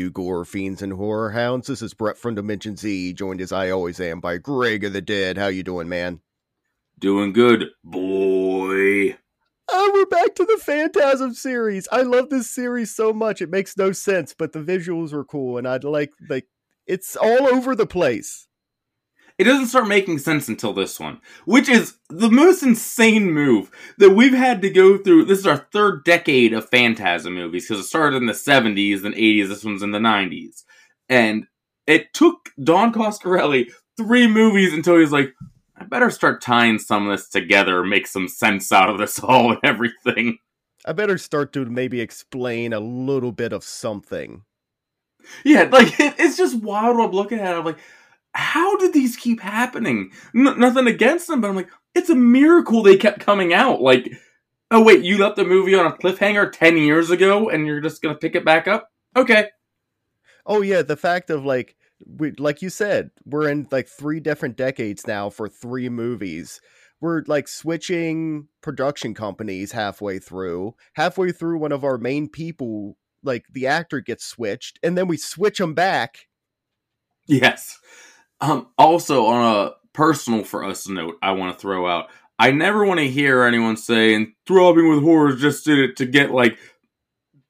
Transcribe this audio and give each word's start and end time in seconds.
you 0.00 0.10
gore 0.10 0.46
fiends 0.46 0.80
and 0.80 0.94
horror 0.94 1.30
hounds. 1.30 1.66
This 1.66 1.82
is 1.82 1.92
Brett 1.92 2.16
from 2.16 2.34
Dimension 2.34 2.74
Z, 2.76 3.12
joined 3.12 3.40
as 3.42 3.52
I 3.52 3.68
always 3.68 4.00
am 4.00 4.18
by 4.18 4.38
Greg 4.38 4.82
of 4.82 4.94
the 4.94 5.02
Dead. 5.02 5.36
How 5.36 5.48
you 5.48 5.62
doing, 5.62 5.90
man? 5.90 6.20
Doing 6.98 7.34
good, 7.34 7.66
boy. 7.84 9.18
Oh, 9.70 9.90
we're 9.92 10.06
back 10.06 10.34
to 10.36 10.44
the 10.46 10.58
Phantasm 10.58 11.34
series. 11.34 11.86
I 11.92 12.00
love 12.00 12.30
this 12.30 12.50
series 12.50 12.94
so 12.94 13.12
much. 13.12 13.42
It 13.42 13.50
makes 13.50 13.76
no 13.76 13.92
sense, 13.92 14.34
but 14.36 14.52
the 14.52 14.62
visuals 14.62 15.12
are 15.12 15.24
cool, 15.24 15.58
and 15.58 15.68
I'd 15.68 15.84
like 15.84 16.12
like 16.30 16.46
it's 16.86 17.14
all 17.14 17.46
over 17.46 17.76
the 17.76 17.86
place. 17.86 18.48
It 19.40 19.44
doesn't 19.44 19.68
start 19.68 19.88
making 19.88 20.18
sense 20.18 20.48
until 20.48 20.74
this 20.74 21.00
one, 21.00 21.18
which 21.46 21.66
is 21.66 21.94
the 22.10 22.28
most 22.28 22.62
insane 22.62 23.32
move 23.32 23.70
that 23.96 24.10
we've 24.10 24.34
had 24.34 24.60
to 24.60 24.68
go 24.68 24.98
through. 24.98 25.24
This 25.24 25.38
is 25.38 25.46
our 25.46 25.66
third 25.72 26.04
decade 26.04 26.52
of 26.52 26.68
Phantasm 26.68 27.36
movies 27.36 27.66
because 27.66 27.82
it 27.82 27.88
started 27.88 28.18
in 28.18 28.26
the 28.26 28.34
70s, 28.34 29.00
then 29.00 29.14
80s, 29.14 29.48
this 29.48 29.64
one's 29.64 29.82
in 29.82 29.92
the 29.92 29.98
90s. 29.98 30.64
And 31.08 31.46
it 31.86 32.12
took 32.12 32.50
Don 32.62 32.92
Coscarelli 32.92 33.72
three 33.96 34.26
movies 34.26 34.74
until 34.74 34.96
he 34.96 35.00
was 35.00 35.10
like, 35.10 35.32
I 35.74 35.84
better 35.84 36.10
start 36.10 36.42
tying 36.42 36.78
some 36.78 37.08
of 37.08 37.16
this 37.16 37.30
together, 37.30 37.82
make 37.82 38.08
some 38.08 38.28
sense 38.28 38.70
out 38.70 38.90
of 38.90 38.98
this 38.98 39.18
all 39.20 39.52
and 39.52 39.60
everything. 39.64 40.36
I 40.84 40.92
better 40.92 41.16
start 41.16 41.54
to 41.54 41.64
maybe 41.64 42.02
explain 42.02 42.74
a 42.74 42.80
little 42.80 43.32
bit 43.32 43.54
of 43.54 43.64
something. 43.64 44.42
Yeah, 45.44 45.62
like 45.72 45.98
it, 45.98 46.16
it's 46.18 46.36
just 46.36 46.62
wild. 46.62 46.98
What 46.98 47.06
I'm 47.06 47.12
looking 47.12 47.38
at 47.38 47.54
it. 47.54 47.58
I'm 47.58 47.64
like, 47.64 47.78
how 48.34 48.76
did 48.76 48.92
these 48.92 49.16
keep 49.16 49.40
happening? 49.40 50.10
N- 50.34 50.58
nothing 50.58 50.86
against 50.86 51.28
them, 51.28 51.40
but 51.40 51.48
I'm 51.48 51.56
like, 51.56 51.70
it's 51.94 52.10
a 52.10 52.14
miracle 52.14 52.82
they 52.82 52.96
kept 52.96 53.20
coming 53.20 53.52
out. 53.52 53.80
Like, 53.80 54.12
oh 54.70 54.82
wait, 54.82 55.04
you 55.04 55.18
left 55.18 55.36
the 55.36 55.44
movie 55.44 55.74
on 55.74 55.86
a 55.86 55.92
cliffhanger 55.92 56.50
ten 56.52 56.76
years 56.76 57.10
ago, 57.10 57.48
and 57.48 57.66
you're 57.66 57.80
just 57.80 58.02
gonna 58.02 58.14
pick 58.14 58.34
it 58.34 58.44
back 58.44 58.68
up? 58.68 58.88
Okay. 59.16 59.48
Oh 60.46 60.62
yeah, 60.62 60.82
the 60.82 60.96
fact 60.96 61.30
of 61.30 61.44
like 61.44 61.76
we 62.06 62.32
like 62.32 62.62
you 62.62 62.70
said, 62.70 63.10
we're 63.24 63.48
in 63.48 63.66
like 63.70 63.88
three 63.88 64.20
different 64.20 64.56
decades 64.56 65.06
now 65.06 65.30
for 65.30 65.48
three 65.48 65.88
movies. 65.88 66.60
We're 67.00 67.22
like 67.26 67.48
switching 67.48 68.48
production 68.60 69.14
companies 69.14 69.72
halfway 69.72 70.18
through. 70.18 70.74
Halfway 70.94 71.32
through, 71.32 71.58
one 71.58 71.72
of 71.72 71.82
our 71.82 71.96
main 71.96 72.28
people, 72.28 72.96
like 73.22 73.44
the 73.50 73.66
actor, 73.66 74.00
gets 74.00 74.24
switched, 74.24 74.78
and 74.82 74.96
then 74.96 75.08
we 75.08 75.16
switch 75.16 75.58
them 75.58 75.74
back. 75.74 76.26
Yes. 77.26 77.78
Um. 78.40 78.68
Also, 78.78 79.26
on 79.26 79.66
a 79.66 79.72
personal 79.92 80.44
for 80.44 80.64
us 80.64 80.88
note, 80.88 81.16
I 81.22 81.32
want 81.32 81.54
to 81.54 81.60
throw 81.60 81.88
out. 81.88 82.06
I 82.38 82.52
never 82.52 82.84
want 82.86 83.00
to 83.00 83.08
hear 83.08 83.42
anyone 83.44 83.76
say, 83.76 84.14
and 84.14 84.28
"Throbbing 84.46 84.88
with 84.88 85.02
Horror" 85.02 85.34
just 85.34 85.64
did 85.64 85.78
it 85.78 85.96
to 85.98 86.06
get 86.06 86.30
like 86.30 86.58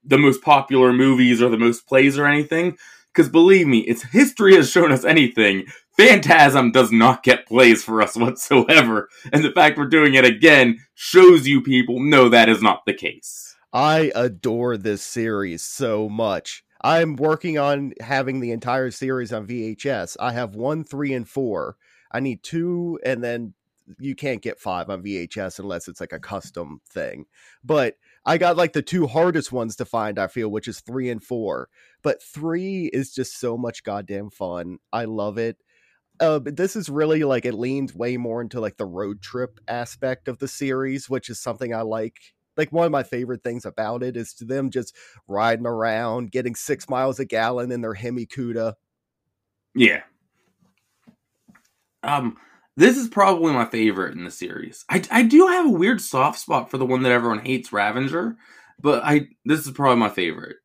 the 0.04 0.18
most 0.18 0.42
popular 0.42 0.92
movies 0.92 1.40
or 1.42 1.48
the 1.48 1.58
most 1.58 1.86
plays 1.86 2.18
or 2.18 2.26
anything. 2.26 2.76
Because 3.12 3.28
believe 3.28 3.66
me, 3.66 3.80
its 3.80 4.02
history 4.04 4.54
has 4.54 4.70
shown 4.70 4.92
us 4.92 5.04
anything. 5.04 5.66
Phantasm 5.96 6.70
does 6.70 6.92
not 6.92 7.22
get 7.22 7.46
plays 7.46 7.82
for 7.84 8.00
us 8.00 8.16
whatsoever. 8.16 9.08
And 9.32 9.44
the 9.44 9.50
fact 9.52 9.76
we're 9.76 9.86
doing 9.86 10.14
it 10.14 10.24
again 10.24 10.78
shows 10.94 11.46
you 11.46 11.60
people 11.62 12.00
no, 12.00 12.28
that 12.28 12.48
is 12.48 12.62
not 12.62 12.82
the 12.86 12.94
case. 12.94 13.56
I 13.72 14.10
adore 14.14 14.76
this 14.76 15.02
series 15.02 15.62
so 15.62 16.08
much. 16.08 16.64
I'm 16.82 17.16
working 17.16 17.58
on 17.58 17.92
having 18.00 18.40
the 18.40 18.52
entire 18.52 18.90
series 18.90 19.32
on 19.32 19.46
VHS. 19.46 20.16
I 20.18 20.32
have 20.32 20.54
one, 20.54 20.84
three, 20.84 21.12
and 21.12 21.28
four. 21.28 21.76
I 22.10 22.20
need 22.20 22.42
two, 22.42 22.98
and 23.04 23.22
then 23.22 23.54
you 23.98 24.14
can't 24.14 24.42
get 24.42 24.60
five 24.60 24.88
on 24.88 25.02
VHS 25.02 25.58
unless 25.58 25.88
it's 25.88 26.00
like 26.00 26.12
a 26.12 26.18
custom 26.20 26.80
thing. 26.88 27.26
But 27.64 27.96
I 28.24 28.38
got 28.38 28.56
like 28.56 28.72
the 28.72 28.82
two 28.82 29.06
hardest 29.06 29.52
ones 29.52 29.76
to 29.76 29.84
find, 29.84 30.18
I 30.18 30.26
feel, 30.28 30.48
which 30.48 30.68
is 30.68 30.80
three 30.80 31.10
and 31.10 31.22
four. 31.22 31.68
But 32.02 32.22
three 32.22 32.86
is 32.92 33.12
just 33.12 33.38
so 33.38 33.56
much 33.56 33.82
goddamn 33.82 34.30
fun. 34.30 34.78
I 34.92 35.04
love 35.04 35.38
it. 35.38 35.58
Uh, 36.20 36.38
but 36.38 36.56
this 36.56 36.76
is 36.76 36.90
really 36.90 37.24
like 37.24 37.46
it 37.46 37.54
leans 37.54 37.94
way 37.94 38.16
more 38.18 38.42
into 38.42 38.60
like 38.60 38.76
the 38.76 38.84
road 38.84 39.22
trip 39.22 39.58
aspect 39.66 40.28
of 40.28 40.38
the 40.38 40.48
series, 40.48 41.08
which 41.08 41.30
is 41.30 41.40
something 41.40 41.74
I 41.74 41.80
like. 41.80 42.34
Like 42.60 42.72
one 42.72 42.84
of 42.84 42.92
my 42.92 43.04
favorite 43.04 43.42
things 43.42 43.64
about 43.64 44.02
it 44.02 44.18
is 44.18 44.34
to 44.34 44.44
them 44.44 44.68
just 44.68 44.94
riding 45.26 45.64
around, 45.64 46.30
getting 46.30 46.54
six 46.54 46.90
miles 46.90 47.18
a 47.18 47.24
gallon 47.24 47.72
in 47.72 47.80
their 47.80 47.94
Hemi 47.94 48.26
Cuda. 48.26 48.74
Yeah. 49.74 50.02
Um, 52.02 52.36
this 52.76 52.98
is 52.98 53.08
probably 53.08 53.54
my 53.54 53.64
favorite 53.64 54.14
in 54.14 54.24
the 54.24 54.30
series. 54.30 54.84
I, 54.90 55.02
I 55.10 55.22
do 55.22 55.46
have 55.46 55.64
a 55.64 55.70
weird 55.70 56.02
soft 56.02 56.38
spot 56.38 56.70
for 56.70 56.76
the 56.76 56.84
one 56.84 57.02
that 57.04 57.12
everyone 57.12 57.38
hates, 57.38 57.72
Ravager, 57.72 58.36
but 58.78 59.02
I 59.04 59.28
this 59.46 59.66
is 59.66 59.72
probably 59.72 59.98
my 59.98 60.10
favorite. 60.10 60.58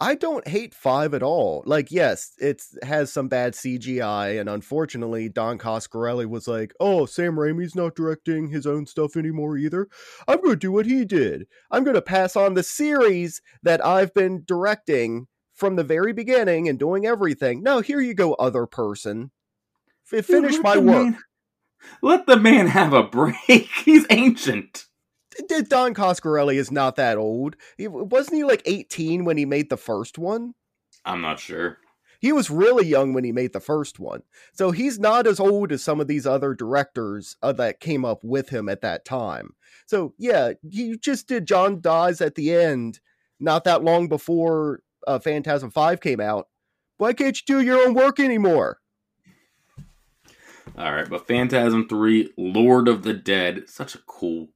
I 0.00 0.14
don't 0.14 0.46
hate 0.46 0.74
five 0.74 1.12
at 1.12 1.24
all. 1.24 1.64
Like, 1.66 1.90
yes, 1.90 2.32
it 2.38 2.62
has 2.82 3.12
some 3.12 3.26
bad 3.28 3.54
CGI, 3.54 4.38
and 4.38 4.48
unfortunately, 4.48 5.28
Don 5.28 5.58
Coscarelli 5.58 6.26
was 6.26 6.46
like, 6.46 6.72
"Oh, 6.78 7.04
Sam 7.04 7.34
Raimi's 7.34 7.74
not 7.74 7.96
directing 7.96 8.48
his 8.48 8.66
own 8.66 8.86
stuff 8.86 9.16
anymore 9.16 9.56
either. 9.56 9.88
I'm 10.28 10.38
going 10.38 10.50
to 10.50 10.56
do 10.56 10.70
what 10.70 10.86
he 10.86 11.04
did. 11.04 11.48
I'm 11.70 11.82
going 11.82 11.96
to 11.96 12.02
pass 12.02 12.36
on 12.36 12.54
the 12.54 12.62
series 12.62 13.42
that 13.62 13.84
I've 13.84 14.14
been 14.14 14.44
directing 14.46 15.26
from 15.52 15.74
the 15.74 15.84
very 15.84 16.12
beginning 16.12 16.68
and 16.68 16.78
doing 16.78 17.04
everything. 17.04 17.62
No, 17.64 17.80
here 17.80 18.00
you 18.00 18.14
go, 18.14 18.34
other 18.34 18.66
person. 18.66 19.32
F- 20.12 20.24
finish 20.26 20.58
my 20.58 20.76
work." 20.76 20.84
man- 20.84 21.18
let 22.02 22.26
the 22.26 22.36
man 22.36 22.68
have 22.68 22.92
a 22.92 23.02
break. 23.02 23.36
He's 23.84 24.06
ancient. 24.10 24.87
Don 25.68 25.94
Coscarelli 25.94 26.56
is 26.56 26.70
not 26.70 26.96
that 26.96 27.18
old. 27.18 27.56
He, 27.76 27.88
wasn't 27.88 28.36
he 28.36 28.44
like 28.44 28.62
18 28.64 29.24
when 29.24 29.36
he 29.36 29.44
made 29.44 29.70
the 29.70 29.76
first 29.76 30.18
one? 30.18 30.54
I'm 31.04 31.20
not 31.20 31.38
sure. 31.38 31.78
He 32.20 32.32
was 32.32 32.50
really 32.50 32.86
young 32.86 33.14
when 33.14 33.22
he 33.22 33.30
made 33.30 33.52
the 33.52 33.60
first 33.60 34.00
one. 34.00 34.22
So 34.52 34.72
he's 34.72 34.98
not 34.98 35.26
as 35.26 35.38
old 35.38 35.70
as 35.70 35.84
some 35.84 36.00
of 36.00 36.08
these 36.08 36.26
other 36.26 36.52
directors 36.52 37.36
uh, 37.42 37.52
that 37.52 37.80
came 37.80 38.04
up 38.04 38.24
with 38.24 38.48
him 38.48 38.68
at 38.68 38.80
that 38.80 39.04
time. 39.04 39.54
So 39.86 40.14
yeah, 40.18 40.52
he 40.68 40.98
just 40.98 41.28
did 41.28 41.46
John 41.46 41.80
Dies 41.80 42.20
at 42.20 42.34
the 42.34 42.52
end, 42.52 43.00
not 43.38 43.64
that 43.64 43.84
long 43.84 44.08
before 44.08 44.80
uh, 45.06 45.20
Phantasm 45.20 45.70
5 45.70 46.00
came 46.00 46.20
out. 46.20 46.48
Why 46.96 47.12
can't 47.12 47.38
you 47.40 47.46
do 47.46 47.64
your 47.64 47.86
own 47.86 47.94
work 47.94 48.18
anymore? 48.18 48.80
All 50.76 50.92
right, 50.92 51.08
but 51.08 51.26
Phantasm 51.26 51.88
3 51.88 52.32
Lord 52.36 52.88
of 52.88 53.02
the 53.04 53.14
Dead, 53.14 53.68
such 53.68 53.94
a 53.94 53.98
cool 54.06 54.48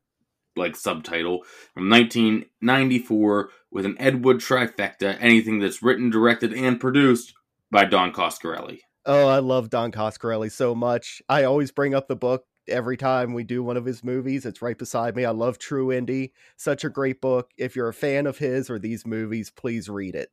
like 0.56 0.76
subtitle 0.76 1.42
from 1.74 1.88
1994 1.88 3.50
with 3.70 3.86
an 3.86 3.96
Ed 3.98 4.24
Wood 4.24 4.38
trifecta, 4.38 5.16
anything 5.20 5.58
that's 5.58 5.82
written, 5.82 6.10
directed 6.10 6.52
and 6.52 6.80
produced 6.80 7.34
by 7.70 7.84
Don 7.84 8.12
Coscarelli. 8.12 8.80
Oh, 9.04 9.26
I 9.26 9.38
love 9.38 9.70
Don 9.70 9.90
Coscarelli 9.90 10.50
so 10.52 10.74
much. 10.74 11.22
I 11.28 11.44
always 11.44 11.72
bring 11.72 11.94
up 11.94 12.06
the 12.06 12.16
book 12.16 12.44
every 12.68 12.96
time 12.96 13.34
we 13.34 13.44
do 13.44 13.62
one 13.62 13.76
of 13.76 13.84
his 13.84 14.04
movies. 14.04 14.46
It's 14.46 14.62
right 14.62 14.78
beside 14.78 15.16
me. 15.16 15.24
I 15.24 15.30
love 15.30 15.58
True 15.58 15.88
Indie. 15.88 16.32
Such 16.56 16.84
a 16.84 16.90
great 16.90 17.20
book. 17.20 17.50
If 17.56 17.74
you're 17.74 17.88
a 17.88 17.94
fan 17.94 18.26
of 18.26 18.38
his 18.38 18.70
or 18.70 18.78
these 18.78 19.06
movies, 19.06 19.50
please 19.50 19.88
read 19.88 20.14
it. 20.14 20.30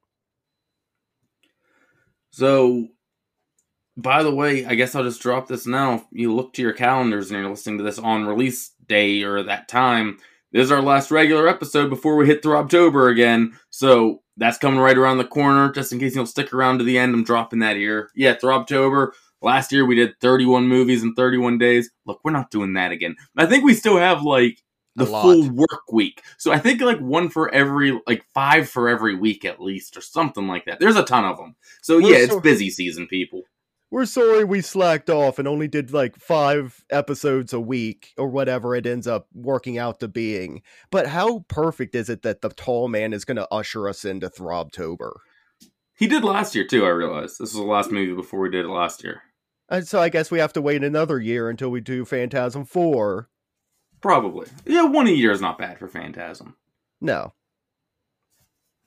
So, 2.29 2.89
by 3.97 4.21
the 4.21 4.33
way, 4.33 4.65
I 4.65 4.75
guess 4.75 4.93
I'll 4.93 5.03
just 5.03 5.21
drop 5.21 5.47
this 5.47 5.65
now. 5.65 5.95
If 5.95 6.03
you 6.11 6.33
look 6.33 6.53
to 6.53 6.61
your 6.61 6.73
calendars 6.73 7.31
and 7.31 7.39
you're 7.39 7.49
listening 7.49 7.79
to 7.79 7.83
this 7.83 7.97
on 7.97 8.25
release 8.25 8.71
day 8.89 9.23
or 9.23 9.43
that 9.43 9.69
time, 9.69 10.17
this 10.51 10.65
is 10.65 10.71
our 10.71 10.81
last 10.81 11.11
regular 11.11 11.47
episode 11.47 11.89
before 11.89 12.15
we 12.15 12.25
hit 12.25 12.41
through 12.41 12.57
October 12.57 13.07
again. 13.09 13.57
So 13.69 14.21
that's 14.35 14.57
coming 14.57 14.79
right 14.79 14.97
around 14.97 15.19
the 15.19 15.25
corner. 15.25 15.71
Just 15.71 15.93
in 15.93 15.99
case 15.99 16.15
you'll 16.15 16.25
stick 16.25 16.53
around 16.53 16.79
to 16.79 16.83
the 16.83 16.97
end, 16.97 17.13
I'm 17.13 17.23
dropping 17.23 17.59
that 17.59 17.77
here. 17.77 18.09
Yeah, 18.15 18.33
through 18.33 18.53
October. 18.53 19.13
Last 19.41 19.71
year 19.71 19.85
we 19.85 19.95
did 19.95 20.19
31 20.19 20.67
movies 20.67 21.03
in 21.03 21.13
31 21.13 21.59
days. 21.59 21.89
Look, 22.05 22.19
we're 22.23 22.31
not 22.31 22.51
doing 22.51 22.73
that 22.73 22.91
again. 22.91 23.15
I 23.37 23.45
think 23.45 23.63
we 23.63 23.73
still 23.73 23.97
have 23.97 24.23
like 24.23 24.61
the 24.95 25.05
full 25.05 25.49
work 25.51 25.91
week. 25.91 26.23
So 26.37 26.51
I 26.51 26.57
think 26.59 26.81
like 26.81 26.99
one 26.99 27.29
for 27.29 27.53
every, 27.53 27.99
like 28.07 28.25
five 28.33 28.67
for 28.67 28.89
every 28.89 29.15
week 29.15 29.45
at 29.45 29.61
least, 29.61 29.95
or 29.95 30.01
something 30.01 30.47
like 30.47 30.65
that. 30.65 30.79
There's 30.79 30.97
a 30.97 31.05
ton 31.05 31.25
of 31.25 31.37
them. 31.37 31.55
So 31.81 31.97
We're 31.97 32.11
yeah, 32.11 32.17
it's 32.17 32.35
busy 32.41 32.69
season, 32.69 33.07
people. 33.07 33.43
We're 33.91 34.05
sorry 34.05 34.43
we 34.43 34.61
slacked 34.61 35.09
off 35.09 35.39
and 35.39 35.47
only 35.47 35.67
did 35.67 35.91
like 35.91 36.15
five 36.15 36.83
episodes 36.91 37.53
a 37.53 37.59
week 37.59 38.13
or 38.17 38.27
whatever 38.27 38.75
it 38.75 38.85
ends 38.85 39.07
up 39.07 39.27
working 39.33 39.79
out 39.79 39.99
to 40.01 40.07
being. 40.07 40.61
But 40.91 41.07
how 41.07 41.45
perfect 41.47 41.95
is 41.95 42.07
it 42.07 42.21
that 42.21 42.41
the 42.41 42.49
tall 42.49 42.87
man 42.87 43.13
is 43.13 43.25
going 43.25 43.37
to 43.37 43.47
usher 43.51 43.89
us 43.89 44.05
into 44.05 44.29
Throbtober? 44.29 45.13
He 45.95 46.07
did 46.07 46.23
last 46.23 46.53
year 46.53 46.67
too. 46.67 46.85
I 46.85 46.89
realized 46.89 47.39
this 47.39 47.53
was 47.53 47.53
the 47.53 47.63
last 47.63 47.91
movie 47.91 48.13
before 48.13 48.39
we 48.39 48.51
did 48.51 48.65
it 48.65 48.69
last 48.69 49.03
year. 49.03 49.23
And 49.69 49.87
so 49.87 49.99
I 49.99 50.09
guess 50.09 50.29
we 50.29 50.39
have 50.39 50.53
to 50.53 50.61
wait 50.61 50.83
another 50.83 51.19
year 51.19 51.49
until 51.49 51.69
we 51.69 51.81
do 51.81 52.05
Phantasm 52.05 52.65
4. 52.65 53.27
Probably, 54.01 54.47
yeah. 54.65 54.83
One 54.83 55.07
a 55.07 55.11
year 55.11 55.31
is 55.31 55.41
not 55.41 55.57
bad 55.57 55.77
for 55.77 55.87
Phantasm. 55.87 56.55
No. 57.01 57.33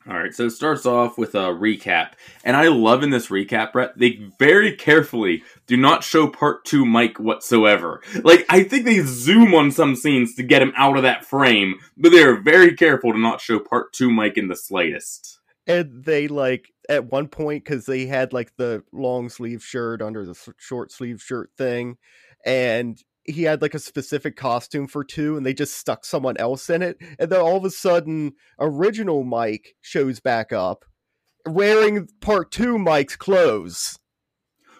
All 0.08 0.18
right, 0.18 0.34
so 0.34 0.46
it 0.46 0.50
starts 0.50 0.84
off 0.84 1.16
with 1.16 1.36
a 1.36 1.48
recap, 1.52 2.14
and 2.44 2.56
I 2.56 2.68
love 2.68 3.04
in 3.04 3.10
this 3.10 3.28
recap, 3.28 3.72
Brett. 3.72 3.96
They 3.96 4.20
very 4.36 4.74
carefully 4.74 5.44
do 5.68 5.76
not 5.76 6.02
show 6.02 6.26
part 6.26 6.64
two 6.64 6.84
Mike 6.84 7.20
whatsoever. 7.20 8.02
Like 8.24 8.44
I 8.48 8.64
think 8.64 8.84
they 8.84 9.00
zoom 9.00 9.54
on 9.54 9.70
some 9.70 9.94
scenes 9.94 10.34
to 10.34 10.42
get 10.42 10.60
him 10.60 10.72
out 10.76 10.96
of 10.96 11.04
that 11.04 11.24
frame, 11.24 11.76
but 11.96 12.10
they 12.10 12.22
are 12.24 12.34
very 12.34 12.74
careful 12.74 13.12
to 13.12 13.18
not 13.18 13.40
show 13.40 13.60
part 13.60 13.92
two 13.92 14.10
Mike 14.10 14.36
in 14.36 14.48
the 14.48 14.56
slightest. 14.56 15.38
and 15.68 16.04
they 16.04 16.26
like 16.26 16.72
at 16.88 17.12
one 17.12 17.28
point 17.28 17.62
because 17.62 17.86
they 17.86 18.06
had 18.06 18.32
like 18.32 18.56
the 18.56 18.82
long 18.92 19.28
sleeve 19.28 19.62
shirt 19.62 20.02
under 20.02 20.24
the 20.26 20.34
short 20.58 20.90
sleeve 20.90 21.22
shirt 21.22 21.50
thing, 21.56 21.96
and 22.44 23.00
he 23.24 23.42
had 23.42 23.62
like 23.62 23.74
a 23.74 23.78
specific 23.78 24.36
costume 24.36 24.86
for 24.86 25.04
two, 25.04 25.36
and 25.36 25.46
they 25.46 25.54
just 25.54 25.76
stuck 25.76 26.04
someone 26.04 26.36
else 26.36 26.68
in 26.70 26.82
it, 26.82 26.96
and 27.18 27.30
then 27.30 27.40
all 27.40 27.56
of 27.56 27.64
a 27.64 27.70
sudden, 27.70 28.32
original 28.58 29.24
Mike 29.24 29.74
shows 29.80 30.20
back 30.20 30.52
up 30.52 30.84
wearing 31.46 32.08
part 32.20 32.50
two 32.50 32.78
Mike's 32.78 33.16
clothes. 33.16 33.98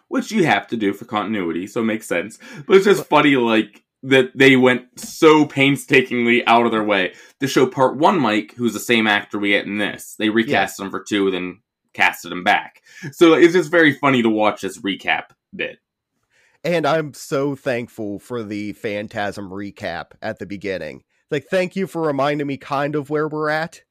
Which 0.09 0.31
you 0.31 0.45
have 0.45 0.67
to 0.69 0.77
do 0.77 0.93
for 0.93 1.07
continuity, 1.07 1.67
so 1.67 1.81
it 1.81 1.85
makes 1.85 2.07
sense. 2.07 2.39
But 2.67 2.77
it's 2.77 2.85
just 2.85 3.07
funny, 3.07 3.37
like, 3.37 3.83
that 4.03 4.37
they 4.37 4.57
went 4.57 4.99
so 4.99 5.47
painstakingly 5.47 6.47
out 6.47 6.67
of 6.67 6.73
their 6.73 6.85
way 6.85 7.15
to 7.41 7.47
show 7.47 7.67
part 7.67 7.97
one 7.97 8.21
Mike, 8.21 8.55
who's 8.57 8.75
the 8.75 8.81
same 8.81 9.07
actor 9.07 9.39
we 9.39 9.51
get 9.51 9.65
in 9.65 9.79
this. 9.79 10.17
They 10.19 10.29
recast 10.29 10.79
yeah. 10.79 10.85
him 10.85 10.91
for 10.91 11.03
two, 11.03 11.31
then 11.31 11.63
casted 11.95 12.33
him 12.33 12.45
back. 12.45 12.83
So 13.13 13.35
it's 13.35 13.55
just 13.55 13.71
very 13.71 13.95
funny 13.95 14.23
to 14.23 14.29
watch 14.29 14.63
this 14.63 14.79
recap 14.81 15.27
bit. 15.55 15.79
And 16.65 16.87
I'm 16.87 17.13
so 17.13 17.57
thankful 17.57 18.19
for 18.19 18.43
the 18.43 18.73
Phantasm 18.73 19.51
recap 19.51 20.13
at 20.23 20.39
the 20.39 20.47
beginning. 20.47 21.03
Like, 21.31 21.47
thank 21.47 21.75
you 21.75 21.87
for 21.87 22.03
reminding 22.03 22.47
me 22.47 22.57
kind 22.57 22.95
of 22.95 23.11
where 23.11 23.27
we're 23.27 23.49
at. 23.49 23.83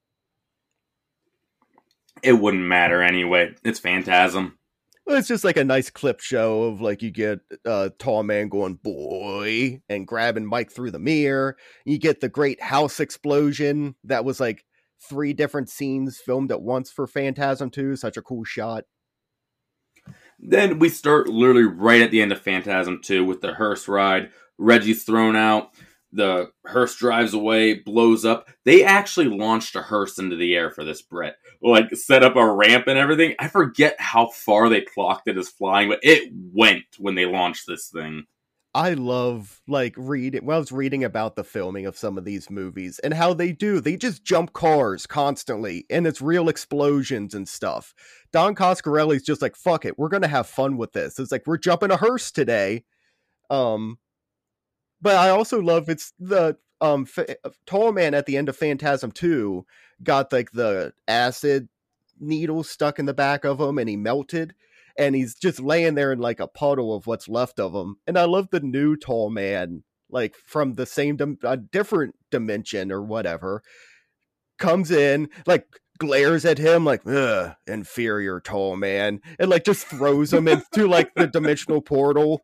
It 2.22 2.34
wouldn't 2.34 2.62
matter 2.62 3.02
anyway. 3.02 3.54
It's 3.64 3.80
Phantasm. 3.80 4.58
Well, 5.04 5.16
it's 5.16 5.28
just 5.28 5.42
like 5.42 5.56
a 5.56 5.64
nice 5.64 5.90
clip 5.90 6.20
show 6.20 6.62
of 6.64 6.80
like 6.80 7.02
you 7.02 7.10
get 7.10 7.40
uh, 7.66 7.88
a 7.88 7.90
tall 7.90 8.22
man 8.22 8.48
going 8.48 8.74
boy 8.74 9.82
and 9.88 10.06
grabbing 10.06 10.46
Mike 10.46 10.70
through 10.70 10.92
the 10.92 11.00
mirror. 11.00 11.56
You 11.84 11.98
get 11.98 12.20
the 12.20 12.28
great 12.28 12.62
house 12.62 13.00
explosion 13.00 13.96
that 14.04 14.24
was 14.24 14.38
like 14.38 14.64
three 15.08 15.32
different 15.32 15.68
scenes 15.68 16.20
filmed 16.24 16.52
at 16.52 16.62
once 16.62 16.90
for 16.90 17.08
Phantasm 17.08 17.70
2. 17.70 17.96
Such 17.96 18.16
a 18.16 18.22
cool 18.22 18.44
shot. 18.44 18.84
Then 20.42 20.80
we 20.80 20.88
start 20.88 21.28
literally 21.28 21.62
right 21.62 22.02
at 22.02 22.10
the 22.10 22.20
end 22.20 22.32
of 22.32 22.40
Phantasm 22.40 23.00
2 23.02 23.24
with 23.24 23.40
the 23.40 23.54
hearse 23.54 23.86
ride. 23.86 24.30
Reggie's 24.58 25.04
thrown 25.04 25.36
out. 25.36 25.70
The 26.12 26.50
hearse 26.66 26.96
drives 26.96 27.32
away, 27.32 27.74
blows 27.74 28.24
up. 28.24 28.48
They 28.64 28.84
actually 28.84 29.28
launched 29.28 29.76
a 29.76 29.82
hearse 29.82 30.18
into 30.18 30.36
the 30.36 30.54
air 30.54 30.70
for 30.70 30.84
this 30.84 31.00
Brett. 31.00 31.36
Like, 31.62 31.94
set 31.94 32.22
up 32.22 32.36
a 32.36 32.52
ramp 32.52 32.86
and 32.88 32.98
everything. 32.98 33.34
I 33.38 33.48
forget 33.48 33.96
how 33.98 34.28
far 34.28 34.68
they 34.68 34.82
clocked 34.82 35.28
it 35.28 35.38
as 35.38 35.48
flying, 35.48 35.88
but 35.88 36.00
it 36.02 36.30
went 36.52 36.84
when 36.98 37.14
they 37.14 37.24
launched 37.24 37.66
this 37.66 37.88
thing. 37.88 38.24
I 38.74 38.94
love 38.94 39.60
like 39.68 39.94
reading. 39.98 40.46
Well, 40.46 40.56
I 40.56 40.60
was 40.60 40.72
reading 40.72 41.04
about 41.04 41.36
the 41.36 41.44
filming 41.44 41.84
of 41.84 41.96
some 41.98 42.16
of 42.16 42.24
these 42.24 42.48
movies 42.48 42.98
and 43.00 43.12
how 43.12 43.34
they 43.34 43.52
do. 43.52 43.80
They 43.80 43.96
just 43.96 44.24
jump 44.24 44.54
cars 44.54 45.06
constantly, 45.06 45.84
and 45.90 46.06
it's 46.06 46.22
real 46.22 46.48
explosions 46.48 47.34
and 47.34 47.46
stuff. 47.46 47.94
Don 48.32 48.54
Coscarelli's 48.54 49.24
just 49.24 49.42
like, 49.42 49.56
"Fuck 49.56 49.84
it, 49.84 49.98
we're 49.98 50.08
gonna 50.08 50.28
have 50.28 50.46
fun 50.46 50.78
with 50.78 50.92
this." 50.92 51.18
It's 51.18 51.30
like 51.32 51.46
we're 51.46 51.58
jumping 51.58 51.90
a 51.90 51.98
hearse 51.98 52.30
today. 52.30 52.84
Um, 53.50 53.98
but 55.00 55.16
I 55.16 55.30
also 55.30 55.60
love 55.60 55.88
it's 55.88 56.12
the 56.18 56.56
um 56.80 57.06
F- 57.16 57.36
tall 57.66 57.92
man 57.92 58.14
at 58.14 58.26
the 58.26 58.36
end 58.36 58.48
of 58.48 58.56
Phantasm 58.56 59.12
Two 59.12 59.66
got 60.02 60.32
like 60.32 60.52
the 60.52 60.92
acid 61.08 61.68
needle 62.20 62.62
stuck 62.62 62.98
in 62.98 63.06
the 63.06 63.14
back 63.14 63.44
of 63.44 63.60
him, 63.60 63.78
and 63.78 63.88
he 63.88 63.96
melted 63.96 64.54
and 64.96 65.14
he's 65.14 65.34
just 65.34 65.60
laying 65.60 65.94
there 65.94 66.12
in 66.12 66.18
like 66.18 66.40
a 66.40 66.48
puddle 66.48 66.94
of 66.94 67.06
what's 67.06 67.28
left 67.28 67.60
of 67.60 67.74
him. 67.74 67.96
And 68.06 68.18
I 68.18 68.24
love 68.24 68.48
the 68.50 68.60
new 68.60 68.96
tall 68.96 69.30
man, 69.30 69.84
like 70.10 70.36
from 70.46 70.74
the 70.74 70.86
same, 70.86 71.16
dim- 71.16 71.38
a 71.42 71.56
different 71.56 72.14
dimension 72.30 72.92
or 72.92 73.02
whatever, 73.02 73.62
comes 74.58 74.90
in, 74.90 75.28
like 75.46 75.66
glares 75.98 76.44
at 76.44 76.58
him 76.58 76.84
like 76.84 77.02
inferior 77.66 78.40
tall 78.40 78.76
man 78.76 79.20
and 79.38 79.48
like 79.48 79.62
just 79.62 79.86
throws 79.86 80.32
him 80.32 80.48
into 80.48 80.88
like 80.88 81.14
the 81.14 81.28
dimensional 81.28 81.80
portal 81.80 82.42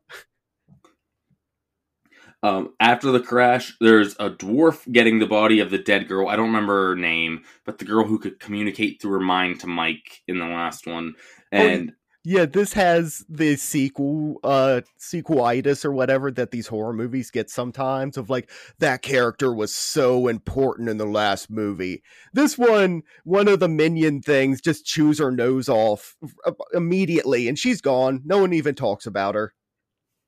um, 2.41 2.73
after 2.79 3.11
the 3.11 3.19
crash, 3.19 3.75
there's 3.81 4.13
a 4.13 4.29
dwarf 4.29 4.89
getting 4.91 5.19
the 5.19 5.27
body 5.27 5.59
of 5.59 5.71
the 5.71 5.77
dead 5.77 6.07
girl. 6.07 6.29
I 6.29 6.37
don't 6.37 6.47
remember 6.47 6.89
her 6.89 6.95
name, 6.95 7.43
but 7.65 7.79
the 7.79 7.85
girl 7.85 8.05
who 8.05 8.17
could 8.17 8.39
communicate 8.39 9.01
through 9.01 9.13
her 9.13 9.19
mind 9.19 9.59
to 9.61 9.67
Mike 9.67 10.21
in 10.27 10.39
the 10.39 10.45
last 10.45 10.87
one. 10.87 11.15
Oh, 11.53 11.57
and 11.57 11.93
yeah, 12.25 12.45
this 12.45 12.73
has 12.73 13.25
the 13.29 13.55
sequel, 13.55 14.39
uh, 14.43 14.81
sequelitis 14.99 15.85
or 15.85 15.91
whatever 15.91 16.31
that 16.31 16.51
these 16.51 16.67
horror 16.67 16.91
movies 16.91 17.31
get 17.31 17.49
sometimes 17.49 18.17
of 18.17 18.29
like, 18.29 18.51
that 18.79 19.01
character 19.01 19.53
was 19.53 19.73
so 19.73 20.27
important 20.27 20.89
in 20.89 20.97
the 20.97 21.05
last 21.05 21.49
movie. 21.49 22.03
This 22.33 22.57
one, 22.57 23.03
one 23.23 23.47
of 23.47 23.61
the 23.61 23.69
minion 23.69 24.21
things 24.21 24.59
just 24.59 24.85
chews 24.85 25.19
her 25.19 25.31
nose 25.31 25.69
off 25.69 26.17
uh, 26.45 26.51
immediately 26.73 27.47
and 27.47 27.57
she's 27.57 27.79
gone. 27.79 28.21
No 28.25 28.39
one 28.39 28.53
even 28.53 28.75
talks 28.75 29.05
about 29.05 29.35
her. 29.35 29.53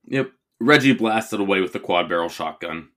Yep. 0.06 0.32
Reggie 0.62 0.94
blasted 0.94 1.40
away 1.40 1.60
with 1.60 1.74
the 1.74 1.80
quad 1.80 2.08
barrel 2.08 2.30
shotgun. 2.30 2.90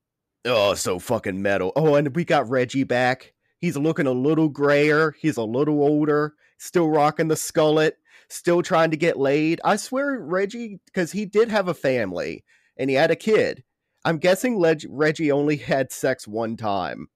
Oh, 0.44 0.74
so 0.74 0.98
fucking 0.98 1.42
metal. 1.42 1.72
Oh, 1.74 1.94
and 1.94 2.14
we 2.14 2.24
got 2.24 2.48
Reggie 2.48 2.84
back. 2.84 3.32
He's 3.58 3.76
looking 3.76 4.06
a 4.06 4.12
little 4.12 4.50
grayer. 4.50 5.14
He's 5.18 5.38
a 5.38 5.42
little 5.42 5.80
older. 5.82 6.34
Still 6.58 6.90
rocking 6.90 7.28
the 7.28 7.34
skullet 7.34 7.92
still 8.28 8.62
trying 8.62 8.90
to 8.90 8.96
get 8.96 9.18
laid. 9.18 9.60
I 9.64 9.76
swear, 9.76 10.18
Reggie, 10.20 10.80
because 10.86 11.12
he 11.12 11.26
did 11.26 11.50
have 11.50 11.68
a 11.68 11.74
family 11.74 12.44
and 12.76 12.90
he 12.90 12.96
had 12.96 13.10
a 13.10 13.16
kid. 13.16 13.64
I'm 14.04 14.18
guessing 14.18 14.58
Leg- 14.58 14.86
Reggie 14.88 15.32
only 15.32 15.56
had 15.56 15.92
sex 15.92 16.28
one 16.28 16.56
time. 16.56 17.08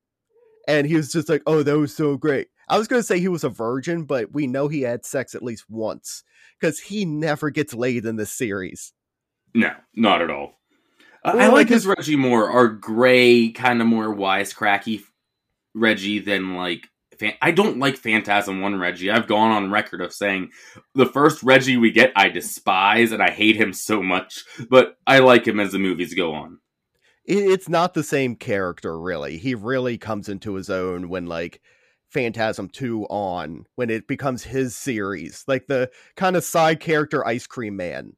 And 0.67 0.87
he 0.87 0.97
was 0.97 1.13
just 1.13 1.29
like, 1.29 1.43
oh, 1.47 1.63
that 1.63 1.79
was 1.79 1.95
so 1.95 2.17
great. 2.17 2.49
I 2.69 2.77
was 2.77 2.89
going 2.89 3.01
to 3.01 3.07
say 3.07 3.19
he 3.19 3.29
was 3.29 3.45
a 3.45 3.49
virgin, 3.49 4.05
but 4.05 4.33
we 4.33 4.47
know 4.47 4.69
he 4.69 4.83
had 4.83 5.05
sex 5.05 5.35
at 5.35 5.43
least 5.43 5.65
once 5.69 6.23
because 6.61 6.79
he 6.79 7.05
never 7.05 7.51
gets 7.51 7.73
laid 7.73 8.05
in 8.05 8.17
this 8.17 8.33
series. 8.33 8.93
No, 9.55 9.73
not 9.95 10.21
at 10.21 10.31
all. 10.31 10.59
Uh, 11.25 11.33
well, 11.35 11.51
I 11.51 11.53
like 11.53 11.69
his 11.69 11.87
Reggie 11.87 12.17
more, 12.17 12.51
our 12.51 12.69
gray, 12.69 13.49
kind 13.51 13.81
of 13.81 13.87
more 13.87 14.15
wisecracky 14.15 15.03
Reggie 15.75 16.19
than 16.19 16.55
like 16.55 16.89
I 17.43 17.51
don't 17.51 17.79
like 17.79 17.97
Phantasm 17.97 18.61
1 18.61 18.79
Reggie. 18.79 19.11
I've 19.11 19.27
gone 19.27 19.51
on 19.51 19.71
record 19.71 20.01
of 20.01 20.13
saying 20.13 20.51
the 20.95 21.07
first 21.07 21.43
Reggie 21.43 21.77
we 21.77 21.91
get, 21.91 22.13
I 22.15 22.29
despise 22.29 23.13
and 23.13 23.23
I 23.23 23.31
hate 23.31 23.57
him 23.57 23.73
so 23.73 24.03
much, 24.03 24.45
but 24.71 24.97
I 25.07 25.19
like 25.19 25.47
him 25.47 25.61
as 25.61 25.73
the 25.73 25.79
movies 25.79 26.15
go 26.15 26.35
on. 26.35 26.59
It's 27.25 27.69
not 27.69 27.93
the 27.93 28.03
same 28.03 28.37
character, 28.37 28.99
really. 28.99 29.37
He 29.37 29.55
really 29.55 29.99
comes 29.99 30.29
into 30.29 30.55
his 30.55 30.71
own 30.71 31.09
when, 31.09 31.27
like, 31.27 31.61
Phantasm 32.09 32.69
2 32.71 33.05
on, 33.05 33.67
when 33.75 33.91
it 33.91 34.09
becomes 34.09 34.45
his 34.45 34.75
series, 34.77 35.45
like 35.47 35.67
the 35.67 35.91
kind 36.17 36.37
of 36.37 36.45
side 36.45 36.81
character 36.81 37.27
Ice 37.27 37.47
Cream 37.47 37.77
Man. 37.77 38.15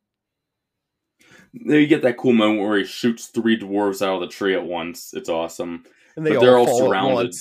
There 1.53 1.81
you 1.81 1.89
get 1.89 2.03
that 2.03 2.17
cool 2.17 2.33
moment 2.33 2.61
where 2.61 2.79
he 2.79 2.85
shoots 2.85 3.27
three 3.27 3.59
dwarves 3.59 4.01
out 4.01 4.15
of 4.15 4.21
the 4.21 4.29
tree 4.29 4.55
at 4.55 4.65
once. 4.65 5.13
It's 5.13 5.29
awesome. 5.29 5.83
And 6.17 6.25
they 6.25 6.35
but 6.35 6.41
they're 6.41 6.57
all, 6.57 6.69
all 6.69 6.79
surrounded 6.79 7.35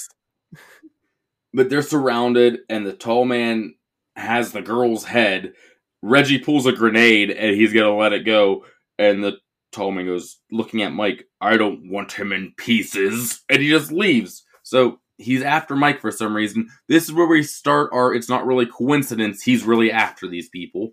but 1.53 1.69
they're 1.69 1.81
surrounded, 1.81 2.59
and 2.69 2.85
the 2.85 2.93
tall 2.93 3.25
man 3.25 3.75
has 4.15 4.51
the 4.51 4.61
girl's 4.61 5.05
head. 5.05 5.53
Reggie 6.01 6.39
pulls 6.39 6.65
a 6.65 6.71
grenade, 6.71 7.31
and 7.31 7.55
he's 7.55 7.73
gonna 7.73 7.95
let 7.95 8.13
it 8.13 8.25
go. 8.25 8.65
And 8.97 9.23
the 9.23 9.37
tall 9.71 9.91
man 9.91 10.05
goes, 10.05 10.39
looking 10.51 10.81
at 10.81 10.93
Mike, 10.93 11.25
I 11.41 11.57
don't 11.57 11.89
want 11.89 12.11
him 12.11 12.31
in 12.31 12.53
pieces. 12.57 13.41
And 13.49 13.61
he 13.61 13.69
just 13.69 13.91
leaves. 13.91 14.43
So 14.63 14.99
he's 15.17 15.41
after 15.41 15.75
Mike 15.75 16.01
for 16.01 16.11
some 16.11 16.35
reason. 16.35 16.69
This 16.87 17.05
is 17.05 17.13
where 17.13 17.27
we 17.27 17.43
start 17.43 17.91
our 17.93 18.13
it's 18.13 18.29
not 18.29 18.45
really 18.45 18.65
coincidence. 18.65 19.41
He's 19.41 19.63
really 19.63 19.91
after 19.91 20.27
these 20.27 20.49
people. 20.49 20.91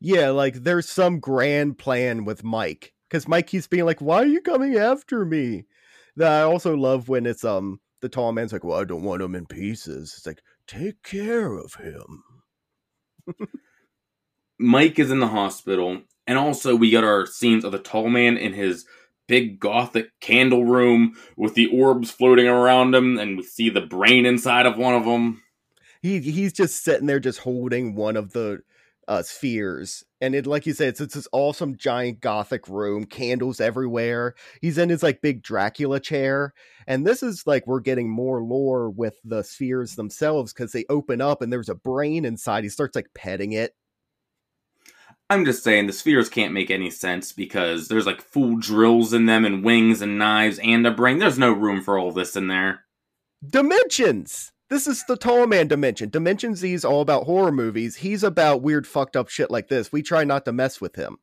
Yeah, 0.00 0.30
like 0.30 0.54
there's 0.54 0.88
some 0.88 1.20
grand 1.20 1.78
plan 1.78 2.24
with 2.24 2.44
Mike. 2.44 2.92
Because 3.08 3.28
Mike 3.28 3.46
keeps 3.46 3.66
being 3.66 3.84
like, 3.84 4.00
Why 4.00 4.18
are 4.18 4.26
you 4.26 4.40
coming 4.40 4.76
after 4.76 5.24
me? 5.24 5.64
That 6.16 6.32
I 6.32 6.42
also 6.42 6.76
love 6.76 7.08
when 7.08 7.26
it's 7.26 7.44
um 7.44 7.80
the 8.04 8.08
tall 8.10 8.32
man's 8.32 8.52
like, 8.52 8.62
Well, 8.62 8.78
I 8.78 8.84
don't 8.84 9.02
want 9.02 9.22
him 9.22 9.34
in 9.34 9.46
pieces. 9.46 10.14
It's 10.14 10.26
like, 10.26 10.42
take 10.68 11.02
care 11.02 11.54
of 11.54 11.74
him. 11.74 12.22
Mike 14.58 14.98
is 14.98 15.10
in 15.10 15.20
the 15.20 15.28
hospital, 15.28 16.02
and 16.26 16.38
also 16.38 16.76
we 16.76 16.90
got 16.90 17.02
our 17.02 17.24
scenes 17.24 17.64
of 17.64 17.72
the 17.72 17.78
tall 17.78 18.10
man 18.10 18.36
in 18.36 18.52
his 18.52 18.84
big 19.26 19.58
gothic 19.58 20.10
candle 20.20 20.66
room 20.66 21.14
with 21.38 21.54
the 21.54 21.66
orbs 21.68 22.10
floating 22.10 22.46
around 22.46 22.94
him, 22.94 23.18
and 23.18 23.38
we 23.38 23.42
see 23.42 23.70
the 23.70 23.80
brain 23.80 24.26
inside 24.26 24.66
of 24.66 24.76
one 24.76 24.94
of 24.94 25.06
them. 25.06 25.42
He 26.02 26.20
he's 26.20 26.52
just 26.52 26.84
sitting 26.84 27.06
there, 27.06 27.20
just 27.20 27.38
holding 27.38 27.94
one 27.94 28.18
of 28.18 28.34
the 28.34 28.60
uh, 29.08 29.22
spheres. 29.22 30.04
And 30.20 30.34
it, 30.34 30.46
like 30.46 30.66
you 30.66 30.72
said, 30.72 30.88
it's, 30.88 31.00
it's 31.00 31.14
this 31.14 31.28
awesome 31.32 31.76
giant 31.76 32.20
gothic 32.20 32.68
room, 32.68 33.04
candles 33.04 33.60
everywhere. 33.60 34.34
He's 34.60 34.78
in 34.78 34.88
his 34.88 35.02
like 35.02 35.22
big 35.22 35.42
Dracula 35.42 36.00
chair. 36.00 36.54
And 36.86 37.06
this 37.06 37.22
is 37.22 37.46
like 37.46 37.66
we're 37.66 37.80
getting 37.80 38.08
more 38.08 38.42
lore 38.42 38.90
with 38.90 39.14
the 39.24 39.42
spheres 39.42 39.96
themselves 39.96 40.52
because 40.52 40.72
they 40.72 40.84
open 40.88 41.20
up 41.20 41.42
and 41.42 41.52
there's 41.52 41.68
a 41.68 41.74
brain 41.74 42.24
inside. 42.24 42.64
He 42.64 42.70
starts 42.70 42.96
like 42.96 43.08
petting 43.14 43.52
it. 43.52 43.74
I'm 45.30 45.44
just 45.44 45.64
saying 45.64 45.86
the 45.86 45.92
spheres 45.92 46.28
can't 46.28 46.52
make 46.52 46.70
any 46.70 46.90
sense 46.90 47.32
because 47.32 47.88
there's 47.88 48.06
like 48.06 48.20
full 48.20 48.56
drills 48.56 49.12
in 49.12 49.26
them 49.26 49.44
and 49.44 49.64
wings 49.64 50.02
and 50.02 50.18
knives 50.18 50.58
and 50.62 50.86
a 50.86 50.90
brain. 50.90 51.18
There's 51.18 51.38
no 51.38 51.52
room 51.52 51.80
for 51.80 51.98
all 51.98 52.12
this 52.12 52.36
in 52.36 52.48
there. 52.48 52.84
Dimensions! 53.46 54.52
This 54.74 54.88
is 54.88 55.04
the 55.04 55.16
tall 55.16 55.46
man 55.46 55.68
dimension. 55.68 56.10
Dimension 56.10 56.56
Z 56.56 56.72
is 56.72 56.84
all 56.84 57.00
about 57.00 57.24
horror 57.24 57.52
movies. 57.52 57.96
He's 57.96 58.24
about 58.24 58.60
weird, 58.60 58.86
fucked 58.86 59.16
up 59.16 59.28
shit 59.28 59.50
like 59.50 59.68
this. 59.68 59.92
We 59.92 60.02
try 60.02 60.24
not 60.24 60.44
to 60.46 60.52
mess 60.52 60.80
with 60.80 60.96
him. 60.96 61.18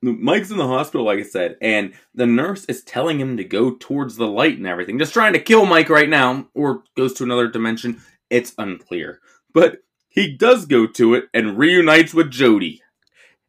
Mike's 0.00 0.50
in 0.50 0.56
the 0.56 0.66
hospital, 0.66 1.06
like 1.06 1.18
I 1.18 1.22
said, 1.22 1.56
and 1.62 1.94
the 2.14 2.26
nurse 2.26 2.64
is 2.66 2.82
telling 2.84 3.20
him 3.20 3.36
to 3.36 3.44
go 3.44 3.74
towards 3.74 4.16
the 4.16 4.26
light 4.26 4.56
and 4.58 4.66
everything, 4.66 4.98
just 4.98 5.14
trying 5.14 5.32
to 5.34 5.38
kill 5.38 5.64
Mike 5.64 5.88
right 5.88 6.08
now, 6.08 6.46
or 6.54 6.82
goes 6.94 7.14
to 7.14 7.24
another 7.24 7.48
dimension. 7.48 8.02
It's 8.28 8.54
unclear. 8.58 9.20
But 9.52 9.78
he 10.08 10.34
does 10.34 10.66
go 10.66 10.86
to 10.86 11.14
it 11.14 11.24
and 11.32 11.58
reunites 11.58 12.12
with 12.12 12.30
Jody. 12.30 12.82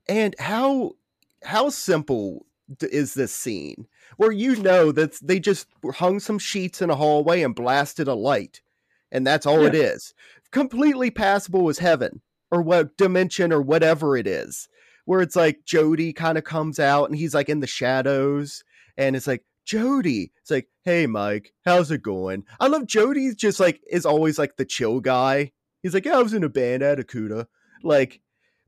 And 0.08 0.36
how 0.40 0.94
how 1.44 1.70
simple 1.70 2.46
is 2.82 3.14
this 3.14 3.34
scene 3.34 3.88
where 4.18 4.32
you 4.32 4.56
know 4.58 4.92
that 4.92 5.18
they 5.22 5.40
just 5.40 5.68
hung 5.96 6.20
some 6.20 6.40
sheets 6.40 6.82
in 6.82 6.90
a 6.90 6.96
hallway 6.96 7.42
and 7.42 7.56
blasted 7.56 8.08
a 8.08 8.14
light, 8.16 8.62
and 9.12 9.26
that's 9.26 9.46
all 9.46 9.62
Yeah. 9.62 9.68
it 9.68 9.76
is. 9.76 10.14
Completely 10.52 11.12
passable 11.12 11.70
as 11.70 11.80
heaven 11.80 12.22
or 12.52 12.62
what 12.62 12.98
dimension 12.98 13.52
or 13.52 13.62
whatever 13.62 14.16
it 14.18 14.28
is. 14.28 14.68
Where 15.06 15.22
it's 15.22 15.36
like 15.36 15.66
Jody 15.66 16.14
kind 16.14 16.38
of 16.38 16.44
comes 16.44 16.80
out 16.80 17.10
and 17.10 17.16
he's 17.18 17.36
like 17.36 17.48
in 17.50 17.60
the 17.60 17.68
shadows, 17.68 18.64
and 18.98 19.16
it's 19.16 19.28
like 19.28 19.44
Jody. 19.64 20.32
It's 20.42 20.50
like, 20.52 20.68
hey 20.84 21.06
Mike, 21.06 21.54
how's 21.64 21.92
it 21.92 22.02
going? 22.02 22.44
I 22.60 22.68
love 22.68 22.88
Jody's 22.88 23.36
just 23.36 23.60
like 23.60 23.82
is 23.90 24.06
always 24.06 24.40
like 24.40 24.58
the 24.58 24.66
chill 24.66 25.00
guy. 25.02 25.52
He's 25.84 25.94
like, 25.94 26.06
yeah, 26.06 26.18
I 26.18 26.24
was 26.24 26.34
in 26.34 26.44
a 26.44 26.50
band 26.50 26.82
at 26.82 26.98
Akuta. 26.98 27.46
Like, 27.84 28.20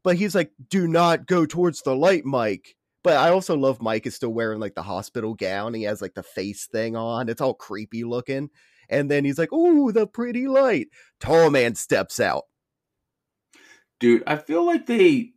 but 0.04 0.18
he's 0.18 0.36
like, 0.36 0.51
do 0.70 0.88
not 0.88 1.25
go 1.25 1.46
towards 1.48 1.82
the 1.82 1.96
light, 1.96 2.24
Mike. 2.24 2.75
But 3.08 3.16
I 3.16 3.30
also 3.30 3.56
love 3.56 3.82
Mike 3.82 4.06
is 4.06 4.16
still 4.16 4.34
wearing 4.34 4.60
like 4.60 4.76
the 4.76 4.84
hospital 4.84 5.34
gown. 5.34 5.74
He 5.74 5.84
has 5.84 6.02
like 6.02 6.14
the 6.14 6.24
face 6.24 6.66
thing 6.66 6.98
on. 6.98 7.30
It's 7.30 7.40
all 7.40 7.54
creepy 7.54 8.04
looking. 8.04 8.50
And 8.90 9.10
then 9.10 9.24
he's 9.24 9.38
like, 9.38 9.54
"Ooh, 9.54 9.94
the 9.94 10.06
pretty 10.06 10.46
light." 10.46 10.88
Tall 11.22 11.50
man 11.50 11.76
steps 11.76 12.20
out. 12.20 12.44
Dude, 14.02 14.24
I 14.28 14.36
feel 14.36 14.66
like 14.66 14.88
they 14.88 15.30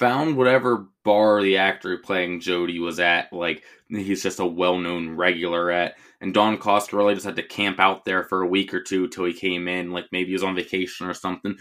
found 0.00 0.36
whatever 0.36 0.88
bar 1.04 1.40
the 1.40 1.56
actor 1.56 1.98
playing 1.98 2.40
Jody 2.40 2.80
was 2.80 2.98
at, 2.98 3.32
like 3.32 3.62
he's 3.88 4.24
just 4.24 4.40
a 4.40 4.44
well 4.44 4.76
known 4.76 5.10
regular 5.10 5.70
at. 5.70 5.94
And 6.20 6.34
Don 6.34 6.58
Coscarelli 6.58 7.14
just 7.14 7.26
had 7.26 7.36
to 7.36 7.44
camp 7.44 7.78
out 7.78 8.04
there 8.04 8.24
for 8.24 8.42
a 8.42 8.48
week 8.48 8.74
or 8.74 8.82
two 8.82 9.06
till 9.06 9.26
he 9.26 9.34
came 9.34 9.68
in, 9.68 9.92
like 9.92 10.06
maybe 10.10 10.30
he 10.30 10.32
was 10.32 10.42
on 10.42 10.56
vacation 10.56 11.06
or 11.06 11.14
something. 11.14 11.56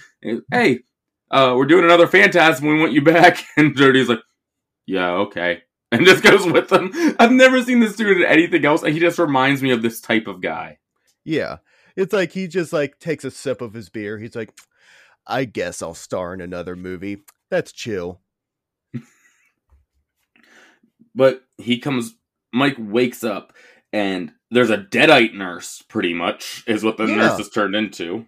Hey, 0.51 0.79
uh, 1.29 1.53
we're 1.55 1.67
doing 1.67 1.85
another 1.85 2.07
Phantasm. 2.07 2.65
We 2.65 2.79
want 2.79 2.91
you 2.91 3.03
back. 3.03 3.45
And 3.55 3.77
Jody's 3.77 4.09
like, 4.09 4.21
yeah, 4.85 5.11
okay. 5.13 5.63
And 5.93 6.07
just 6.07 6.23
goes 6.23 6.43
with 6.47 6.69
them. 6.69 6.89
I've 7.19 7.31
never 7.31 7.61
seen 7.61 7.79
this 7.79 7.95
dude 7.95 8.17
in 8.17 8.25
anything 8.25 8.65
else. 8.65 8.81
And 8.81 8.95
he 8.95 8.99
just 8.99 9.19
reminds 9.19 9.61
me 9.61 9.69
of 9.69 9.83
this 9.83 10.01
type 10.01 10.25
of 10.25 10.41
guy. 10.41 10.79
Yeah. 11.23 11.57
It's 11.95 12.11
like 12.11 12.31
he 12.31 12.47
just 12.47 12.73
like 12.73 12.97
takes 12.97 13.23
a 13.23 13.29
sip 13.29 13.61
of 13.61 13.73
his 13.75 13.89
beer. 13.89 14.17
He's 14.17 14.35
like, 14.35 14.57
"I 15.27 15.45
guess 15.45 15.83
I'll 15.83 15.93
star 15.93 16.33
in 16.33 16.41
another 16.41 16.75
movie." 16.75 17.17
That's 17.51 17.71
chill. 17.71 18.21
But 21.15 21.43
he 21.57 21.77
comes, 21.77 22.15
Mike 22.51 22.77
wakes 22.79 23.23
up, 23.23 23.53
and 23.91 24.31
there's 24.49 24.69
a 24.71 24.77
deadite 24.77 25.33
nurse, 25.35 25.83
pretty 25.87 26.13
much, 26.13 26.63
is 26.67 26.83
what 26.83 26.97
the 26.97 27.05
Yeah. 27.05 27.15
nurse 27.17 27.37
has 27.37 27.49
turned 27.49 27.75
into. 27.75 28.25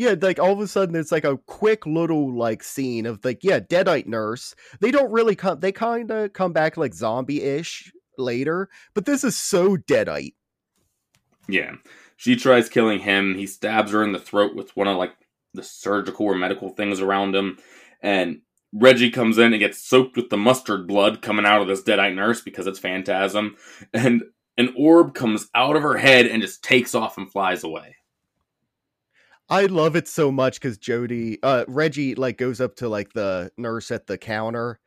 Yeah, 0.00 0.14
like 0.18 0.38
all 0.38 0.52
of 0.54 0.60
a 0.60 0.66
sudden 0.66 0.96
it's 0.96 1.12
like 1.12 1.26
a 1.26 1.36
quick 1.36 1.84
little 1.84 2.34
like 2.34 2.62
scene 2.62 3.04
of 3.04 3.22
like, 3.22 3.44
yeah, 3.44 3.60
Deadite 3.60 4.06
nurse. 4.06 4.54
They 4.80 4.90
don't 4.90 5.12
really 5.12 5.36
come 5.36 5.60
they 5.60 5.72
kind 5.72 6.10
of 6.10 6.32
come 6.32 6.54
back 6.54 6.78
like 6.78 6.94
zombie-ish 6.94 7.92
later, 8.16 8.70
but 8.94 9.04
this 9.04 9.24
is 9.24 9.36
so 9.36 9.76
Deadite. 9.76 10.32
Yeah. 11.50 11.72
She 12.16 12.34
tries 12.34 12.70
killing 12.70 13.00
him. 13.00 13.34
He 13.34 13.46
stabs 13.46 13.92
her 13.92 14.02
in 14.02 14.12
the 14.12 14.18
throat 14.18 14.56
with 14.56 14.74
one 14.74 14.88
of 14.88 14.96
like 14.96 15.12
the 15.52 15.62
surgical 15.62 16.24
or 16.24 16.34
medical 16.34 16.70
things 16.70 17.00
around 17.00 17.36
him. 17.36 17.58
And 18.02 18.40
Reggie 18.72 19.10
comes 19.10 19.36
in 19.36 19.52
and 19.52 19.60
gets 19.60 19.86
soaked 19.86 20.16
with 20.16 20.30
the 20.30 20.38
mustard 20.38 20.86
blood 20.86 21.20
coming 21.20 21.44
out 21.44 21.60
of 21.60 21.68
this 21.68 21.82
deadite 21.82 22.14
nurse 22.14 22.40
because 22.40 22.66
it's 22.66 22.78
phantasm. 22.78 23.56
And 23.92 24.22
an 24.56 24.72
orb 24.78 25.12
comes 25.12 25.50
out 25.54 25.76
of 25.76 25.82
her 25.82 25.98
head 25.98 26.24
and 26.24 26.40
just 26.40 26.64
takes 26.64 26.94
off 26.94 27.18
and 27.18 27.30
flies 27.30 27.64
away. 27.64 27.96
I 29.50 29.66
love 29.66 29.96
it 29.96 30.06
so 30.06 30.30
much 30.30 30.60
because 30.60 30.78
Jody, 30.78 31.38
uh, 31.42 31.64
Reggie, 31.66 32.14
like 32.14 32.38
goes 32.38 32.60
up 32.60 32.76
to 32.76 32.88
like 32.88 33.12
the 33.12 33.50
nurse 33.56 33.90
at 33.90 34.06
the 34.06 34.16
counter 34.16 34.78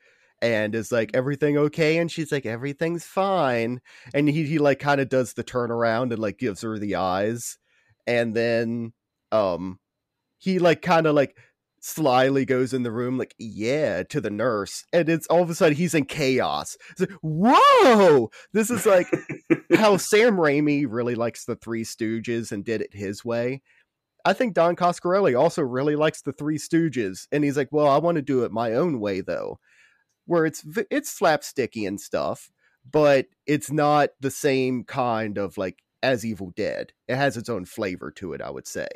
and 0.41 0.73
is 0.73 0.91
like, 0.91 1.11
"Everything 1.13 1.57
okay?" 1.57 1.97
And 1.97 2.09
she's 2.11 2.31
like, 2.31 2.45
"Everything's 2.45 3.03
fine." 3.05 3.81
And 4.13 4.29
he 4.29 4.43
he 4.45 4.59
like 4.59 4.79
kind 4.79 5.01
of 5.01 5.09
does 5.09 5.33
the 5.33 5.43
turnaround 5.43 6.11
and 6.11 6.19
like 6.19 6.37
gives 6.37 6.61
her 6.61 6.79
the 6.79 6.95
eyes, 6.95 7.57
and 8.07 8.33
then 8.35 8.93
um, 9.33 9.79
he 10.37 10.59
like 10.59 10.81
kind 10.81 11.07
of 11.07 11.15
like 11.15 11.37
slyly 11.81 12.45
goes 12.45 12.73
in 12.73 12.83
the 12.83 12.91
room 12.91 13.17
like, 13.17 13.35
"Yeah," 13.37 14.03
to 14.03 14.21
the 14.21 14.29
nurse, 14.31 14.85
and 14.93 15.09
it's 15.09 15.27
all 15.27 15.43
of 15.43 15.49
a 15.49 15.55
sudden 15.55 15.75
he's 15.75 15.93
in 15.93 16.05
chaos. 16.05 16.77
It's 16.91 17.01
like, 17.01 17.11
whoa! 17.21 18.29
This 18.53 18.69
is 18.69 18.85
like 18.85 19.07
how 19.75 19.97
Sam 19.97 20.37
Raimi 20.37 20.85
really 20.87 21.15
likes 21.15 21.45
the 21.45 21.55
Three 21.57 21.83
Stooges 21.83 22.51
and 22.51 22.63
did 22.65 22.81
it 22.81 22.93
his 22.93 23.25
way. 23.25 23.61
I 24.25 24.33
think 24.33 24.53
Don 24.53 24.75
Coscarelli 24.75 25.37
also 25.37 25.61
really 25.61 25.95
likes 25.95 26.21
the 26.21 26.33
Three 26.33 26.57
Stooges, 26.57 27.27
and 27.31 27.43
he's 27.43 27.57
like, 27.57 27.69
"Well, 27.71 27.87
I 27.87 27.97
want 27.97 28.15
to 28.15 28.21
do 28.21 28.43
it 28.43 28.51
my 28.51 28.73
own 28.73 28.99
way, 28.99 29.21
though, 29.21 29.59
where 30.25 30.45
it's 30.45 30.63
it's 30.89 31.17
slapsticky 31.17 31.87
and 31.87 31.99
stuff, 31.99 32.51
but 32.89 33.27
it's 33.45 33.71
not 33.71 34.09
the 34.19 34.31
same 34.31 34.83
kind 34.83 35.37
of 35.37 35.57
like 35.57 35.83
as 36.01 36.25
Evil 36.25 36.51
Dead. 36.55 36.93
It 37.07 37.15
has 37.15 37.37
its 37.37 37.49
own 37.49 37.65
flavor 37.65 38.11
to 38.11 38.33
it, 38.33 38.41
I 38.41 38.49
would 38.49 38.67
say. 38.67 38.87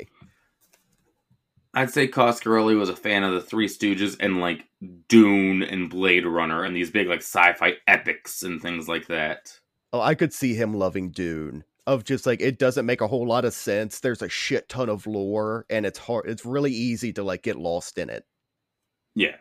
I'd 1.74 1.90
say 1.90 2.08
Coscarelli 2.08 2.78
was 2.78 2.88
a 2.88 2.96
fan 2.96 3.24
of 3.24 3.34
the 3.34 3.40
Three 3.40 3.68
Stooges 3.68 4.16
and 4.20 4.40
like 4.40 4.64
Dune 5.08 5.62
and 5.62 5.90
Blade 5.90 6.26
Runner 6.26 6.64
and 6.64 6.74
these 6.74 6.90
big 6.90 7.08
like 7.08 7.20
sci-fi 7.20 7.74
epics 7.86 8.42
and 8.42 8.60
things 8.60 8.88
like 8.88 9.06
that. 9.08 9.58
Oh, 9.92 10.00
I 10.00 10.14
could 10.14 10.32
see 10.32 10.54
him 10.54 10.74
loving 10.74 11.10
Dune. 11.10 11.64
Of 11.88 12.04
just 12.04 12.26
like 12.26 12.42
it 12.42 12.58
doesn't 12.58 12.84
make 12.84 13.00
a 13.00 13.08
whole 13.08 13.26
lot 13.26 13.46
of 13.46 13.54
sense. 13.54 14.00
There's 14.00 14.20
a 14.20 14.28
shit 14.28 14.68
ton 14.68 14.90
of 14.90 15.06
lore, 15.06 15.64
and 15.70 15.86
it's 15.86 15.98
hard. 15.98 16.28
It's 16.28 16.44
really 16.44 16.70
easy 16.70 17.14
to 17.14 17.22
like 17.22 17.42
get 17.42 17.56
lost 17.56 17.96
in 17.96 18.10
it. 18.10 18.26
Yeah. 19.14 19.36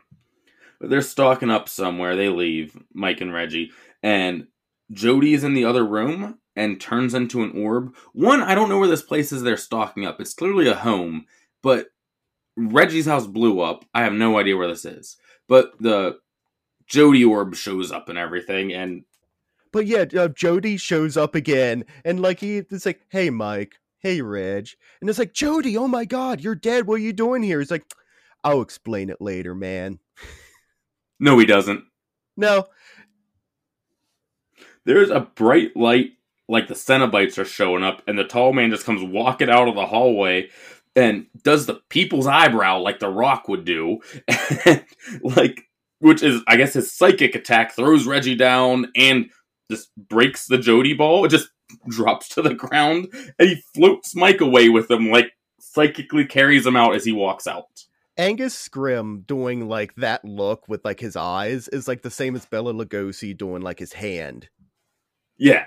But 0.79 0.89
they're 0.89 1.01
stalking 1.01 1.49
up 1.49 1.67
somewhere. 1.67 2.15
They 2.15 2.29
leave, 2.29 2.81
Mike 2.93 3.19
and 3.19 3.33
Reggie. 3.33 3.71
And 4.01 4.47
Jody 4.91 5.33
is 5.33 5.43
in 5.43 5.55
the 5.55 5.65
other 5.65 5.85
room 5.85 6.39
and 6.55 6.79
turns 6.79 7.13
into 7.13 7.43
an 7.43 7.51
orb. 7.51 7.93
One, 8.13 8.41
I 8.41 8.55
don't 8.55 8.69
know 8.69 8.79
where 8.79 8.87
this 8.87 9.01
place 9.01 9.33
is 9.33 9.43
they're 9.43 9.57
stalking 9.57 10.05
up. 10.05 10.21
It's 10.21 10.33
clearly 10.33 10.69
a 10.69 10.73
home, 10.73 11.25
but 11.61 11.87
Reggie's 12.55 13.07
house 13.07 13.27
blew 13.27 13.59
up. 13.59 13.83
I 13.93 14.03
have 14.03 14.13
no 14.13 14.37
idea 14.39 14.55
where 14.55 14.69
this 14.69 14.85
is. 14.85 15.17
But 15.49 15.73
the 15.81 16.19
Jody 16.87 17.25
orb 17.25 17.55
shows 17.55 17.91
up 17.91 18.07
and 18.07 18.17
everything. 18.17 18.71
And 18.71 19.03
But 19.77 19.85
yeah, 19.85 20.05
uh, 20.19 20.29
Jody 20.29 20.75
shows 20.75 21.17
up 21.17 21.35
again, 21.35 21.85
and 22.03 22.19
like 22.19 22.39
he, 22.39 22.57
it's 22.57 22.87
like, 22.87 23.01
"Hey, 23.09 23.29
Mike. 23.29 23.75
Hey, 23.99 24.21
Reg," 24.21 24.69
and 24.99 25.07
it's 25.07 25.19
like, 25.19 25.33
"Jody, 25.33 25.77
oh 25.77 25.87
my 25.87 26.03
God, 26.03 26.41
you're 26.41 26.55
dead. 26.55 26.87
What 26.87 26.95
are 26.95 26.97
you 26.97 27.13
doing 27.13 27.43
here?" 27.43 27.59
He's 27.59 27.69
like, 27.69 27.85
"I'll 28.43 28.61
explain 28.61 29.11
it 29.11 29.21
later, 29.21 29.53
man." 29.53 29.99
no, 31.19 31.37
he 31.37 31.45
doesn't. 31.45 31.83
No, 32.35 32.65
There's 34.83 35.11
a 35.11 35.19
bright 35.19 35.77
light, 35.77 36.13
like 36.49 36.67
the 36.67 36.73
Cenobites 36.73 37.37
are 37.37 37.45
showing 37.45 37.83
up, 37.83 38.01
and 38.07 38.17
the 38.17 38.23
tall 38.23 38.53
man 38.53 38.71
just 38.71 38.83
comes 38.83 39.03
walking 39.03 39.51
out 39.51 39.67
of 39.67 39.75
the 39.75 39.85
hallway 39.85 40.49
and 40.95 41.27
does 41.43 41.67
the 41.67 41.81
people's 41.89 42.25
eyebrow 42.25 42.79
like 42.79 42.97
the 42.97 43.09
Rock 43.09 43.47
would 43.47 43.63
do, 43.63 43.99
like 45.21 45.69
which 45.99 46.23
is 46.23 46.41
I 46.47 46.57
guess 46.57 46.73
his 46.73 46.91
psychic 46.91 47.35
attack 47.35 47.73
throws 47.75 48.07
Reggie 48.07 48.33
down 48.33 48.87
and 48.95 49.29
just 49.69 49.89
breaks 49.95 50.47
the 50.47 50.57
Jody 50.57 50.93
ball. 50.93 51.25
It 51.25 51.29
just 51.29 51.49
drops 51.87 52.29
to 52.29 52.41
the 52.41 52.53
ground, 52.53 53.07
and 53.39 53.49
he 53.49 53.63
floats 53.73 54.15
Mike 54.15 54.41
away 54.41 54.69
with 54.69 54.89
him, 54.89 55.09
like 55.09 55.31
psychically 55.59 56.25
carries 56.25 56.65
him 56.65 56.75
out 56.75 56.95
as 56.95 57.05
he 57.05 57.11
walks 57.11 57.47
out. 57.47 57.85
Angus 58.17 58.55
Scrimm 58.55 59.25
doing 59.27 59.67
like 59.67 59.93
that 59.95 60.25
look 60.25 60.67
with 60.67 60.83
like 60.83 60.99
his 60.99 61.15
eyes 61.15 61.67
is 61.67 61.87
like 61.87 62.01
the 62.01 62.09
same 62.09 62.35
as 62.35 62.45
Bela 62.45 62.73
Lugosi 62.73 63.37
doing 63.37 63.61
like 63.61 63.77
his 63.77 63.93
hand. 63.93 64.49
Yeah. 65.37 65.65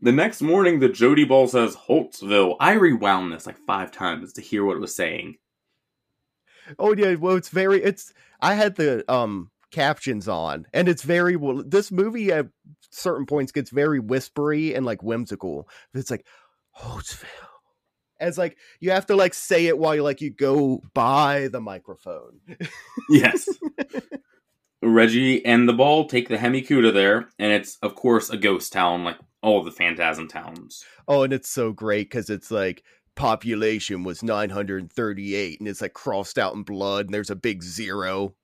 The 0.00 0.12
next 0.12 0.40
morning, 0.40 0.78
the 0.78 0.88
Jody 0.88 1.24
Ball 1.24 1.48
says 1.48 1.76
Holtsville. 1.76 2.56
I 2.60 2.74
rewound 2.74 3.32
this 3.32 3.46
like 3.46 3.58
five 3.66 3.90
times 3.90 4.32
to 4.34 4.40
hear 4.40 4.64
what 4.64 4.76
it 4.76 4.80
was 4.80 4.94
saying. 4.94 5.36
Oh 6.78 6.94
yeah, 6.94 7.14
well 7.14 7.36
it's 7.36 7.48
very 7.48 7.82
it's 7.82 8.14
I 8.40 8.54
had 8.54 8.76
the 8.76 9.04
um 9.12 9.50
captions 9.70 10.26
on 10.28 10.66
and 10.72 10.88
it's 10.88 11.02
very 11.02 11.36
well 11.36 11.62
this 11.66 11.92
movie 11.92 12.32
at 12.32 12.46
certain 12.90 13.26
points 13.26 13.52
gets 13.52 13.70
very 13.70 14.00
whispery 14.00 14.74
and 14.74 14.84
like 14.86 15.02
whimsical. 15.02 15.68
It's 15.94 16.10
like 16.10 16.26
Holtsville. 16.78 17.26
As 18.20 18.36
like 18.36 18.56
you 18.80 18.90
have 18.90 19.06
to 19.06 19.16
like 19.16 19.34
say 19.34 19.66
it 19.66 19.78
while 19.78 19.94
you 19.94 20.02
like 20.02 20.20
you 20.20 20.30
go 20.30 20.82
by 20.94 21.48
the 21.48 21.60
microphone. 21.60 22.40
Yes. 23.08 23.48
Reggie 24.82 25.44
and 25.44 25.68
the 25.68 25.72
ball 25.72 26.06
take 26.06 26.28
the 26.28 26.38
Hemi 26.38 26.62
Cuda 26.62 26.92
there, 26.92 27.28
and 27.38 27.52
it's, 27.52 27.78
of 27.82 27.96
course, 27.96 28.30
a 28.30 28.36
ghost 28.36 28.72
town 28.72 29.02
like 29.02 29.18
all 29.42 29.64
the 29.64 29.72
Phantasm 29.72 30.28
towns. 30.28 30.84
Oh, 31.08 31.22
and 31.22 31.32
it's 31.32 31.48
so 31.48 31.72
great 31.72 32.10
because 32.10 32.30
it's 32.30 32.50
like 32.50 32.84
population 33.16 34.04
was 34.04 34.22
938 34.22 35.58
and 35.58 35.68
it's 35.68 35.80
like 35.80 35.94
crossed 35.94 36.38
out 36.38 36.54
in 36.54 36.62
blood 36.62 37.06
and 37.06 37.14
there's 37.14 37.30
a 37.30 37.36
big 37.36 37.62
zero. 37.62 38.34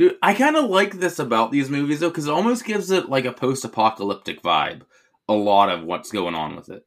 Dude, 0.00 0.16
I 0.22 0.32
kind 0.32 0.56
of 0.56 0.70
like 0.70 0.94
this 0.94 1.18
about 1.18 1.52
these 1.52 1.68
movies 1.68 2.00
though 2.00 2.08
because 2.08 2.26
it 2.26 2.32
almost 2.32 2.64
gives 2.64 2.90
it 2.90 3.10
like 3.10 3.26
a 3.26 3.34
post-apocalyptic 3.34 4.40
vibe. 4.42 4.80
A 5.28 5.34
lot 5.34 5.68
of 5.68 5.84
what's 5.84 6.10
going 6.10 6.34
on 6.34 6.56
with 6.56 6.70
it. 6.70 6.86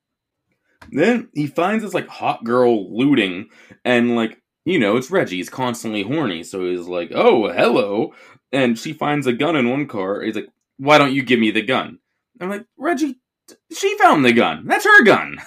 Then 0.91 1.29
he 1.31 1.45
finds 1.45 1.83
this 1.83 1.93
like 1.93 2.07
hot 2.07 2.43
girl 2.43 2.97
looting, 2.97 3.49
and 3.85 4.15
like 4.15 4.41
you 4.65 4.79
know 4.79 4.97
it's 4.97 5.11
Reggie. 5.11 5.35
He's 5.35 5.51
constantly 5.51 6.01
horny, 6.01 6.41
so 6.41 6.65
he's 6.65 6.87
like, 6.87 7.11
"Oh, 7.13 7.51
hello," 7.51 8.15
and 8.51 8.79
she 8.79 8.93
finds 8.93 9.27
a 9.27 9.33
gun 9.33 9.55
in 9.55 9.69
one 9.69 9.87
car. 9.87 10.23
He's 10.23 10.33
like, 10.33 10.49
"Why 10.77 10.97
don't 10.97 11.13
you 11.13 11.21
give 11.21 11.39
me 11.39 11.51
the 11.51 11.61
gun?" 11.61 11.99
I'm 12.41 12.49
like, 12.49 12.65
Reggie, 12.79 13.19
she 13.71 13.95
found 13.99 14.25
the 14.25 14.33
gun. 14.33 14.65
That's 14.65 14.85
her 14.85 15.03
gun. 15.03 15.37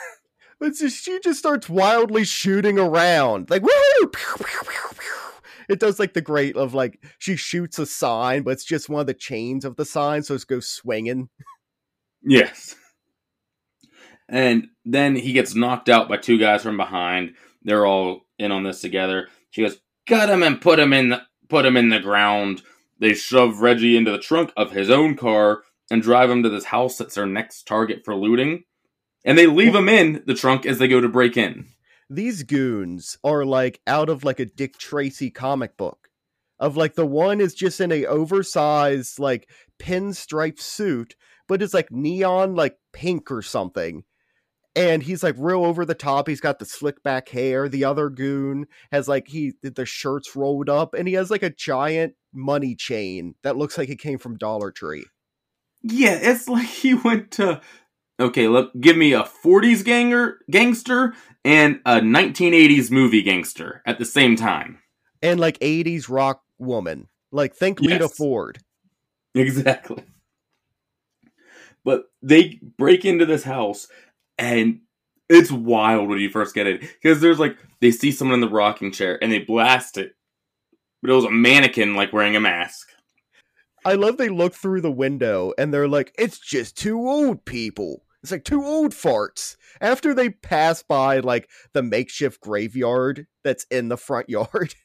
But 0.61 0.77
she 0.77 1.19
just 1.19 1.41
starts 1.41 1.69
wildly 1.69 2.23
shooting 2.23 2.79
around, 2.79 3.51
like 3.51 3.63
woo! 3.63 4.11
It 5.69 5.81
does 5.81 5.99
like 5.99 6.15
the 6.15 6.21
great 6.21 6.57
of 6.57 6.75
like 6.75 7.03
she 7.19 7.37
shoots 7.37 7.79
a 7.79 7.87
sign, 7.87 8.43
but 8.43 8.53
it's 8.53 8.65
just 8.65 8.89
one 8.89 9.01
of 9.01 9.07
the 9.07 9.15
chains 9.15 9.65
of 9.65 9.77
the 9.77 9.85
sign, 9.85 10.23
so 10.23 10.35
it 10.35 10.47
goes 10.47 10.69
swinging. 10.69 11.29
Yes. 12.23 12.75
And 14.29 14.69
then 14.85 15.15
he 15.17 15.33
gets 15.33 15.55
knocked 15.55 15.89
out 15.89 16.09
by 16.09 16.17
two 16.17 16.39
guys 16.39 16.63
from 16.63 16.77
behind. 16.77 17.35
They're 17.63 17.87
all 17.87 18.23
in 18.39 18.53
on 18.53 18.65
this 18.65 18.81
together. 18.81 19.29
She 19.51 19.63
goes, 19.63 19.79
"Cut 20.09 20.29
him 20.29 20.43
and 20.43 20.61
put 20.61 20.79
him 20.79 20.93
in 20.93 21.11
the 21.11 21.23
put 21.49 21.67
him 21.67 21.77
in 21.77 21.91
the 21.91 22.01
ground." 22.01 22.63
They 22.99 23.15
shove 23.15 23.61
Reggie 23.61 23.97
into 23.97 24.11
the 24.11 24.19
trunk 24.19 24.53
of 24.57 24.73
his 24.73 24.91
own 24.91 25.17
car 25.17 25.63
and 25.91 26.03
drive 26.03 26.31
him 26.31 26.43
to 26.43 26.49
this 26.49 26.65
house 26.65 26.99
that's 26.99 27.15
their 27.15 27.27
next 27.27 27.65
target 27.65 28.03
for 28.05 28.15
looting. 28.15 28.65
And 29.25 29.37
they 29.37 29.47
leave 29.47 29.75
him 29.75 29.89
in 29.89 30.23
the 30.27 30.35
trunk 30.35 30.65
as 30.65 30.79
they 30.79 30.89
go 30.89 31.01
to 31.01 31.09
break 31.09 31.37
in. 31.37 31.67
These 32.09 32.45
goons 32.45 33.19
are 33.25 33.45
like 33.45 33.81
out 33.87 34.09
of 34.09 34.25
like 34.25 34.41
a 34.41 34.47
Dick 34.47 34.79
Tracy 34.79 35.31
comic 35.31 35.77
book. 35.77 36.09
Of 36.59 36.77
like 36.77 36.95
the 36.95 37.07
one 37.07 37.41
is 37.41 37.55
just 37.55 37.81
in 37.81 37.93
a 37.93 38.07
oversized 38.07 39.19
like 39.19 39.51
pinstripe 39.79 40.59
suit, 40.59 41.15
but 41.49 41.61
it's 41.61 41.75
like 41.75 41.93
neon 41.93 42.55
like 42.55 42.79
pink 42.93 43.31
or 43.31 43.43
something 43.43 44.05
and 44.77 45.03
he's 45.03 45.23
like 45.23 45.35
real 45.39 45.65
over 45.65 45.87
the 45.87 45.95
top. 45.95 46.29
He's 46.29 46.41
got 46.41 46.59
the 46.59 46.67
slick 46.67 47.03
back 47.03 47.31
hair. 47.31 47.67
The 47.69 47.85
other 47.85 48.11
goon 48.11 48.67
has 48.93 49.09
like 49.09 49.27
he 49.29 49.55
the 49.63 49.87
shirts 49.87 50.37
rolled 50.37 50.69
up, 50.69 50.93
and 50.95 51.09
he 51.09 51.15
has 51.15 51.31
like 51.31 51.43
a 51.43 51.51
giant 51.51 52.15
money 52.33 52.75
chain 52.75 53.35
that 53.43 53.57
looks 53.57 53.79
like 53.79 53.89
it 53.89 53.99
came 53.99 54.19
from 54.19 54.37
Dollar 54.37 54.71
Tree. 54.71 55.07
Yeah, 55.83 56.19
it's 56.21 56.47
like 56.47 56.69
he 56.69 56.93
went 56.93 57.31
to 57.33 57.63
okay. 58.21 58.49
Look, 58.49 58.73
give 58.81 58.97
me 58.97 59.13
a 59.13 59.23
'40s 59.45 59.85
ganger 59.85 60.39
gangster 60.51 61.15
and 61.45 61.81
a 61.87 62.01
1980s 62.01 62.91
movie 62.91 63.23
gangster 63.23 63.83
at 63.87 63.99
the 63.99 64.05
same 64.05 64.37
time, 64.37 64.79
and 65.23 65.41
like 65.41 65.59
'80s 65.61 66.09
rock 66.09 66.43
woman. 66.59 67.09
Like 67.33 67.55
think 67.55 67.81
yes. 67.81 67.93
Lita 67.93 68.09
Ford. 68.09 68.59
Exactly. 69.35 70.03
But 71.85 72.05
they 72.23 72.59
break 72.79 73.05
into 73.05 73.27
this 73.27 73.45
house 73.45 73.87
and 74.39 74.81
it's 75.29 75.53
wild 75.53 76.09
when 76.09 76.19
you 76.19 76.31
first 76.31 76.55
get 76.55 76.67
it 76.67 76.81
because 76.81 77.21
there's 77.21 77.39
like 77.39 77.57
they 77.81 77.91
see 77.91 78.11
someone 78.11 78.35
in 78.35 78.41
the 78.41 78.49
rocking 78.49 78.93
chair 78.93 79.23
and 79.23 79.31
they 79.31 79.41
blast 79.41 79.99
it, 79.99 80.15
but 81.03 81.11
it 81.11 81.15
was 81.15 81.25
a 81.25 81.31
mannequin 81.31 81.95
like 81.95 82.13
wearing 82.13 82.37
a 82.37 82.41
mask. 82.41 82.89
I 83.85 83.95
love 83.95 84.17
they 84.17 84.29
look 84.29 84.55
through 84.55 84.81
the 84.81 84.91
window 84.91 85.53
and 85.59 85.73
they're 85.73 85.87
like, 85.87 86.13
it's 86.19 86.39
just 86.39 86.77
two 86.77 86.99
old 86.99 87.45
people. 87.45 88.03
It's 88.27 88.33
like 88.33 88.43
two 88.43 88.65
old 88.65 88.91
farts. 88.91 89.55
After 89.81 90.13
they 90.13 90.31
pass 90.31 90.83
by 90.83 91.21
like 91.21 91.49
the 91.75 91.83
makeshift 91.85 92.41
graveyard 92.41 93.29
that's 93.45 93.65
in 93.71 93.87
the 93.87 93.97
front 93.97 94.29
yard. 94.29 94.75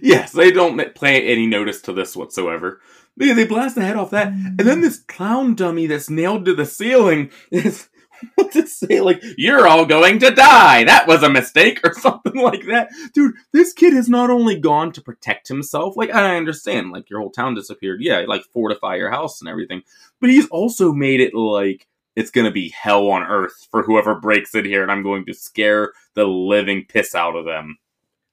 Yes, 0.00 0.32
they 0.32 0.50
don't 0.50 0.78
pay 0.94 1.30
any 1.30 1.46
notice 1.46 1.82
to 1.82 1.92
this 1.92 2.16
whatsoever. 2.16 2.80
They, 3.18 3.34
they 3.34 3.46
blast 3.46 3.74
the 3.74 3.82
head 3.82 3.96
off 3.96 4.12
that, 4.12 4.28
and 4.28 4.58
then 4.58 4.80
this 4.80 4.98
clown 4.98 5.54
dummy 5.54 5.86
that's 5.86 6.08
nailed 6.08 6.46
to 6.46 6.54
the 6.54 6.64
ceiling 6.64 7.30
is 7.50 7.90
what 8.34 8.50
to 8.52 8.66
say 8.66 9.02
like 9.02 9.22
you're 9.36 9.66
all 9.66 9.84
going 9.84 10.18
to 10.20 10.30
die 10.30 10.84
that 10.84 11.06
was 11.06 11.22
a 11.22 11.28
mistake 11.28 11.80
or 11.84 11.92
something 12.00 12.36
like 12.36 12.64
that 12.66 12.88
dude 13.12 13.34
this 13.52 13.72
kid 13.72 13.92
has 13.92 14.08
not 14.08 14.30
only 14.30 14.58
gone 14.58 14.92
to 14.92 15.02
protect 15.02 15.48
himself 15.48 15.96
like 15.96 16.14
i 16.14 16.36
understand 16.36 16.90
like 16.90 17.10
your 17.10 17.20
whole 17.20 17.30
town 17.30 17.54
disappeared 17.54 18.00
yeah 18.00 18.24
like 18.26 18.42
fortify 18.44 18.94
your 18.94 19.10
house 19.10 19.40
and 19.40 19.48
everything 19.50 19.82
but 20.20 20.30
he's 20.30 20.48
also 20.48 20.92
made 20.92 21.20
it 21.20 21.34
like 21.34 21.86
it's 22.16 22.30
gonna 22.30 22.50
be 22.50 22.68
hell 22.70 23.08
on 23.08 23.22
earth 23.22 23.68
for 23.70 23.82
whoever 23.82 24.14
breaks 24.14 24.54
it 24.54 24.64
here 24.64 24.82
and 24.82 24.90
i'm 24.90 25.02
going 25.02 25.24
to 25.24 25.34
scare 25.34 25.92
the 26.14 26.24
living 26.24 26.84
piss 26.88 27.14
out 27.14 27.36
of 27.36 27.44
them 27.44 27.76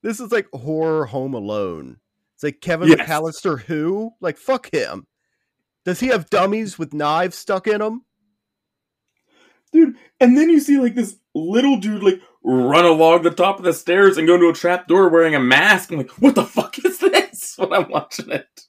this 0.01 0.19
is 0.19 0.31
like 0.31 0.47
horror 0.53 1.05
home 1.05 1.33
alone 1.33 1.97
it's 2.33 2.43
like 2.43 2.61
kevin 2.61 2.89
yes. 2.89 2.99
mcallister 2.99 3.61
who 3.61 4.11
like 4.21 4.37
fuck 4.37 4.73
him 4.73 5.07
does 5.83 5.99
he 5.99 6.07
have 6.07 6.29
dummies 6.29 6.77
with 6.77 6.93
knives 6.93 7.37
stuck 7.37 7.67
in 7.67 7.79
them 7.79 8.03
dude. 9.71 9.95
And 10.19 10.37
then 10.37 10.49
you 10.49 10.59
see 10.59 10.77
like 10.77 10.95
this 10.95 11.17
little 11.33 11.77
dude 11.77 12.03
like 12.03 12.21
run 12.43 12.85
along 12.85 13.23
the 13.23 13.31
top 13.31 13.57
of 13.57 13.65
the 13.65 13.73
stairs 13.73 14.17
and 14.17 14.27
go 14.27 14.35
into 14.35 14.49
a 14.49 14.53
trap 14.53 14.87
door 14.87 15.09
wearing 15.09 15.35
a 15.35 15.39
mask. 15.39 15.91
I'm 15.91 15.97
like, 15.97 16.11
what 16.11 16.35
the 16.35 16.45
fuck 16.45 16.77
is 16.83 16.99
this? 16.99 17.19
When 17.57 17.73
I'm 17.73 17.89
watching 17.89 18.31
it. 18.31 18.61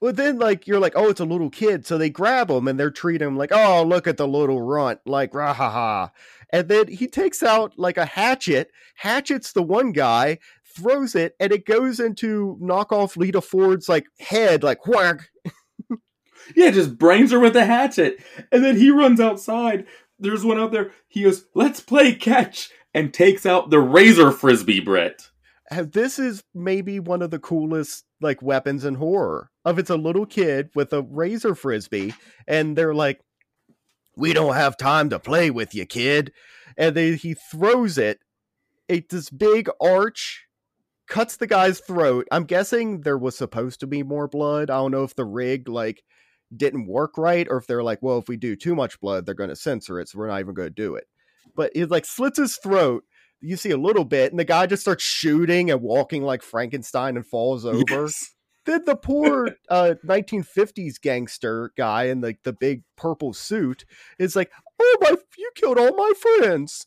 Well, 0.00 0.12
then 0.12 0.38
like 0.38 0.66
you're 0.66 0.80
like, 0.80 0.92
oh, 0.94 1.08
it's 1.08 1.20
a 1.20 1.24
little 1.24 1.50
kid, 1.50 1.86
so 1.86 1.98
they 1.98 2.10
grab 2.10 2.50
him 2.50 2.68
and 2.68 2.78
they're 2.78 2.90
treating 2.90 3.26
him 3.26 3.36
like, 3.36 3.50
oh, 3.52 3.82
look 3.82 4.06
at 4.06 4.16
the 4.16 4.28
little 4.28 4.62
runt, 4.62 5.00
like 5.06 5.34
rah 5.34 5.52
ha 5.52 5.70
ha. 5.70 6.10
And 6.52 6.68
then 6.68 6.88
he 6.88 7.08
takes 7.08 7.42
out 7.42 7.78
like 7.78 7.98
a 7.98 8.06
hatchet, 8.06 8.70
hatchets 8.94 9.52
the 9.52 9.62
one 9.62 9.92
guy, 9.92 10.38
throws 10.64 11.14
it, 11.14 11.34
and 11.40 11.52
it 11.52 11.66
goes 11.66 11.98
into 11.98 12.56
knock 12.60 12.92
off 12.92 13.16
Lita 13.16 13.40
Ford's 13.40 13.88
like 13.88 14.06
head, 14.20 14.62
like 14.62 14.86
whack. 14.86 15.30
yeah, 16.56 16.70
just 16.70 16.96
brains 16.96 17.32
her 17.32 17.40
with 17.40 17.56
a 17.56 17.64
hatchet. 17.64 18.22
And 18.52 18.64
then 18.64 18.76
he 18.76 18.90
runs 18.90 19.20
outside 19.20 19.86
there's 20.18 20.44
one 20.44 20.58
out 20.58 20.72
there. 20.72 20.92
He 21.08 21.22
goes, 21.22 21.44
"Let's 21.54 21.80
play 21.80 22.14
catch," 22.14 22.70
and 22.94 23.12
takes 23.12 23.46
out 23.46 23.70
the 23.70 23.80
razor 23.80 24.30
frisbee, 24.30 24.80
Brett. 24.80 25.28
This 25.70 26.18
is 26.18 26.42
maybe 26.54 26.98
one 26.98 27.22
of 27.22 27.30
the 27.30 27.38
coolest 27.38 28.04
like 28.20 28.42
weapons 28.42 28.84
and 28.84 28.96
horror. 28.96 29.50
Of 29.64 29.78
it's 29.78 29.90
a 29.90 29.96
little 29.96 30.26
kid 30.26 30.70
with 30.74 30.92
a 30.92 31.02
razor 31.02 31.54
frisbee, 31.54 32.14
and 32.46 32.76
they're 32.76 32.94
like, 32.94 33.20
"We 34.16 34.32
don't 34.32 34.54
have 34.54 34.76
time 34.76 35.10
to 35.10 35.18
play 35.18 35.50
with 35.50 35.74
you, 35.74 35.86
kid," 35.86 36.32
and 36.76 36.94
they, 36.94 37.16
he 37.16 37.34
throws 37.34 37.98
it. 37.98 38.20
It 38.88 39.10
this 39.10 39.30
big 39.30 39.68
arch 39.80 40.46
cuts 41.08 41.36
the 41.36 41.46
guy's 41.46 41.80
throat. 41.80 42.26
I'm 42.30 42.44
guessing 42.44 43.00
there 43.00 43.18
was 43.18 43.36
supposed 43.36 43.80
to 43.80 43.86
be 43.86 44.02
more 44.02 44.28
blood. 44.28 44.70
I 44.70 44.76
don't 44.76 44.92
know 44.92 45.04
if 45.04 45.14
the 45.14 45.24
rig 45.24 45.68
like 45.68 46.02
didn't 46.54 46.86
work 46.86 47.18
right 47.18 47.46
or 47.50 47.58
if 47.58 47.66
they're 47.66 47.82
like, 47.82 48.00
well, 48.02 48.18
if 48.18 48.28
we 48.28 48.36
do 48.36 48.56
too 48.56 48.74
much 48.74 49.00
blood, 49.00 49.26
they're 49.26 49.34
going 49.34 49.50
to 49.50 49.56
censor 49.56 50.00
it, 50.00 50.08
so 50.08 50.18
we're 50.18 50.28
not 50.28 50.40
even 50.40 50.54
going 50.54 50.68
to 50.68 50.74
do 50.74 50.94
it. 50.94 51.04
But 51.56 51.72
he 51.74 51.84
like 51.84 52.04
slits 52.04 52.38
his 52.38 52.56
throat. 52.56 53.04
You 53.40 53.56
see 53.56 53.70
a 53.70 53.76
little 53.76 54.04
bit, 54.04 54.32
and 54.32 54.38
the 54.38 54.44
guy 54.44 54.66
just 54.66 54.82
starts 54.82 55.04
shooting 55.04 55.70
and 55.70 55.80
walking 55.80 56.22
like 56.22 56.42
Frankenstein 56.42 57.16
and 57.16 57.26
falls 57.26 57.64
over. 57.66 57.82
Yes. 57.88 58.30
Then 58.66 58.84
the 58.84 58.96
poor 58.96 59.56
uh, 59.70 59.94
1950s 60.04 61.00
gangster 61.00 61.72
guy 61.76 62.04
in 62.04 62.20
the, 62.20 62.36
the 62.44 62.52
big 62.52 62.82
purple 62.96 63.32
suit 63.32 63.84
is 64.18 64.36
like, 64.36 64.50
"Oh 64.80 64.96
my, 65.00 65.16
you 65.36 65.50
killed 65.54 65.78
all 65.78 65.94
my 65.94 66.12
friends." 66.20 66.86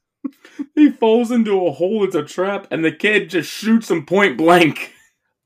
he 0.74 0.90
falls 0.90 1.30
into 1.30 1.66
a 1.66 1.72
hole. 1.72 2.04
It's 2.04 2.14
a 2.14 2.24
trap, 2.24 2.66
and 2.70 2.84
the 2.84 2.92
kid 2.92 3.30
just 3.30 3.50
shoots 3.50 3.90
him 3.90 4.06
point 4.06 4.36
blank 4.36 4.92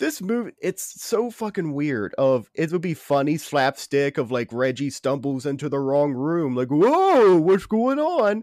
this 0.01 0.21
movie 0.21 0.53
it's 0.61 1.01
so 1.01 1.31
fucking 1.31 1.75
weird 1.75 2.15
of 2.17 2.51
it 2.55 2.73
would 2.73 2.81
be 2.81 2.95
funny 2.95 3.37
slapstick 3.37 4.19
of 4.19 4.31
like 4.31 4.49
reggie 4.51 4.91
stumbles 4.91 5.47
into 5.47 5.69
the 5.69 5.79
wrong 5.79 6.13
room 6.13 6.57
like 6.57 6.69
whoa 6.69 7.37
what's 7.37 7.67
going 7.67 7.99
on 7.99 8.43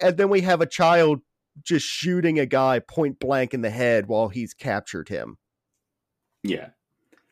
and 0.00 0.16
then 0.16 0.28
we 0.28 0.40
have 0.40 0.60
a 0.60 0.66
child 0.66 1.20
just 1.62 1.86
shooting 1.86 2.38
a 2.38 2.46
guy 2.46 2.78
point 2.78 3.18
blank 3.18 3.54
in 3.54 3.62
the 3.62 3.70
head 3.70 4.06
while 4.06 4.28
he's 4.28 4.54
captured 4.54 5.08
him 5.08 5.38
yeah 6.42 6.68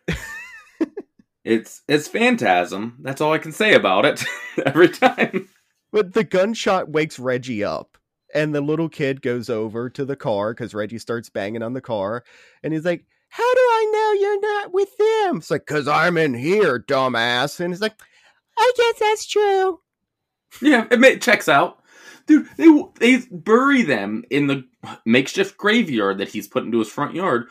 it's 1.44 1.82
it's 1.88 2.08
phantasm 2.08 2.96
that's 3.00 3.20
all 3.20 3.32
i 3.32 3.38
can 3.38 3.52
say 3.52 3.74
about 3.74 4.04
it 4.04 4.24
every 4.66 4.88
time 4.88 5.48
but 5.92 6.14
the 6.14 6.24
gunshot 6.24 6.88
wakes 6.88 7.18
reggie 7.18 7.64
up 7.64 7.98
and 8.34 8.54
the 8.54 8.60
little 8.60 8.88
kid 8.88 9.20
goes 9.20 9.50
over 9.50 9.90
to 9.90 10.04
the 10.04 10.16
car 10.16 10.54
because 10.54 10.74
reggie 10.74 10.98
starts 10.98 11.28
banging 11.28 11.62
on 11.62 11.72
the 11.72 11.80
car 11.80 12.24
and 12.62 12.72
he's 12.72 12.84
like 12.84 13.04
how 13.32 13.54
do 13.54 13.60
I 13.60 13.90
know 13.94 14.20
you're 14.20 14.40
not 14.40 14.74
with 14.74 14.94
them? 14.98 15.38
It's 15.38 15.50
like, 15.50 15.64
because 15.66 15.88
I'm 15.88 16.18
in 16.18 16.34
here, 16.34 16.78
dumbass. 16.78 17.60
And 17.60 17.72
he's 17.72 17.80
like, 17.80 17.94
I 18.58 18.72
guess 18.76 18.98
that's 19.00 19.26
true. 19.26 19.80
Yeah, 20.60 20.86
it 20.90 21.22
checks 21.22 21.48
out. 21.48 21.81
Dude, 22.26 22.48
they 22.56 22.68
they 22.98 23.22
bury 23.30 23.82
them 23.82 24.24
in 24.30 24.46
the 24.46 24.64
makeshift 25.04 25.56
graveyard 25.56 26.18
that 26.18 26.28
he's 26.28 26.48
put 26.48 26.64
into 26.64 26.78
his 26.78 26.88
front 26.88 27.14
yard. 27.14 27.46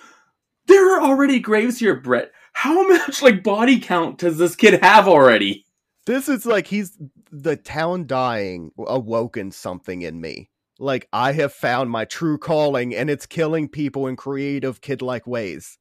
There 0.67 0.95
are 0.95 1.01
already 1.01 1.39
graves 1.39 1.79
here, 1.79 1.95
Brett. 1.95 2.31
How 2.53 2.87
much 2.87 3.21
like 3.21 3.43
body 3.43 3.79
count 3.79 4.19
does 4.19 4.37
this 4.37 4.55
kid 4.55 4.81
have 4.81 5.07
already? 5.07 5.65
This 6.05 6.27
is 6.27 6.45
like 6.45 6.67
he's 6.67 6.97
the 7.31 7.55
town 7.55 8.07
dying 8.07 8.71
awoken 8.77 9.51
something 9.51 10.01
in 10.01 10.19
me. 10.19 10.49
Like 10.79 11.07
I 11.13 11.33
have 11.33 11.53
found 11.53 11.91
my 11.91 12.05
true 12.05 12.37
calling 12.37 12.95
and 12.95 13.09
it's 13.09 13.25
killing 13.25 13.69
people 13.69 14.07
in 14.07 14.15
creative 14.15 14.81
kid-like 14.81 15.27
ways. 15.27 15.77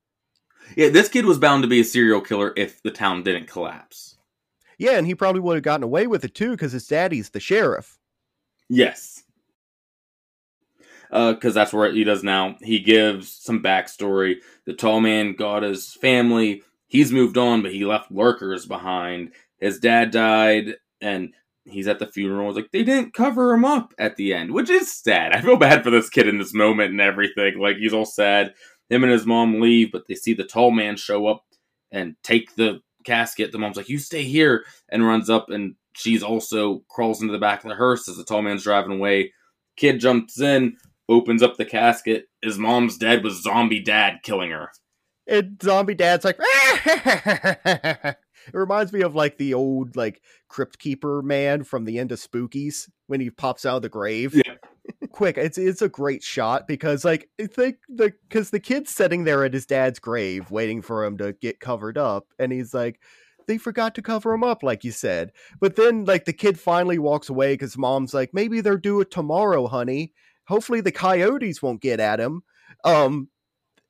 Yeah, 0.76 0.90
this 0.90 1.08
kid 1.08 1.24
was 1.24 1.38
bound 1.38 1.62
to 1.62 1.68
be 1.68 1.80
a 1.80 1.84
serial 1.84 2.20
killer 2.20 2.52
if 2.56 2.82
the 2.82 2.90
town 2.90 3.22
didn't 3.22 3.48
collapse. 3.48 4.18
Yeah, 4.78 4.92
and 4.92 5.06
he 5.06 5.14
probably 5.14 5.40
would 5.40 5.56
have 5.56 5.62
gotten 5.62 5.84
away 5.84 6.06
with 6.06 6.24
it 6.24 6.34
too 6.34 6.52
because 6.52 6.72
his 6.72 6.86
daddy's 6.86 7.30
the 7.30 7.40
sheriff. 7.40 7.98
Yes. 8.70 9.24
Because 11.10 11.56
uh, 11.56 11.60
that's 11.60 11.72
what 11.72 11.92
he 11.92 12.04
does 12.04 12.22
now. 12.22 12.56
He 12.62 12.78
gives 12.78 13.32
some 13.34 13.62
backstory. 13.62 14.36
The 14.64 14.74
tall 14.74 15.00
man 15.00 15.34
got 15.34 15.64
his 15.64 15.92
family. 15.92 16.62
He's 16.86 17.12
moved 17.12 17.36
on, 17.36 17.62
but 17.62 17.72
he 17.72 17.84
left 17.84 18.12
lurkers 18.12 18.64
behind. 18.64 19.32
His 19.58 19.80
dad 19.80 20.12
died, 20.12 20.76
and 21.00 21.34
he's 21.64 21.88
at 21.88 21.98
the 21.98 22.06
funeral. 22.06 22.48
It's 22.48 22.56
like 22.56 22.70
they 22.70 22.84
didn't 22.84 23.12
cover 23.12 23.52
him 23.52 23.64
up 23.64 23.92
at 23.98 24.14
the 24.16 24.32
end, 24.32 24.52
which 24.52 24.70
is 24.70 24.94
sad. 24.94 25.32
I 25.34 25.40
feel 25.40 25.56
bad 25.56 25.82
for 25.82 25.90
this 25.90 26.08
kid 26.08 26.28
in 26.28 26.38
this 26.38 26.54
moment 26.54 26.92
and 26.92 27.00
everything. 27.00 27.58
Like 27.58 27.76
he's 27.76 27.92
all 27.92 28.06
sad. 28.06 28.54
Him 28.88 29.02
and 29.02 29.12
his 29.12 29.26
mom 29.26 29.60
leave, 29.60 29.90
but 29.90 30.06
they 30.06 30.14
see 30.14 30.34
the 30.34 30.44
tall 30.44 30.70
man 30.70 30.96
show 30.96 31.26
up 31.26 31.44
and 31.90 32.14
take 32.22 32.54
the 32.54 32.80
casket. 33.04 33.50
The 33.50 33.58
mom's 33.58 33.76
like, 33.76 33.88
"You 33.88 33.98
stay 33.98 34.22
here," 34.22 34.64
and 34.88 35.04
runs 35.04 35.28
up, 35.28 35.50
and 35.50 35.74
she's 35.94 36.22
also 36.22 36.82
crawls 36.88 37.20
into 37.20 37.32
the 37.32 37.38
back 37.38 37.64
of 37.64 37.70
the 37.70 37.76
hearse 37.76 38.08
as 38.08 38.16
the 38.16 38.24
tall 38.24 38.42
man's 38.42 38.64
driving 38.64 38.92
away. 38.92 39.32
Kid 39.76 40.00
jumps 40.00 40.40
in, 40.40 40.76
opens 41.08 41.42
up 41.42 41.56
the 41.56 41.64
casket. 41.64 42.26
His 42.42 42.58
mom's 42.58 42.98
dead 42.98 43.24
with 43.24 43.34
zombie 43.34 43.80
dad 43.80 44.20
killing 44.22 44.50
her. 44.50 44.70
And 45.26 45.60
zombie 45.62 45.94
dad's 45.94 46.24
like, 46.24 46.38
it 46.40 48.16
reminds 48.52 48.92
me 48.92 49.02
of 49.02 49.14
like 49.14 49.38
the 49.38 49.54
old 49.54 49.96
like 49.96 50.22
crypt 50.48 50.78
keeper 50.78 51.22
man 51.22 51.62
from 51.64 51.84
the 51.84 51.98
end 51.98 52.12
of 52.12 52.18
Spookies 52.18 52.88
when 53.06 53.20
he 53.20 53.30
pops 53.30 53.64
out 53.64 53.76
of 53.76 53.82
the 53.82 53.88
grave. 53.88 54.34
Yeah. 54.34 54.54
Quick, 55.12 55.38
it's 55.38 55.58
it's 55.58 55.82
a 55.82 55.88
great 55.88 56.22
shot 56.22 56.66
because 56.66 57.04
like 57.04 57.28
I 57.40 57.46
think 57.46 57.76
the 57.88 58.12
because 58.28 58.50
the 58.50 58.60
kid's 58.60 58.90
sitting 58.90 59.24
there 59.24 59.44
at 59.44 59.54
his 59.54 59.66
dad's 59.66 59.98
grave 59.98 60.50
waiting 60.50 60.82
for 60.82 61.04
him 61.04 61.16
to 61.18 61.32
get 61.34 61.60
covered 61.60 61.96
up, 61.96 62.26
and 62.38 62.50
he's 62.50 62.74
like, 62.74 63.00
they 63.50 63.58
forgot 63.58 63.96
to 63.96 64.02
cover 64.02 64.32
him 64.32 64.44
up, 64.44 64.62
like 64.62 64.84
you 64.84 64.92
said. 64.92 65.32
But 65.58 65.74
then 65.74 66.04
like 66.04 66.24
the 66.24 66.32
kid 66.32 66.58
finally 66.58 67.00
walks 67.00 67.28
away 67.28 67.54
because 67.54 67.76
mom's 67.76 68.14
like, 68.14 68.32
maybe 68.32 68.60
they'll 68.60 68.76
do 68.76 69.00
it 69.00 69.10
tomorrow, 69.10 69.66
honey. 69.66 70.12
Hopefully 70.46 70.80
the 70.80 70.92
coyotes 70.92 71.60
won't 71.60 71.82
get 71.82 71.98
at 71.98 72.20
him. 72.20 72.42
Um, 72.84 73.28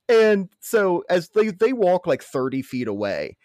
and 0.09 0.49
so 0.61 1.05
as 1.11 1.29
they 1.29 1.51
they 1.51 1.75
walk 1.75 2.07
like 2.07 2.23
thirty 2.23 2.63
feet 2.63 2.89
away, 2.89 3.37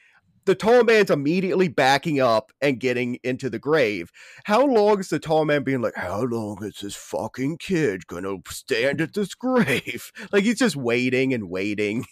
the 0.45 0.55
tall 0.55 0.85
man's 0.85 1.11
immediately 1.11 1.67
backing 1.67 2.21
up 2.21 2.53
and 2.61 2.79
getting 2.79 3.19
into 3.21 3.49
the 3.49 3.59
grave. 3.59 4.09
How 4.45 4.65
long 4.65 5.01
is 5.01 5.09
the 5.09 5.19
tall 5.19 5.43
man 5.43 5.63
being 5.63 5.81
like, 5.81 5.95
how 5.95 6.21
long 6.21 6.63
is 6.63 6.79
this 6.79 6.95
fucking 6.95 7.57
kid 7.57 8.07
gonna 8.07 8.37
stand 8.47 9.01
at 9.01 9.13
this 9.13 9.35
grave? 9.35 10.13
Like 10.31 10.45
he's 10.45 10.59
just 10.59 10.77
waiting 10.77 11.33
and 11.33 11.49
waiting. 11.49 12.05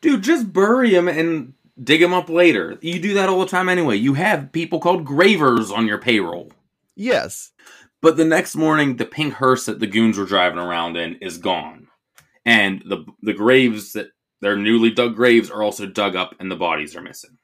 Dude, 0.00 0.22
just 0.22 0.52
bury 0.52 0.94
him 0.94 1.06
and 1.06 1.54
dig 1.82 2.02
him 2.02 2.12
up 2.12 2.28
later. 2.28 2.78
You 2.80 3.00
do 3.00 3.14
that 3.14 3.28
all 3.28 3.40
the 3.40 3.46
time 3.46 3.68
anyway. 3.68 3.96
You 3.96 4.14
have 4.14 4.52
people 4.52 4.80
called 4.80 5.04
gravers 5.04 5.70
on 5.70 5.86
your 5.86 5.98
payroll. 5.98 6.52
Yes. 6.96 7.52
But 8.00 8.16
the 8.16 8.24
next 8.24 8.54
morning, 8.54 8.96
the 8.96 9.04
pink 9.04 9.34
hearse 9.34 9.66
that 9.66 9.80
the 9.80 9.86
goons 9.86 10.18
were 10.18 10.24
driving 10.24 10.58
around 10.58 10.96
in 10.96 11.16
is 11.16 11.38
gone. 11.38 11.88
And 12.44 12.82
the 12.86 13.04
the 13.22 13.34
graves 13.34 13.92
that 13.92 14.08
their 14.40 14.56
newly 14.56 14.90
dug 14.90 15.16
graves 15.16 15.50
are 15.50 15.62
also 15.62 15.86
dug 15.86 16.16
up 16.16 16.34
and 16.38 16.50
the 16.50 16.56
bodies 16.56 16.96
are 16.96 17.02
missing. 17.02 17.38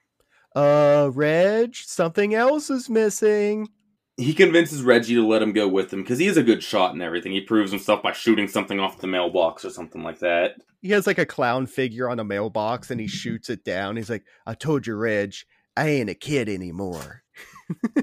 Uh, 0.55 1.11
Reg, 1.13 1.75
something 1.75 2.35
else 2.35 2.71
is 2.71 2.89
missing. 2.89 3.69
He 4.17 4.33
convinces 4.33 4.83
Reggie 4.83 5.17
to 5.17 5.27
let 5.27 5.43
him 5.43 5.53
go 5.53 5.67
with 5.67 5.93
him 5.93 6.03
because 6.03 6.21
he 6.21 6.29
is 6.29 6.37
a 6.37 6.43
good 6.43 6.63
shot 6.63 6.93
and 6.93 7.03
everything. 7.03 7.33
He 7.33 7.41
proves 7.41 7.73
himself 7.73 8.03
by 8.03 8.13
shooting 8.13 8.47
something 8.47 8.79
off 8.79 9.01
the 9.01 9.09
mailbox 9.09 9.65
or 9.65 9.71
something 9.71 10.05
like 10.05 10.21
that. 10.21 10.55
He 10.85 10.91
has 10.91 11.07
like 11.07 11.17
a 11.17 11.25
clown 11.25 11.65
figure 11.65 12.11
on 12.11 12.21
a 12.21 12.25
mailbox 12.25 12.91
and 12.91 13.01
he 13.01 13.07
shoots 13.07 13.49
it 13.49 13.65
down. 13.65 13.97
He's 13.97 14.11
like, 14.11 14.27
I 14.47 14.53
told 14.53 14.87
you, 14.87 14.95
Reg, 14.97 15.33
I 15.75 15.89
ain't 15.89 16.11
a 16.11 16.15
kid 16.15 16.47
anymore. 16.47 17.23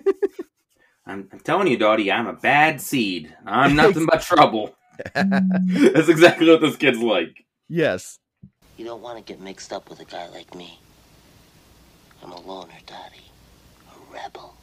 I'm, 1.06 1.30
I'm, 1.32 1.40
telling 1.42 1.68
you, 1.68 1.78
Dottie, 1.78 2.12
I'm 2.12 2.26
a 2.26 2.34
bad 2.34 2.82
seed. 2.82 3.36
I'm 3.46 3.76
nothing 3.76 4.08
but 4.08 4.24
trouble. 4.24 4.76
That's 5.14 6.10
exactly 6.10 6.50
what 6.50 6.62
this 6.62 6.76
kid's 6.76 6.98
like. 6.98 7.46
Yes. 7.70 8.18
You 8.78 8.86
don't 8.86 9.04
want 9.04 9.20
to 9.20 9.24
get 9.24 9.40
mixed 9.40 9.72
up 9.72 9.88
with 9.88 10.00
a 10.00 10.06
guy 10.06 10.28
like 10.30 10.56
me. 10.56 10.80
I'm 12.24 12.32
a 12.32 12.42
loner, 12.42 12.74
Dottie. 12.88 13.30
A 13.92 14.12
rebel. 14.12 14.58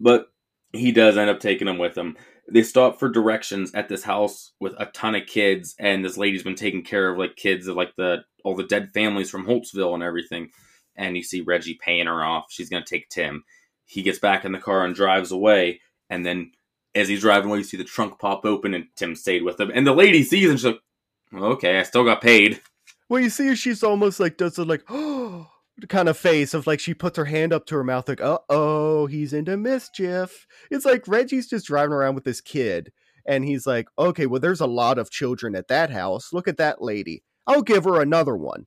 But 0.00 0.32
he 0.72 0.90
does 0.90 1.16
end 1.16 1.30
up 1.30 1.38
taking 1.38 1.68
him 1.68 1.78
with 1.78 1.96
him. 1.96 2.16
They 2.48 2.62
stop 2.62 2.98
for 2.98 3.08
directions 3.08 3.72
at 3.74 3.88
this 3.88 4.02
house 4.02 4.52
with 4.60 4.74
a 4.78 4.86
ton 4.86 5.14
of 5.14 5.26
kids, 5.26 5.74
and 5.78 6.04
this 6.04 6.16
lady's 6.16 6.42
been 6.42 6.54
taking 6.56 6.82
care 6.82 7.10
of 7.10 7.18
like 7.18 7.36
kids 7.36 7.68
of 7.68 7.76
like 7.76 7.94
the 7.96 8.24
all 8.44 8.56
the 8.56 8.64
dead 8.64 8.90
families 8.92 9.30
from 9.30 9.46
Holtsville 9.46 9.94
and 9.94 10.02
everything. 10.02 10.50
And 10.96 11.16
you 11.16 11.22
see 11.22 11.40
Reggie 11.40 11.78
paying 11.80 12.06
her 12.06 12.24
off. 12.24 12.46
She's 12.50 12.68
gonna 12.68 12.84
take 12.84 13.08
Tim. 13.08 13.44
He 13.84 14.02
gets 14.02 14.18
back 14.18 14.44
in 14.44 14.52
the 14.52 14.58
car 14.58 14.84
and 14.84 14.94
drives 14.94 15.32
away. 15.32 15.80
And 16.10 16.26
then 16.26 16.52
as 16.94 17.08
he's 17.08 17.20
driving 17.20 17.48
away, 17.48 17.58
you 17.58 17.64
see 17.64 17.76
the 17.76 17.84
trunk 17.84 18.18
pop 18.18 18.44
open, 18.44 18.74
and 18.74 18.86
Tim 18.96 19.14
stayed 19.14 19.44
with 19.44 19.60
him. 19.60 19.70
And 19.72 19.86
the 19.86 19.94
lady 19.94 20.24
sees 20.24 20.50
and 20.50 20.58
She's 20.58 20.66
like, 20.66 20.80
"Okay, 21.34 21.78
I 21.78 21.84
still 21.84 22.04
got 22.04 22.20
paid." 22.20 22.60
Well, 23.08 23.20
you 23.20 23.30
see, 23.30 23.54
she's 23.54 23.82
almost 23.82 24.18
like 24.20 24.36
does 24.36 24.58
it 24.58 24.66
like 24.66 24.84
oh 24.88 25.51
kind 25.88 26.08
of 26.08 26.16
face 26.16 26.54
of 26.54 26.66
like 26.66 26.80
she 26.80 26.94
puts 26.94 27.16
her 27.16 27.24
hand 27.24 27.52
up 27.52 27.66
to 27.66 27.74
her 27.74 27.84
mouth 27.84 28.08
like 28.08 28.20
uh 28.20 28.38
oh 28.48 29.06
he's 29.06 29.32
into 29.32 29.56
mischief. 29.56 30.46
It's 30.70 30.84
like 30.84 31.08
Reggie's 31.08 31.48
just 31.48 31.66
driving 31.66 31.92
around 31.92 32.14
with 32.14 32.24
this 32.24 32.40
kid 32.40 32.92
and 33.26 33.44
he's 33.44 33.66
like 33.66 33.88
okay 33.98 34.26
well 34.26 34.40
there's 34.40 34.60
a 34.60 34.66
lot 34.66 34.98
of 34.98 35.10
children 35.10 35.54
at 35.54 35.68
that 35.68 35.90
house. 35.90 36.32
Look 36.32 36.46
at 36.46 36.58
that 36.58 36.82
lady. 36.82 37.22
I'll 37.46 37.62
give 37.62 37.84
her 37.84 38.00
another 38.00 38.36
one. 38.36 38.66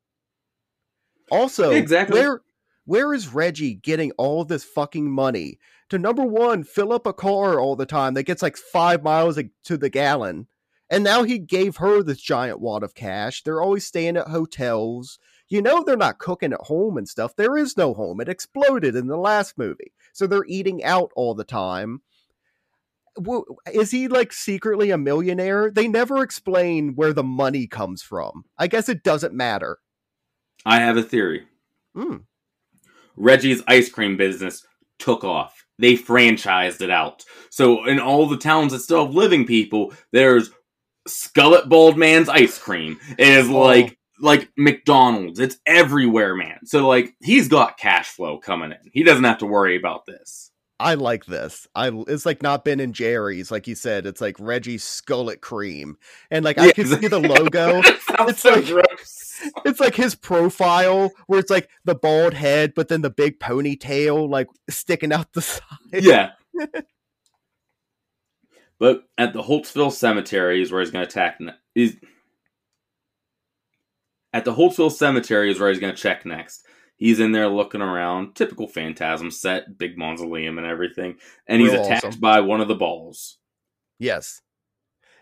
Also, 1.31 1.71
exactly 1.71 2.19
where 2.19 2.41
where 2.85 3.13
is 3.13 3.33
Reggie 3.33 3.73
getting 3.75 4.11
all 4.13 4.45
this 4.45 4.63
fucking 4.63 5.09
money 5.09 5.59
to 5.89 5.97
number 5.97 6.23
one 6.23 6.63
fill 6.63 6.93
up 6.93 7.07
a 7.07 7.13
car 7.13 7.59
all 7.59 7.75
the 7.75 7.85
time 7.85 8.13
that 8.13 8.23
gets 8.23 8.41
like 8.41 8.57
five 8.57 9.03
miles 9.03 9.39
to 9.63 9.77
the 9.77 9.89
gallon? 9.89 10.47
And 10.89 11.03
now 11.03 11.23
he 11.23 11.39
gave 11.39 11.77
her 11.77 12.03
this 12.03 12.21
giant 12.21 12.61
wad 12.61 12.83
of 12.83 12.93
cash. 12.93 13.41
They're 13.41 13.61
always 13.61 13.87
staying 13.87 14.17
at 14.17 14.27
hotels. 14.27 15.17
You 15.47 15.61
know, 15.61 15.83
they're 15.83 15.97
not 15.97 16.19
cooking 16.19 16.53
at 16.53 16.61
home 16.61 16.97
and 16.97 17.07
stuff. 17.07 17.35
There 17.35 17.57
is 17.57 17.77
no 17.77 17.93
home. 17.93 18.19
It 18.19 18.29
exploded 18.29 18.95
in 18.95 19.07
the 19.07 19.17
last 19.17 19.57
movie. 19.57 19.93
So 20.13 20.25
they're 20.25 20.45
eating 20.47 20.83
out 20.83 21.11
all 21.15 21.35
the 21.35 21.43
time. 21.43 22.01
Is 23.71 23.91
he 23.91 24.07
like 24.07 24.33
secretly 24.33 24.89
a 24.89 24.97
millionaire? 24.97 25.71
They 25.71 25.87
never 25.87 26.23
explain 26.23 26.95
where 26.95 27.13
the 27.13 27.23
money 27.23 27.67
comes 27.67 28.01
from. 28.01 28.45
I 28.57 28.67
guess 28.67 28.89
it 28.89 29.03
doesn't 29.03 29.33
matter. 29.33 29.77
I 30.65 30.79
have 30.79 30.97
a 30.97 31.03
theory. 31.03 31.45
Mm. 31.95 32.23
Reggie's 33.15 33.63
ice 33.67 33.89
cream 33.89 34.17
business 34.17 34.65
took 34.99 35.23
off. 35.23 35.65
They 35.77 35.93
franchised 35.93 36.81
it 36.81 36.89
out. 36.89 37.23
So 37.49 37.85
in 37.85 37.99
all 37.99 38.27
the 38.27 38.37
towns 38.37 38.73
that 38.73 38.79
still 38.79 39.05
have 39.05 39.15
living 39.15 39.45
people, 39.45 39.93
there's 40.11 40.49
Skullet 41.07 41.69
Bald 41.69 41.97
Man's 41.97 42.29
ice 42.29 42.57
cream 42.57 42.99
is 43.17 43.49
oh. 43.49 43.59
like 43.59 43.97
like 44.19 44.49
McDonald's. 44.57 45.39
It's 45.39 45.57
everywhere, 45.65 46.35
man. 46.35 46.65
So 46.65 46.87
like 46.87 47.15
he's 47.21 47.47
got 47.47 47.77
cash 47.77 48.07
flow 48.09 48.37
coming 48.37 48.71
in. 48.71 48.91
He 48.93 49.03
doesn't 49.03 49.23
have 49.23 49.39
to 49.39 49.45
worry 49.45 49.75
about 49.77 50.05
this. 50.05 50.51
I 50.77 50.95
like 50.95 51.25
this. 51.25 51.67
I 51.73 51.89
it's 52.07 52.25
like 52.25 52.41
not 52.41 52.65
Ben 52.65 52.81
and 52.81 52.93
Jerry's, 52.93 53.49
like 53.49 53.67
you 53.67 53.75
said. 53.75 54.05
It's 54.05 54.19
like 54.19 54.35
Reggie's 54.39 54.83
Skullet 54.83 55.39
Cream, 55.39 55.97
and 56.29 56.43
like 56.43 56.57
I 56.57 56.71
can 56.71 56.85
see 56.85 57.07
the 57.07 57.19
logo. 57.19 57.81
it's 58.27 58.41
so 58.41 58.55
like 58.55 58.65
gross. 58.65 59.41
it's 59.65 59.79
like 59.79 59.95
his 59.95 60.15
profile 60.15 61.11
where 61.27 61.39
it's 61.39 61.49
like 61.51 61.69
the 61.85 61.95
bald 61.95 62.33
head, 62.33 62.73
but 62.75 62.89
then 62.89 63.01
the 63.01 63.09
big 63.09 63.39
ponytail 63.39 64.29
like 64.29 64.47
sticking 64.69 65.13
out 65.13 65.31
the 65.33 65.41
side. 65.41 65.61
Yeah. 65.93 66.31
But 68.77 69.03
at 69.17 69.33
the 69.33 69.41
Holtsville 69.41 69.91
Cemetery 69.91 70.61
is 70.61 70.71
where 70.71 70.81
he's 70.81 70.91
going 70.91 71.07
to 71.07 71.09
attack. 71.09 71.39
At 74.35 74.43
the 74.43 74.53
Holtsville 74.53 74.91
Cemetery 74.91 75.49
is 75.49 75.61
where 75.61 75.69
he's 75.69 75.79
going 75.79 75.95
to 75.95 76.01
check 76.01 76.25
next. 76.25 76.65
He's 76.97 77.21
in 77.21 77.31
there 77.31 77.47
looking 77.47 77.81
around, 77.81 78.35
typical 78.35 78.67
Phantasm 78.67 79.31
set, 79.31 79.77
big 79.77 79.97
mausoleum 79.97 80.57
and 80.57 80.67
everything, 80.67 81.15
and 81.47 81.61
he's 81.61 81.71
Real 81.71 81.85
attacked 81.85 82.03
awesome. 82.03 82.19
by 82.19 82.41
one 82.41 82.59
of 82.59 82.67
the 82.67 82.75
balls. 82.75 83.37
Yes. 83.97 84.41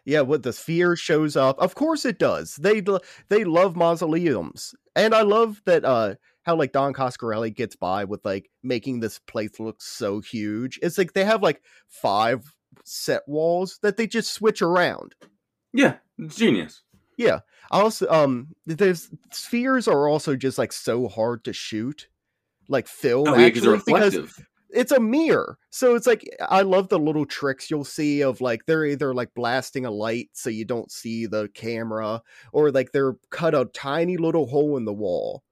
Yeah, 0.03 0.21
what 0.21 0.41
the 0.41 0.51
sphere 0.51 0.95
shows 0.95 1.37
up. 1.37 1.59
Of 1.59 1.75
course 1.75 2.05
it 2.05 2.17
does. 2.17 2.55
They 2.55 2.81
they 3.29 3.43
love 3.43 3.75
mausoleums. 3.75 4.73
And 4.95 5.13
I 5.13 5.21
love 5.21 5.61
that 5.65 5.85
uh 5.85 6.15
how 6.41 6.55
like 6.55 6.71
Don 6.71 6.93
Coscarelli 6.93 7.53
gets 7.55 7.75
by 7.75 8.05
with 8.05 8.25
like 8.25 8.49
making 8.63 8.99
this 8.99 9.19
place 9.19 9.59
look 9.59 9.79
so 9.79 10.21
huge. 10.21 10.79
It's 10.81 10.97
like 10.97 11.13
they 11.13 11.23
have 11.23 11.43
like 11.43 11.61
five 11.87 12.43
set 12.83 13.21
walls 13.27 13.77
that 13.83 13.95
they 13.95 14.07
just 14.07 14.33
switch 14.33 14.63
around. 14.63 15.13
Yeah, 15.71 15.97
genius. 16.27 16.82
Yeah. 17.17 17.39
I 17.71 17.79
also, 17.81 18.07
um, 18.09 18.49
there's 18.65 19.09
spheres 19.31 19.87
are 19.87 20.07
also 20.07 20.35
just 20.35 20.57
like 20.57 20.73
so 20.73 21.07
hard 21.07 21.43
to 21.45 21.53
shoot, 21.53 22.07
like 22.69 22.87
film. 22.87 23.27
Oh, 23.27 23.37
yeah, 23.37 23.47
actually, 23.47 23.81
because 23.85 24.41
it's 24.69 24.91
a 24.91 24.99
mirror. 24.99 25.57
So 25.69 25.95
it's 25.95 26.07
like 26.07 26.27
I 26.49 26.61
love 26.61 26.89
the 26.89 26.99
little 26.99 27.25
tricks 27.25 27.69
you'll 27.69 27.83
see 27.85 28.21
of 28.21 28.41
like 28.41 28.65
they're 28.65 28.85
either 28.85 29.13
like 29.13 29.29
blasting 29.35 29.85
a 29.85 29.91
light 29.91 30.29
so 30.33 30.49
you 30.49 30.65
don't 30.65 30.91
see 30.91 31.25
the 31.25 31.49
camera, 31.53 32.21
or 32.51 32.71
like 32.71 32.91
they're 32.91 33.15
cut 33.29 33.55
a 33.55 33.65
tiny 33.73 34.17
little 34.17 34.47
hole 34.47 34.77
in 34.77 34.85
the 34.85 34.93
wall 34.93 35.43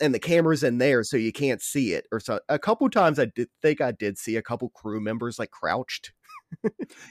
and 0.00 0.14
the 0.14 0.18
camera's 0.18 0.62
in 0.62 0.78
there 0.78 1.04
so 1.04 1.16
you 1.16 1.32
can't 1.32 1.62
see 1.62 1.92
it. 1.92 2.06
Or 2.10 2.20
so 2.20 2.40
a 2.48 2.58
couple 2.58 2.88
times 2.90 3.18
I 3.18 3.26
did 3.26 3.48
think 3.62 3.80
I 3.80 3.92
did 3.92 4.18
see 4.18 4.36
a 4.36 4.42
couple 4.42 4.70
crew 4.70 5.00
members 5.00 5.38
like 5.38 5.50
crouched. 5.50 6.12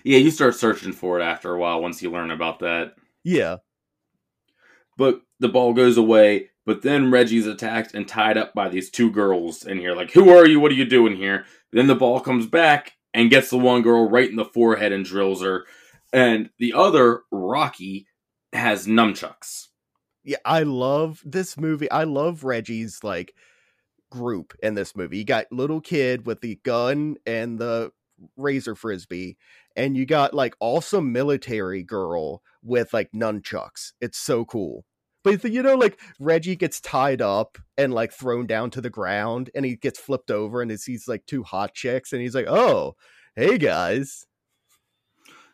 yeah, 0.04 0.18
you 0.18 0.32
start 0.32 0.56
searching 0.56 0.92
for 0.92 1.20
it 1.20 1.24
after 1.24 1.54
a 1.54 1.60
while 1.60 1.82
once 1.82 2.02
you 2.02 2.12
learn 2.12 2.32
about 2.32 2.60
that. 2.60 2.96
Yeah. 3.24 3.58
But 5.00 5.22
the 5.40 5.48
ball 5.48 5.74
goes 5.74 5.96
away, 5.96 6.50
but 6.66 6.82
then 6.82 7.10
Reggie's 7.10 7.48
attacked 7.48 7.94
and 7.94 8.06
tied 8.06 8.38
up 8.38 8.54
by 8.54 8.68
these 8.68 8.90
two 8.92 9.10
girls 9.10 9.66
in 9.66 9.80
here. 9.80 9.96
Like, 9.96 10.12
who 10.12 10.30
are 10.30 10.46
you? 10.46 10.60
What 10.60 10.74
are 10.74 10.76
you 10.76 10.86
doing 10.86 11.16
here? 11.16 11.46
Then 11.72 11.88
the 11.88 11.96
ball 11.96 12.20
comes 12.20 12.46
back 12.46 12.98
and 13.14 13.30
gets 13.30 13.50
the 13.50 13.58
one 13.58 13.82
girl 13.82 14.10
right 14.10 14.30
in 14.30 14.36
the 14.36 14.44
forehead 14.44 14.92
and 14.92 15.06
drills 15.06 15.42
her. 15.42 15.66
And 16.12 16.50
the 16.60 16.74
other, 16.74 17.22
Rocky, 17.32 18.08
has 18.52 18.88
nunchucks. 18.88 19.68
Yeah, 20.26 20.38
I 20.44 20.64
love 20.64 21.22
this 21.24 21.58
movie. 21.58 21.90
I 21.90 22.04
love 22.04 22.44
Reggie's 22.44 23.00
like 23.02 23.34
group 24.12 24.54
in 24.62 24.74
this 24.74 24.98
movie. 24.98 25.20
You 25.20 25.24
got 25.24 25.50
little 25.50 25.80
kid 25.80 26.26
with 26.26 26.42
the 26.42 26.60
gun 26.64 27.16
and 27.26 27.58
the 27.58 27.92
razor 28.36 28.76
frisbee, 28.76 29.38
and 29.78 29.96
you 29.96 30.06
got 30.06 30.34
like 30.34 30.56
awesome 30.60 31.14
military 31.14 31.84
girl 31.84 32.42
with 32.62 32.94
like 32.94 33.12
nunchucks. 33.14 33.94
It's 34.02 34.18
so 34.18 34.44
cool. 34.44 34.84
But 35.24 35.44
you 35.52 35.62
know, 35.62 35.76
like 35.76 36.00
Reggie 36.20 36.56
gets 36.56 36.80
tied 36.80 37.22
up 37.22 37.58
and 37.78 37.94
like 37.94 38.14
thrown 38.14 38.48
down 38.48 38.70
to 38.72 38.82
the 38.82 38.90
ground, 38.90 39.50
and 39.54 39.66
he 39.66 39.76
gets 39.76 40.00
flipped 40.00 40.32
over, 40.32 40.62
and 40.62 40.72
he 40.72 40.78
sees 40.78 41.08
like 41.08 41.26
two 41.26 41.44
hot 41.44 41.74
chicks, 41.74 42.14
and 42.14 42.22
he's 42.22 42.36
like, 42.36 42.48
"Oh, 42.48 42.96
hey 43.36 43.58
guys." 43.58 44.26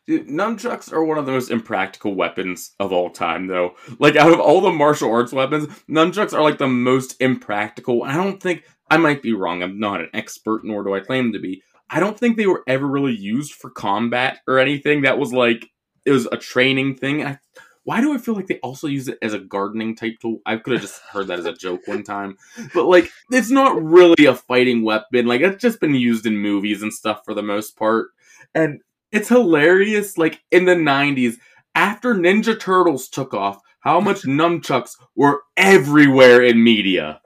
Dude, 0.07 0.27
nunchucks 0.27 0.93
are 0.93 1.03
one 1.03 1.17
of 1.17 1.25
the 1.25 1.31
most 1.31 1.49
impractical 1.49 2.13
weapons 2.13 2.75
of 2.79 2.93
all 2.93 3.09
time, 3.09 3.47
though. 3.47 3.75
Like 3.97 4.15
out 4.15 4.31
of 4.31 4.39
all 4.39 4.61
the 4.61 4.69
martial 4.69 5.11
arts 5.11 5.33
weapons, 5.33 5.67
nunchucks 5.89 6.31
are 6.31 6.43
like 6.43 6.59
the 6.59 6.67
most 6.67 7.19
impractical. 7.19 8.03
I 8.03 8.13
don't 8.13 8.41
think 8.41 8.65
I 8.91 8.97
might 8.97 9.23
be 9.23 9.33
wrong. 9.33 9.63
I'm 9.63 9.79
not 9.79 10.01
an 10.01 10.09
expert, 10.13 10.63
nor 10.63 10.83
do 10.83 10.93
I 10.93 10.99
claim 10.99 11.33
to 11.33 11.39
be. 11.39 11.63
I 11.89 11.99
don't 11.99 12.19
think 12.19 12.37
they 12.37 12.45
were 12.45 12.63
ever 12.67 12.87
really 12.87 13.15
used 13.15 13.53
for 13.53 13.71
combat 13.71 14.39
or 14.47 14.59
anything. 14.59 15.01
That 15.01 15.17
was 15.17 15.33
like 15.33 15.69
it 16.05 16.11
was 16.11 16.27
a 16.31 16.37
training 16.37 16.95
thing. 16.95 17.25
I, 17.25 17.39
why 17.85 18.01
do 18.01 18.13
I 18.13 18.17
feel 18.17 18.33
like 18.33 18.47
they 18.47 18.59
also 18.59 18.87
use 18.87 19.07
it 19.07 19.19
as 19.21 19.33
a 19.33 19.39
gardening 19.39 19.95
type 19.95 20.15
tool? 20.19 20.41
I 20.45 20.57
could 20.57 20.73
have 20.73 20.81
just 20.81 20.99
heard 21.01 21.27
that 21.27 21.39
as 21.39 21.45
a 21.45 21.53
joke 21.53 21.81
one 21.85 22.03
time, 22.03 22.37
but 22.73 22.85
like 22.85 23.11
it's 23.31 23.51
not 23.51 23.81
really 23.81 24.25
a 24.25 24.33
fighting 24.35 24.83
weapon. 24.83 25.27
Like 25.27 25.41
it's 25.41 25.61
just 25.61 25.79
been 25.79 25.93
used 25.93 26.25
in 26.25 26.37
movies 26.37 26.81
and 26.81 26.91
stuff 26.91 27.21
for 27.23 27.35
the 27.35 27.43
most 27.43 27.77
part, 27.77 28.07
and 28.55 28.81
it's 29.11 29.29
hilarious. 29.29 30.17
Like 30.17 30.41
in 30.51 30.65
the 30.65 30.73
'90s, 30.73 31.35
after 31.75 32.15
Ninja 32.15 32.59
Turtles 32.59 33.07
took 33.07 33.35
off, 33.35 33.61
how 33.81 33.99
much 33.99 34.21
nunchucks 34.23 34.97
were 35.15 35.43
everywhere 35.55 36.41
in 36.41 36.63
media. 36.63 37.21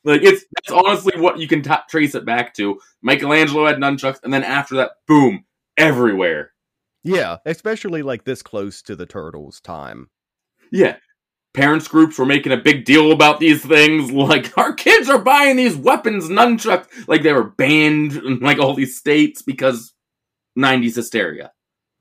like 0.03 0.21
it's 0.21 0.43
that's 0.53 0.71
honestly 0.71 1.19
what 1.19 1.39
you 1.39 1.47
can 1.47 1.61
t- 1.61 1.71
trace 1.89 2.13
it 2.13 2.25
back 2.25 2.53
to. 2.55 2.77
Michelangelo 3.01 3.67
had 3.67 3.77
nunchucks, 3.77 4.19
and 4.21 4.33
then 4.33 4.43
after 4.43 4.75
that, 4.75 4.91
boom, 5.07 5.45
everywhere. 5.77 6.51
Yeah, 7.03 7.37
especially 7.45 8.03
like 8.03 8.23
this 8.25 8.41
close 8.43 8.81
to 8.83 8.95
the 8.95 9.05
turtles' 9.05 9.59
time. 9.59 10.09
Yeah, 10.71 10.97
parents 11.53 11.87
groups 11.87 12.17
were 12.17 12.25
making 12.25 12.51
a 12.51 12.57
big 12.57 12.85
deal 12.85 13.11
about 13.11 13.39
these 13.39 13.65
things. 13.65 14.11
Like 14.21 14.57
our 14.57 14.73
kids 14.73 15.09
are 15.09 15.19
buying 15.19 15.57
these 15.57 15.75
weapons, 15.75 16.29
nunchucks, 16.29 16.87
like 17.07 17.23
they 17.23 17.33
were 17.33 17.49
banned 17.49 18.13
in 18.13 18.39
like 18.39 18.59
all 18.59 18.75
these 18.75 18.97
states 18.97 19.41
because 19.41 19.93
'90s 20.57 20.95
hysteria. 20.95 21.51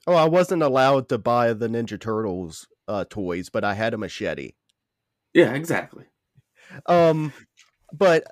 Oh, 0.06 0.14
I 0.14 0.26
wasn't 0.26 0.62
allowed 0.62 1.08
to 1.10 1.18
buy 1.18 1.52
the 1.52 1.68
Ninja 1.68 2.00
Turtles 2.00 2.66
uh, 2.88 3.04
toys, 3.08 3.48
but 3.48 3.64
I 3.64 3.74
had 3.74 3.94
a 3.94 3.98
machete. 3.98 4.52
Yeah, 5.34 5.52
exactly. 5.54 6.04
Um, 6.86 7.32
but 7.92 8.24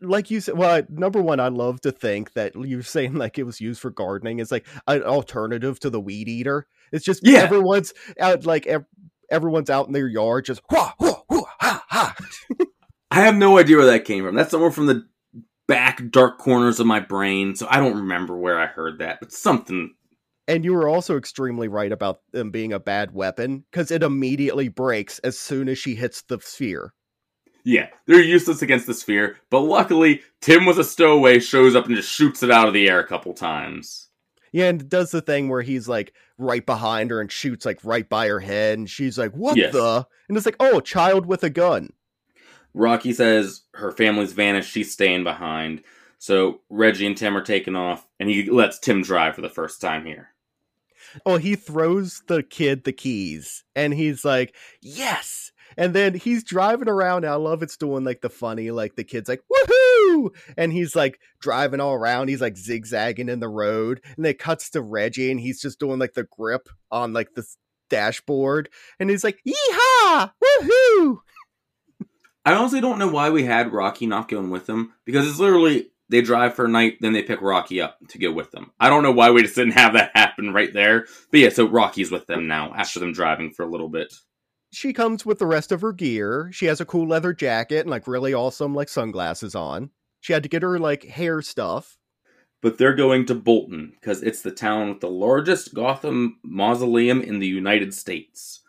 like 0.00 0.30
you 0.30 0.40
said, 0.40 0.56
well, 0.56 0.82
number 0.88 1.20
one, 1.20 1.40
I 1.40 1.48
love 1.48 1.80
to 1.82 1.92
think 1.92 2.32
that 2.34 2.54
you're 2.54 2.82
saying 2.82 3.14
like 3.14 3.38
it 3.38 3.44
was 3.44 3.60
used 3.60 3.80
for 3.80 3.90
gardening. 3.90 4.38
It's 4.38 4.50
like 4.52 4.66
an 4.86 5.02
alternative 5.02 5.78
to 5.80 5.90
the 5.90 6.00
weed 6.00 6.28
eater. 6.28 6.66
It's 6.92 7.04
just 7.04 7.20
Yeah. 7.26 7.40
everyone's 7.40 7.92
out 8.20 8.46
like 8.46 8.66
ev- 8.66 8.86
everyone's 9.30 9.70
out 9.70 9.86
in 9.86 9.92
their 9.92 10.08
yard 10.08 10.44
just 10.44 10.62
wah, 10.70 10.92
wah, 10.98 11.22
wah, 11.28 11.42
ha, 11.60 11.84
ha. 11.88 12.16
I 13.10 13.20
have 13.20 13.34
no 13.36 13.58
idea 13.58 13.76
where 13.76 13.86
that 13.86 14.04
came 14.04 14.24
from. 14.24 14.34
That's 14.34 14.50
somewhere 14.50 14.70
from 14.70 14.86
the 14.86 15.06
back 15.68 16.10
dark 16.10 16.38
corners 16.38 16.80
of 16.80 16.86
my 16.86 17.00
brain, 17.00 17.54
so 17.54 17.66
I 17.70 17.78
don't 17.78 17.96
remember 17.96 18.36
where 18.36 18.58
I 18.58 18.66
heard 18.66 18.98
that, 18.98 19.18
but 19.20 19.32
something. 19.32 19.94
And 20.46 20.64
you 20.64 20.74
were 20.74 20.88
also 20.88 21.16
extremely 21.16 21.68
right 21.68 21.90
about 21.90 22.20
them 22.32 22.50
being 22.50 22.72
a 22.72 22.80
bad 22.80 23.14
weapon 23.14 23.64
because 23.70 23.90
it 23.90 24.02
immediately 24.02 24.68
breaks 24.68 25.18
as 25.20 25.38
soon 25.38 25.68
as 25.70 25.78
she 25.78 25.94
hits 25.94 26.22
the 26.22 26.38
sphere. 26.42 26.92
Yeah, 27.64 27.88
they're 28.06 28.20
useless 28.22 28.60
against 28.60 28.86
the 28.86 28.92
sphere, 28.94 29.38
but 29.48 29.60
luckily, 29.60 30.20
Tim 30.42 30.66
with 30.66 30.78
a 30.78 30.84
stowaway 30.84 31.40
shows 31.40 31.74
up 31.74 31.86
and 31.86 31.96
just 31.96 32.10
shoots 32.10 32.42
it 32.42 32.50
out 32.50 32.68
of 32.68 32.74
the 32.74 32.88
air 32.90 33.00
a 33.00 33.06
couple 33.06 33.32
times. 33.32 34.08
Yeah, 34.52 34.66
and 34.68 34.88
does 34.88 35.10
the 35.10 35.22
thing 35.22 35.48
where 35.48 35.62
he's 35.62 35.88
like 35.88 36.12
right 36.38 36.64
behind 36.64 37.10
her 37.10 37.20
and 37.20 37.32
shoots 37.32 37.64
like 37.66 37.80
right 37.82 38.08
by 38.08 38.28
her 38.28 38.38
head, 38.40 38.78
and 38.78 38.88
she's 38.88 39.18
like, 39.18 39.32
"What 39.32 39.56
Yes. 39.56 39.72
the?" 39.72 40.06
And 40.28 40.36
it's 40.36 40.46
like, 40.46 40.56
"Oh, 40.60 40.78
a 40.78 40.82
child 40.82 41.26
with 41.26 41.42
a 41.42 41.50
gun." 41.50 41.92
Rocky 42.74 43.12
says 43.12 43.62
her 43.74 43.90
family's 43.92 44.32
vanished, 44.32 44.70
she's 44.70 44.92
staying 44.92 45.24
behind. 45.24 45.82
So 46.18 46.60
Reggie 46.70 47.06
and 47.06 47.16
Tim 47.16 47.36
are 47.36 47.42
taking 47.42 47.76
off, 47.76 48.06
and 48.20 48.28
he 48.28 48.48
lets 48.50 48.78
Tim 48.78 49.02
drive 49.02 49.34
for 49.34 49.40
the 49.42 49.48
first 49.48 49.80
time 49.80 50.04
here. 50.04 50.28
Oh, 51.24 51.36
he 51.38 51.54
throws 51.54 52.22
the 52.26 52.42
kid 52.42 52.84
the 52.84 52.92
keys, 52.92 53.64
and 53.74 53.94
he's 53.94 54.24
like, 54.24 54.54
"Yes!" 54.80 55.52
And 55.76 55.94
then 55.94 56.14
he's 56.14 56.44
driving 56.44 56.88
around. 56.88 57.24
I 57.24 57.34
love 57.34 57.62
it's 57.62 57.76
doing 57.76 58.04
like 58.04 58.20
the 58.20 58.30
funny, 58.30 58.70
like 58.70 58.96
the 58.96 59.04
kid's 59.04 59.28
like, 59.28 59.42
"Woohoo!" 59.52 60.30
And 60.56 60.72
he's 60.72 60.94
like 60.94 61.18
driving 61.40 61.80
all 61.80 61.94
around. 61.94 62.28
He's 62.28 62.40
like 62.40 62.56
zigzagging 62.56 63.28
in 63.28 63.40
the 63.40 63.48
road, 63.48 64.00
and 64.16 64.26
it 64.26 64.38
cuts 64.38 64.70
to 64.70 64.82
Reggie, 64.82 65.30
and 65.30 65.40
he's 65.40 65.60
just 65.60 65.80
doing 65.80 65.98
like 65.98 66.14
the 66.14 66.26
grip 66.36 66.68
on 66.90 67.12
like 67.12 67.34
the 67.34 67.44
dashboard, 67.90 68.68
and 68.98 69.10
he's 69.10 69.24
like, 69.24 69.40
"Yeehaw! 69.46 70.32
Woohoo!" 70.42 71.18
I 72.44 72.54
honestly 72.54 72.80
don't 72.80 72.98
know 72.98 73.08
why 73.08 73.30
we 73.30 73.44
had 73.44 73.72
Rocky 73.72 74.06
not 74.06 74.28
going 74.28 74.50
with 74.50 74.66
them 74.66 74.92
because 75.06 75.26
it's 75.26 75.38
literally 75.38 75.90
they 76.10 76.20
drive 76.20 76.54
for 76.54 76.66
a 76.66 76.68
night, 76.68 76.98
then 77.00 77.12
they 77.12 77.22
pick 77.22 77.40
Rocky 77.40 77.80
up 77.80 77.98
to 78.08 78.18
go 78.18 78.30
with 78.30 78.50
them. 78.50 78.72
I 78.78 78.90
don't 78.90 79.02
know 79.02 79.12
why 79.12 79.30
we 79.30 79.42
just 79.42 79.54
didn't 79.54 79.72
have 79.72 79.94
that 79.94 80.10
happen 80.14 80.52
right 80.52 80.72
there. 80.72 81.06
But 81.30 81.40
yeah, 81.40 81.48
so 81.48 81.66
Rocky's 81.66 82.10
with 82.10 82.26
them 82.26 82.46
now 82.46 82.72
after 82.74 83.00
them 83.00 83.12
driving 83.12 83.50
for 83.50 83.64
a 83.64 83.70
little 83.70 83.88
bit. 83.88 84.12
She 84.74 84.92
comes 84.92 85.24
with 85.24 85.38
the 85.38 85.46
rest 85.46 85.70
of 85.72 85.80
her 85.82 85.92
gear. 85.92 86.50
She 86.52 86.66
has 86.66 86.80
a 86.80 86.84
cool 86.84 87.06
leather 87.06 87.32
jacket 87.32 87.80
and 87.80 87.90
like 87.90 88.08
really 88.08 88.34
awesome 88.34 88.74
like 88.74 88.88
sunglasses 88.88 89.54
on. 89.54 89.90
She 90.20 90.32
had 90.32 90.42
to 90.42 90.48
get 90.48 90.62
her 90.62 90.78
like 90.78 91.04
hair 91.04 91.42
stuff. 91.42 91.96
But 92.60 92.78
they're 92.78 92.94
going 92.94 93.26
to 93.26 93.34
Bolton 93.34 93.92
because 93.94 94.22
it's 94.22 94.42
the 94.42 94.50
town 94.50 94.88
with 94.88 95.00
the 95.00 95.10
largest 95.10 95.74
Gotham 95.74 96.38
mausoleum 96.42 97.20
in 97.20 97.38
the 97.38 97.46
United 97.46 97.92
States. 97.92 98.62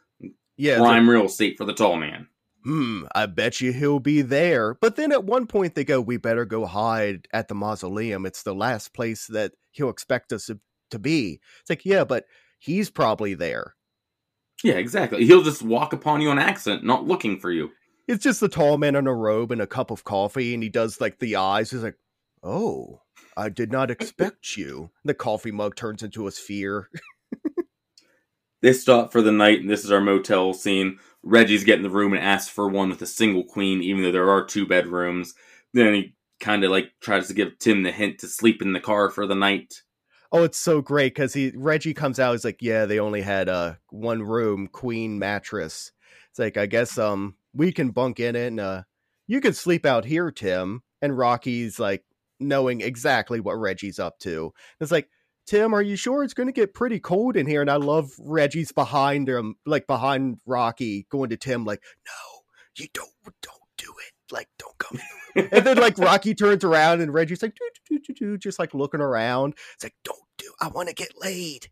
Yeah, 0.58 0.78
Prime 0.78 1.10
real 1.10 1.26
estate 1.26 1.58
for 1.58 1.66
the 1.66 1.74
tall 1.74 1.96
man. 1.96 2.28
hmm, 2.64 3.06
I 3.16 3.26
bet 3.26 3.62
you 3.62 3.72
he'll 3.74 4.00
be 4.00 4.22
there. 4.22 4.76
But 4.76 4.98
then 4.98 5.12
at 5.12 5.24
one 5.24 5.48
point 5.48 5.76
they 5.76 5.86
go, 5.86 6.02
we 6.02 6.18
better 6.18 6.46
go 6.46 6.66
hide 6.66 7.28
at 7.34 7.48
the 7.48 7.56
mausoleum. 7.56 8.26
It's 8.26 8.44
the 8.44 8.56
last 8.56 8.94
place 8.94 9.28
that 9.28 9.54
he'll 9.72 9.90
expect 9.90 10.34
us 10.34 10.50
to 10.92 11.00
be. 11.00 11.40
It's 11.62 11.70
like, 11.70 11.86
yeah, 11.86 12.04
but 12.04 12.26
he's 12.60 12.90
probably 12.90 13.34
there. 13.34 13.76
Yeah, 14.66 14.76
exactly. 14.76 15.26
He'll 15.26 15.44
just 15.44 15.62
walk 15.62 15.94
upon 15.94 16.22
you 16.22 16.30
on 16.30 16.40
accident, 16.40 16.84
not 16.84 17.06
looking 17.06 17.40
for 17.40 17.52
you. 17.52 17.72
It's 18.08 18.24
just 18.24 18.40
the 18.40 18.50
tall 18.50 18.78
man 18.78 18.96
in 18.96 19.06
a 19.06 19.14
robe 19.14 19.52
and 19.52 19.62
a 19.62 19.68
cup 19.68 19.92
of 19.92 20.04
coffee, 20.04 20.54
and 20.56 20.64
he 20.64 20.70
does 20.70 21.00
like 21.00 21.20
the 21.20 21.36
eyes. 21.36 21.70
He's 21.70 21.84
like, 21.84 21.98
oh, 22.42 23.02
I 23.38 23.50
did 23.50 23.72
not 23.72 23.92
expect 23.92 24.58
you. 24.58 24.90
The 25.04 25.14
coffee 25.14 25.52
mug 25.52 25.76
turns 25.76 26.02
into 26.02 26.26
a 26.26 26.32
sphere. 26.32 26.90
They 28.66 28.74
stop 28.74 29.12
for 29.12 29.22
the 29.22 29.32
night, 29.32 29.60
and 29.60 29.70
this 29.70 29.86
is 29.86 29.92
our 29.92 30.02
motel 30.02 30.52
scene. 30.56 30.98
Reggie's 31.22 31.64
getting 31.64 31.84
the 31.84 31.90
room 31.90 32.14
and 32.14 32.24
asks 32.24 32.50
for 32.50 32.68
one 32.68 32.90
with 32.90 33.00
a 33.04 33.06
single 33.06 33.44
queen, 33.44 33.84
even 33.84 34.02
though 34.02 34.12
there 34.12 34.32
are 34.32 34.44
two 34.44 34.66
bedrooms. 34.66 35.36
Then 35.76 35.94
he 35.94 36.16
kind 36.40 36.64
of 36.64 36.72
like 36.72 36.92
tries 37.00 37.28
to 37.28 37.36
give 37.36 37.60
Tim 37.60 37.84
the 37.84 37.92
hint 37.92 38.18
to 38.20 38.28
sleep 38.28 38.64
in 38.64 38.74
the 38.74 38.80
car 38.80 39.12
for 39.12 39.28
the 39.28 39.36
night. 39.36 39.84
Oh, 40.36 40.44
it's 40.44 40.58
so 40.60 40.82
great 40.82 41.14
because 41.16 41.34
he 41.34 41.54
Reggie 41.56 41.94
comes 41.94 42.20
out. 42.20 42.34
He's 42.34 42.44
like, 42.44 42.62
"Yeah, 42.62 42.86
they 42.86 43.00
only 43.00 43.22
had 43.22 43.48
uh 43.48 43.76
one 43.90 44.22
room, 44.22 44.68
queen 44.68 45.18
mattress." 45.18 45.94
It's 46.30 46.40
like, 46.40 46.58
I 46.58 46.66
guess 46.66 46.98
um 46.98 47.36
we 47.54 47.72
can 47.72 47.92
bunk 47.92 48.20
in 48.20 48.36
it. 48.36 48.48
And, 48.48 48.60
uh, 48.60 48.84
you 49.28 49.40
can 49.40 49.54
sleep 49.54 49.86
out 49.86 50.04
here, 50.04 50.32
Tim. 50.32 50.84
And 51.02 51.18
Rocky's 51.18 51.80
like 51.80 52.04
knowing 52.40 52.82
exactly 52.82 53.40
what 53.40 53.54
Reggie's 53.58 53.98
up 53.98 54.20
to. 54.20 54.54
It's 54.82 54.92
like, 54.92 55.10
Tim, 55.48 55.74
are 55.74 55.82
you 55.82 55.96
sure 55.96 56.22
it's 56.22 56.34
going 56.34 56.48
to 56.48 56.54
get 56.54 56.74
pretty 56.74 57.00
cold 57.00 57.38
in 57.38 57.48
here? 57.48 57.62
And 57.62 57.72
I 57.72 57.78
love 57.78 58.12
Reggie's 58.20 58.74
behind 58.74 59.30
him, 59.30 59.56
like 59.66 59.88
behind 59.88 60.40
Rocky, 60.46 61.08
going 61.10 61.30
to 61.30 61.38
Tim, 61.38 61.64
like, 61.64 61.82
"No, 62.06 62.42
you 62.78 62.88
don't, 62.94 63.10
don't 63.42 63.70
do 63.78 63.94
it." 64.06 64.15
Like 64.32 64.48
don't 64.58 64.78
come 64.78 65.00
and 65.36 65.66
then 65.66 65.78
like 65.78 65.98
Rocky 65.98 66.34
turns 66.34 66.64
around 66.64 67.02
and 67.02 67.14
Reggie's 67.14 67.42
like 67.42 67.56
doo, 67.90 68.00
doo, 68.00 68.14
doo, 68.14 68.38
just 68.38 68.60
like 68.60 68.74
looking 68.74 69.02
around. 69.02 69.56
It's 69.76 69.84
like 69.84 69.96
don't 70.04 70.20
do. 70.38 70.52
I 70.62 70.70
want 70.70 70.90
to 70.90 70.96
get 70.96 71.12
laid. 71.20 71.68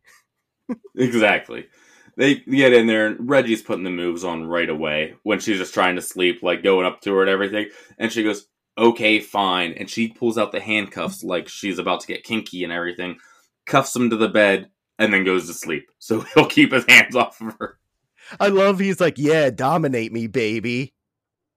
exactly. 0.96 1.68
They 2.16 2.36
get 2.36 2.74
in 2.74 2.88
there 2.88 3.08
and 3.08 3.30
Reggie's 3.30 3.63
putting 3.63 3.84
the 3.84 3.89
moves 3.89 4.24
on 4.24 4.46
right 4.46 4.70
away 4.70 5.16
when 5.24 5.39
she's 5.39 5.58
just 5.58 5.74
trying 5.74 5.96
to 5.96 6.02
sleep, 6.02 6.44
like 6.44 6.63
going 6.63 6.86
up 6.86 7.02
to 7.02 7.13
her 7.16 7.22
and 7.22 7.30
everything. 7.30 7.70
And 7.98 8.12
she 8.12 8.24
goes, 8.24 8.46
"Okay, 8.78 9.20
fine." 9.20 9.74
And 9.74 9.89
she 9.89 10.10
pulls 10.10 10.38
out 10.38 10.52
the 10.52 10.60
handcuffs 10.60 11.24
like 11.24 11.48
she's 11.48 11.80
about 11.80 12.02
to 12.02 12.08
get 12.08 12.24
kinky 12.24 12.63
and 12.63 12.72
everything, 12.72 13.18
cuffs 13.66 13.96
him 13.96 14.12
to 14.12 14.16
the 14.16 14.30
bed, 14.30 14.70
and 15.00 15.13
then 15.13 15.24
goes 15.24 15.48
to 15.48 15.54
sleep. 15.54 15.89
So 15.98 16.20
he'll 16.36 16.46
keep 16.46 16.72
his 16.72 16.86
hands 16.88 17.16
off 17.16 17.42
of 17.42 17.56
her. 17.60 17.80
I 18.39 18.48
love 18.48 18.80
he's 18.80 19.02
like, 19.02 19.18
yeah, 19.18 19.50
dominate 19.50 20.13
me, 20.13 20.28
baby. 20.28 20.94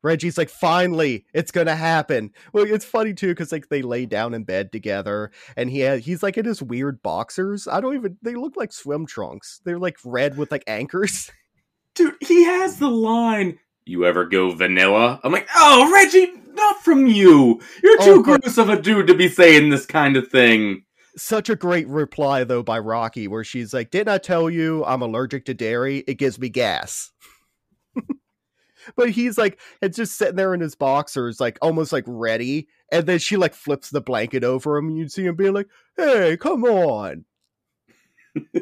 Reggie's 0.06 0.38
like, 0.38 0.48
finally, 0.48 1.26
it's 1.34 1.50
gonna 1.50 1.74
happen. 1.76 2.30
Well, 2.52 2.64
it's 2.66 2.84
funny 2.84 3.12
too 3.12 3.28
because 3.28 3.50
like 3.52 3.68
they 3.68 3.82
lay 3.82 4.06
down 4.06 4.32
in 4.34 4.44
bed 4.44 4.70
together, 4.72 5.32
and 5.56 5.68
he 5.68 5.80
had, 5.80 6.00
he's 6.00 6.22
like 6.22 6.38
in 6.38 6.44
his 6.44 6.62
weird 6.62 7.02
boxers. 7.02 7.66
I 7.66 7.80
don't 7.80 7.96
even. 7.96 8.16
They 8.22 8.34
look 8.36 8.56
like 8.56 8.72
swim 8.72 9.06
trunks. 9.06 9.60
They're 9.64 9.78
like 9.78 9.96
red 10.04 10.36
with 10.36 10.50
like 10.52 10.64
anchors. 10.66 11.30
Dude, 11.94 12.14
he 12.20 12.44
has 12.44 12.78
the 12.78 12.90
line. 12.90 13.58
You 13.84 14.04
ever 14.04 14.24
go 14.26 14.50
vanilla? 14.50 15.20
I'm 15.24 15.32
like, 15.32 15.48
oh, 15.54 15.90
Reggie, 15.92 16.32
not 16.52 16.82
from 16.82 17.06
you. 17.06 17.60
You're 17.82 17.98
too 17.98 18.14
Oh, 18.18 18.22
gross 18.22 18.58
of 18.58 18.68
a 18.68 18.80
dude 18.80 19.06
to 19.06 19.14
be 19.14 19.28
saying 19.28 19.70
this 19.70 19.86
kind 19.86 20.16
of 20.16 20.28
thing. 20.28 20.82
Such 21.16 21.48
a 21.48 21.56
great 21.56 21.88
reply 21.88 22.44
though 22.44 22.62
by 22.62 22.78
Rocky, 22.78 23.26
where 23.28 23.44
she's 23.44 23.72
like, 23.72 23.90
"Didn't 23.90 24.12
I 24.12 24.18
tell 24.18 24.50
you 24.50 24.84
I'm 24.84 25.00
allergic 25.02 25.46
to 25.46 25.54
dairy? 25.54 26.04
It 26.06 26.14
gives 26.18 26.38
me 26.38 26.50
gas." 26.50 27.10
But 28.94 29.10
he's 29.10 29.38
like, 29.38 29.58
it's 29.82 29.96
just 29.96 30.16
sitting 30.16 30.36
there 30.36 30.54
in 30.54 30.60
his 30.60 30.74
boxers, 30.74 31.40
like 31.40 31.58
almost 31.62 31.92
like 31.92 32.04
ready, 32.06 32.68
and 32.92 33.06
then 33.06 33.18
she 33.18 33.36
like 33.36 33.54
flips 33.54 33.90
the 33.90 34.00
blanket 34.00 34.44
over 34.44 34.76
him. 34.76 34.88
And 34.88 34.98
you 34.98 35.08
see 35.08 35.24
him 35.24 35.36
being 35.36 35.54
like, 35.54 35.68
"Hey, 35.96 36.36
come 36.36 36.64
on." 36.64 37.24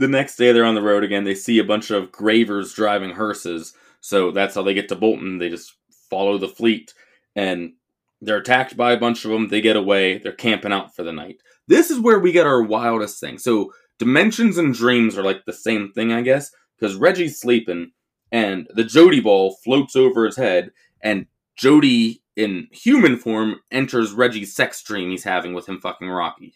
The 0.00 0.08
next 0.08 0.36
day, 0.36 0.52
they're 0.52 0.64
on 0.64 0.74
the 0.74 0.82
road 0.82 1.04
again. 1.04 1.24
They 1.24 1.34
see 1.34 1.58
a 1.58 1.64
bunch 1.64 1.90
of 1.90 2.10
gravers 2.12 2.72
driving 2.72 3.10
hearses. 3.10 3.74
So 4.00 4.30
that's 4.30 4.54
how 4.54 4.62
they 4.62 4.72
get 4.72 4.88
to 4.88 4.96
Bolton. 4.96 5.38
They 5.38 5.50
just 5.50 5.74
follow 6.08 6.38
the 6.38 6.48
fleet. 6.48 6.94
And 7.36 7.74
they're 8.22 8.38
attacked 8.38 8.76
by 8.76 8.92
a 8.92 8.98
bunch 8.98 9.24
of 9.24 9.30
them. 9.30 9.48
They 9.48 9.60
get 9.60 9.76
away. 9.76 10.16
They're 10.16 10.32
camping 10.32 10.72
out 10.72 10.94
for 10.94 11.02
the 11.02 11.12
night. 11.12 11.42
This 11.68 11.90
is 11.90 12.00
where 12.00 12.18
we 12.18 12.32
get 12.32 12.46
our 12.46 12.62
wildest 12.62 13.20
thing. 13.20 13.38
So 13.38 13.72
dimensions 13.98 14.58
and 14.58 14.72
dreams 14.74 15.18
are 15.18 15.22
like 15.22 15.44
the 15.44 15.52
same 15.52 15.92
thing, 15.92 16.12
I 16.12 16.22
guess, 16.22 16.50
because 16.78 16.96
Reggie's 16.96 17.38
sleeping 17.38 17.92
and 18.32 18.68
the 18.74 18.84
Jody 18.84 19.20
ball 19.20 19.56
floats 19.64 19.96
over 19.96 20.24
his 20.24 20.36
head, 20.36 20.70
and 21.02 21.26
Jody 21.56 22.22
in 22.36 22.68
human 22.72 23.16
form 23.16 23.60
enters 23.70 24.12
Reggie's 24.12 24.54
sex 24.54 24.82
dream 24.82 25.10
he's 25.10 25.24
having 25.24 25.52
with 25.52 25.68
him 25.68 25.80
fucking 25.80 26.08
Rocky. 26.08 26.54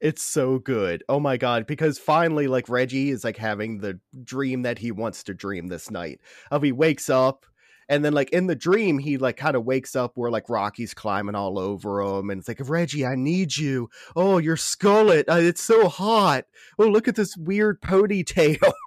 It's 0.00 0.22
so 0.22 0.58
good. 0.58 1.02
Oh 1.08 1.18
my 1.18 1.36
god, 1.36 1.66
because 1.66 1.98
finally 1.98 2.46
like 2.46 2.68
Reggie 2.68 3.10
is 3.10 3.24
like 3.24 3.38
having 3.38 3.78
the 3.78 3.98
dream 4.22 4.62
that 4.62 4.78
he 4.78 4.92
wants 4.92 5.24
to 5.24 5.34
dream 5.34 5.68
this 5.68 5.90
night. 5.90 6.20
Of 6.50 6.62
he 6.62 6.70
wakes 6.70 7.08
up 7.08 7.46
and 7.88 8.04
then 8.04 8.12
like 8.12 8.30
in 8.30 8.46
the 8.46 8.54
dream 8.54 8.98
he 8.98 9.16
like 9.16 9.36
kind 9.36 9.56
of 9.56 9.64
wakes 9.64 9.96
up 9.96 10.12
where 10.16 10.30
like 10.30 10.48
Rocky's 10.48 10.92
climbing 10.92 11.34
all 11.34 11.58
over 11.58 12.02
him 12.02 12.30
and 12.30 12.38
it's 12.38 12.48
like 12.48 12.60
Reggie, 12.68 13.06
I 13.06 13.14
need 13.14 13.56
you. 13.56 13.88
Oh, 14.14 14.38
your 14.38 14.56
skullet. 14.56 15.24
Uh, 15.28 15.36
it's 15.36 15.62
so 15.62 15.88
hot. 15.88 16.44
Oh, 16.78 16.86
look 16.86 17.08
at 17.08 17.16
this 17.16 17.36
weird 17.36 17.80
ponytail. 17.80 18.72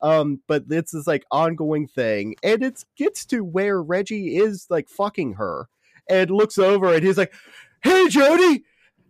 um 0.00 0.40
but 0.46 0.64
it's 0.70 0.92
this 0.92 1.00
is 1.00 1.06
like 1.06 1.24
ongoing 1.30 1.86
thing 1.86 2.34
and 2.42 2.62
it 2.62 2.84
gets 2.96 3.24
to 3.26 3.44
where 3.44 3.82
Reggie 3.82 4.36
is 4.36 4.66
like 4.70 4.88
fucking 4.88 5.34
her 5.34 5.68
and 6.08 6.30
looks 6.30 6.58
over 6.58 6.94
and 6.94 7.04
he's 7.04 7.18
like, 7.18 7.32
"Hey 7.82 8.08
Jody, 8.08 8.64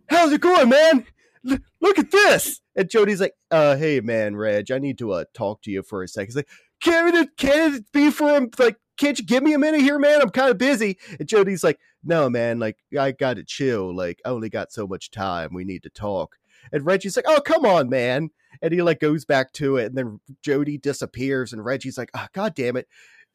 how's 0.09 0.31
it 0.31 0.41
going, 0.41 0.69
man?" 0.69 1.05
L- 1.49 1.57
look 1.81 1.99
at 1.99 2.11
this. 2.11 2.61
And 2.75 2.89
Jody's 2.89 3.21
like, 3.21 3.33
uh, 3.51 3.75
hey 3.75 3.99
man, 4.01 4.35
Reg, 4.35 4.71
I 4.71 4.79
need 4.79 4.97
to 4.99 5.11
uh 5.13 5.25
talk 5.33 5.61
to 5.63 5.71
you 5.71 5.83
for 5.83 6.03
a 6.03 6.07
second. 6.07 6.27
He's 6.27 6.35
like, 6.35 6.49
can 6.81 7.15
it 7.15 7.37
can 7.37 7.75
it 7.75 7.91
be 7.91 8.11
for 8.11 8.29
him? 8.35 8.49
Like, 8.57 8.77
can't 8.97 9.17
you 9.19 9.25
give 9.25 9.43
me 9.43 9.53
a 9.53 9.59
minute 9.59 9.81
here, 9.81 9.99
man? 9.99 10.21
I'm 10.21 10.29
kind 10.29 10.49
of 10.51 10.57
busy. 10.57 10.97
And 11.19 11.27
Jody's 11.27 11.63
like, 11.63 11.79
no, 12.03 12.29
man, 12.29 12.59
like 12.59 12.77
I 12.97 13.11
gotta 13.11 13.43
chill. 13.43 13.95
Like, 13.95 14.21
I 14.25 14.29
only 14.29 14.49
got 14.49 14.71
so 14.71 14.87
much 14.87 15.11
time. 15.11 15.53
We 15.53 15.63
need 15.63 15.83
to 15.83 15.89
talk. 15.89 16.37
And 16.71 16.85
Reggie's 16.85 17.15
like, 17.15 17.25
oh, 17.27 17.41
come 17.41 17.65
on, 17.65 17.89
man. 17.89 18.29
And 18.61 18.73
he 18.73 18.81
like 18.81 18.99
goes 18.99 19.25
back 19.25 19.53
to 19.53 19.77
it, 19.77 19.87
and 19.87 19.97
then 19.97 20.19
Jody 20.41 20.77
disappears, 20.77 21.53
and 21.53 21.63
Reggie's 21.63 21.97
like, 21.97 22.11
ah, 22.13 22.25
oh, 22.25 22.29
god 22.33 22.55
damn 22.55 22.77
it. 22.77 22.87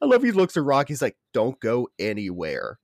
I 0.03 0.07
love 0.07 0.23
he 0.23 0.33
looks 0.33 0.57
at 0.57 0.65
Rocky. 0.65 0.93
He's 0.93 1.03
like, 1.03 1.17
don't 1.33 1.59
go 1.61 1.89
anywhere. 1.99 2.79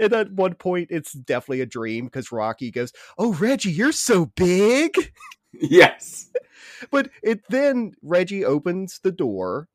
And 0.00 0.12
at 0.14 0.32
one 0.32 0.54
point, 0.54 0.88
it's 0.90 1.12
definitely 1.12 1.60
a 1.60 1.66
dream 1.66 2.06
because 2.06 2.32
Rocky 2.32 2.70
goes, 2.70 2.92
"Oh, 3.18 3.34
Reggie, 3.34 3.70
you're 3.70 3.92
so 3.92 4.26
big." 4.26 4.92
Yes. 5.52 6.30
But 6.92 7.10
it 7.24 7.40
then 7.48 7.94
Reggie 8.02 8.44
opens 8.44 9.00
the 9.02 9.10
door 9.10 9.68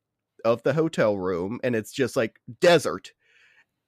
of 0.45 0.63
the 0.63 0.71
hotel 0.71 1.17
room, 1.17 1.59
and 1.65 1.75
it's 1.75 1.91
just 1.91 2.15
like 2.15 2.39
desert. 2.61 3.11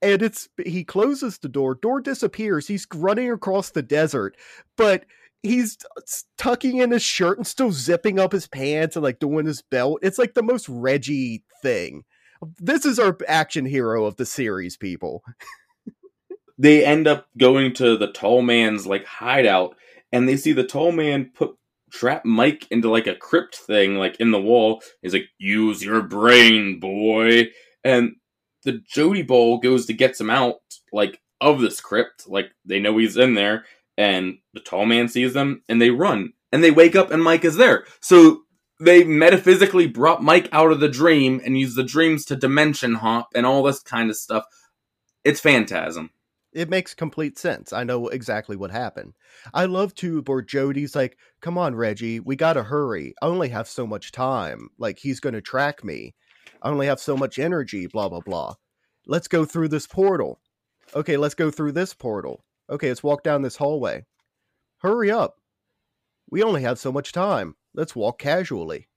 And 0.02 0.22
it's 0.22 0.50
he 0.66 0.84
closes 0.84 1.38
the 1.38 1.48
door. 1.48 1.76
Door 1.76 2.02
disappears. 2.02 2.68
He's 2.68 2.86
running 2.94 3.32
across 3.32 3.72
the 3.72 3.82
desert, 3.82 4.36
but 4.76 5.06
he's 5.43 5.78
uh, 5.97 6.02
tucking 6.38 6.78
in 6.78 6.91
his 6.91 7.04
shirt 7.04 7.38
and 7.38 7.47
still 7.47 7.71
zipping 7.71 8.19
up 8.19 8.32
his 8.32 8.47
pants 8.47 8.95
and 8.95 9.04
like 9.04 9.19
doing 9.19 9.45
his 9.45 9.62
belt. 9.62 10.00
It's 10.02 10.17
like 10.17 10.34
the 10.34 10.43
most 10.43 10.67
Reggie 10.69 11.43
thing. 11.62 12.04
This 12.60 12.86
is 12.86 13.00
our 13.00 13.17
action 13.28 13.65
hero 13.65 14.06
of 14.06 14.17
the 14.17 14.26
series, 14.26 14.78
people. 14.78 15.23
they 16.58 16.86
end 16.86 17.08
up 17.08 17.28
going 17.38 17.73
to 17.76 17.97
the 17.97 18.12
tall 18.12 18.41
man's 18.41 18.86
like 18.86 19.06
hideout 19.06 19.76
and 20.12 20.28
they 20.28 20.38
see 20.38 20.54
the 20.54 20.63
tall 20.63 20.91
man 20.91 21.32
put 21.34 21.56
trap 21.91 22.26
Mike 22.26 22.67
into 22.69 22.89
like 22.89 23.08
a 23.08 23.15
crypt 23.15 23.56
thing 23.56 23.95
like 23.95 24.17
in 24.17 24.32
the 24.32 24.41
wall. 24.41 24.82
He's 25.02 25.13
like, 25.13 25.30
use 25.38 25.84
your 25.84 26.02
brain, 26.02 26.80
boy. 26.80 27.47
And 27.84 28.15
the 28.63 28.82
Jody 28.88 29.23
Ball 29.23 29.60
goes 29.60 29.86
to 29.86 29.93
get 29.93 30.19
him 30.19 30.30
out 30.30 30.56
like 30.91 31.21
of 31.41 31.62
this 31.62 31.80
crypt. 31.80 32.28
Like 32.28 32.52
they 32.65 32.80
know 32.80 32.97
he's 32.97 33.17
in 33.17 33.34
there, 33.34 33.65
and 33.98 34.38
the 34.54 34.60
tall 34.60 34.86
man 34.86 35.08
sees 35.08 35.34
them 35.34 35.64
and 35.68 35.82
they 35.82 35.90
run. 35.90 36.34
And 36.52 36.64
they 36.64 36.72
wake 36.72 36.96
up 36.96 37.12
and 37.12 37.24
Mike 37.24 37.44
is 37.44 37.58
there. 37.58 37.86
So 38.00 38.42
they 38.80 39.04
metaphysically 39.04 39.88
brought 39.88 40.24
Mike 40.24 40.48
out 40.52 40.72
of 40.72 40.80
the 40.80 40.88
dream 40.90 41.42
and 41.44 41.60
used 41.60 41.76
the 41.76 41.84
dreams 41.84 42.24
to 42.26 42.36
dimension 42.36 42.96
hop 42.96 43.30
and 43.36 43.46
all 43.46 43.64
this 43.64 43.80
kind 43.80 44.10
of 44.10 44.16
stuff. 44.16 44.46
It's 45.24 45.40
phantasm. 45.42 46.12
it 46.54 46.70
makes 46.70 46.94
complete 46.96 47.38
sense. 47.38 47.72
I 47.74 47.84
know 47.84 48.08
exactly 48.08 48.56
what 48.56 48.72
happened. 48.72 49.14
I 49.54 49.66
love 49.66 49.94
to 49.96 50.22
where 50.26 50.42
Jody's 50.42 50.96
like, 50.96 51.18
"Come 51.42 51.58
on, 51.58 51.76
Reggie, 51.76 52.20
we 52.20 52.36
gotta 52.36 52.64
hurry. 52.64 53.14
I 53.22 53.28
only 53.28 53.50
have 53.50 53.68
so 53.68 53.86
much 53.86 54.12
time. 54.12 54.70
Like 54.80 55.00
he's 55.00 55.20
gonna 55.20 55.42
track 55.42 55.84
me. 55.84 56.16
I 56.64 56.70
only 56.70 56.88
have 56.88 57.00
so 57.00 57.16
much 57.18 57.38
energy. 57.38 57.86
Blah 57.88 58.10
blah 58.10 58.22
blah. 58.22 58.56
Let's 59.06 59.28
go 59.28 59.46
through 59.46 59.68
this 59.68 59.86
portal. 59.88 60.40
Okay, 60.96 61.18
let's 61.18 61.36
go 61.36 61.52
through 61.52 61.74
this 61.74 61.94
portal. 61.94 62.44
Okay, 62.70 62.90
let's 62.90 63.04
walk 63.04 63.24
down 63.24 63.42
this 63.42 63.58
hallway. 63.58 64.06
Hurry 64.80 65.10
up. 65.10 65.36
We 66.30 66.44
only 66.44 66.62
have 66.63 66.80
so 66.80 66.92
much 66.92 67.12
time. 67.12 67.56
Let's 67.74 67.96
walk 67.96 68.20
casually. 68.20 68.88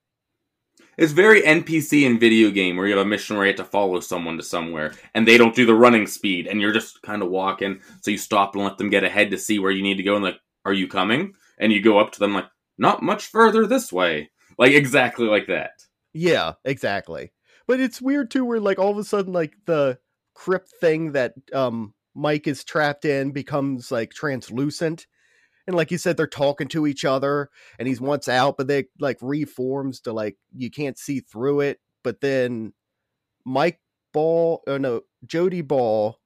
It's 0.96 1.12
very 1.12 1.42
NPC 1.42 2.02
in 2.02 2.18
video 2.18 2.50
game 2.50 2.76
where 2.76 2.86
you 2.86 2.96
have 2.96 3.06
a 3.06 3.08
mission 3.08 3.36
where 3.36 3.46
you 3.46 3.52
have 3.52 3.58
to 3.58 3.64
follow 3.64 4.00
someone 4.00 4.36
to 4.36 4.42
somewhere 4.42 4.92
and 5.14 5.26
they 5.26 5.38
don't 5.38 5.54
do 5.54 5.64
the 5.64 5.74
running 5.74 6.06
speed 6.06 6.46
and 6.46 6.60
you're 6.60 6.72
just 6.72 7.00
kind 7.02 7.22
of 7.22 7.30
walking. 7.30 7.80
So 8.02 8.10
you 8.10 8.18
stop 8.18 8.54
and 8.54 8.64
let 8.64 8.76
them 8.76 8.90
get 8.90 9.04
ahead 9.04 9.30
to 9.30 9.38
see 9.38 9.58
where 9.58 9.70
you 9.70 9.82
need 9.82 9.96
to 9.96 10.02
go 10.02 10.16
and 10.16 10.24
like, 10.24 10.40
are 10.64 10.72
you 10.72 10.88
coming? 10.88 11.34
And 11.58 11.72
you 11.72 11.80
go 11.80 11.98
up 11.98 12.12
to 12.12 12.18
them 12.18 12.34
like, 12.34 12.46
not 12.76 13.02
much 13.02 13.26
further 13.26 13.66
this 13.66 13.92
way. 13.92 14.30
Like 14.58 14.72
exactly 14.72 15.26
like 15.26 15.46
that. 15.46 15.72
Yeah, 16.12 16.54
exactly. 16.64 17.32
But 17.66 17.80
it's 17.80 18.02
weird 18.02 18.30
too, 18.30 18.44
where 18.44 18.60
like 18.60 18.78
all 18.78 18.90
of 18.90 18.98
a 18.98 19.04
sudden, 19.04 19.32
like 19.32 19.54
the 19.66 19.98
crypt 20.34 20.72
thing 20.80 21.12
that 21.12 21.34
um 21.52 21.94
Mike 22.14 22.46
is 22.46 22.64
trapped 22.64 23.04
in 23.04 23.30
becomes 23.30 23.90
like 23.90 24.12
translucent. 24.12 25.06
And 25.66 25.76
like 25.76 25.90
you 25.90 25.98
said, 25.98 26.16
they're 26.16 26.26
talking 26.26 26.68
to 26.68 26.86
each 26.86 27.04
other 27.04 27.50
and 27.78 27.86
he's 27.86 28.00
once 28.00 28.28
out, 28.28 28.56
but 28.56 28.66
they 28.66 28.86
like 28.98 29.18
reforms 29.20 30.00
to 30.00 30.12
like 30.12 30.36
you 30.56 30.70
can't 30.70 30.98
see 30.98 31.20
through 31.20 31.60
it. 31.60 31.80
But 32.02 32.20
then 32.20 32.72
Mike 33.44 33.80
Ball, 34.12 34.62
oh 34.66 34.78
no, 34.78 35.02
Jody 35.26 35.60
Ball 35.62 36.18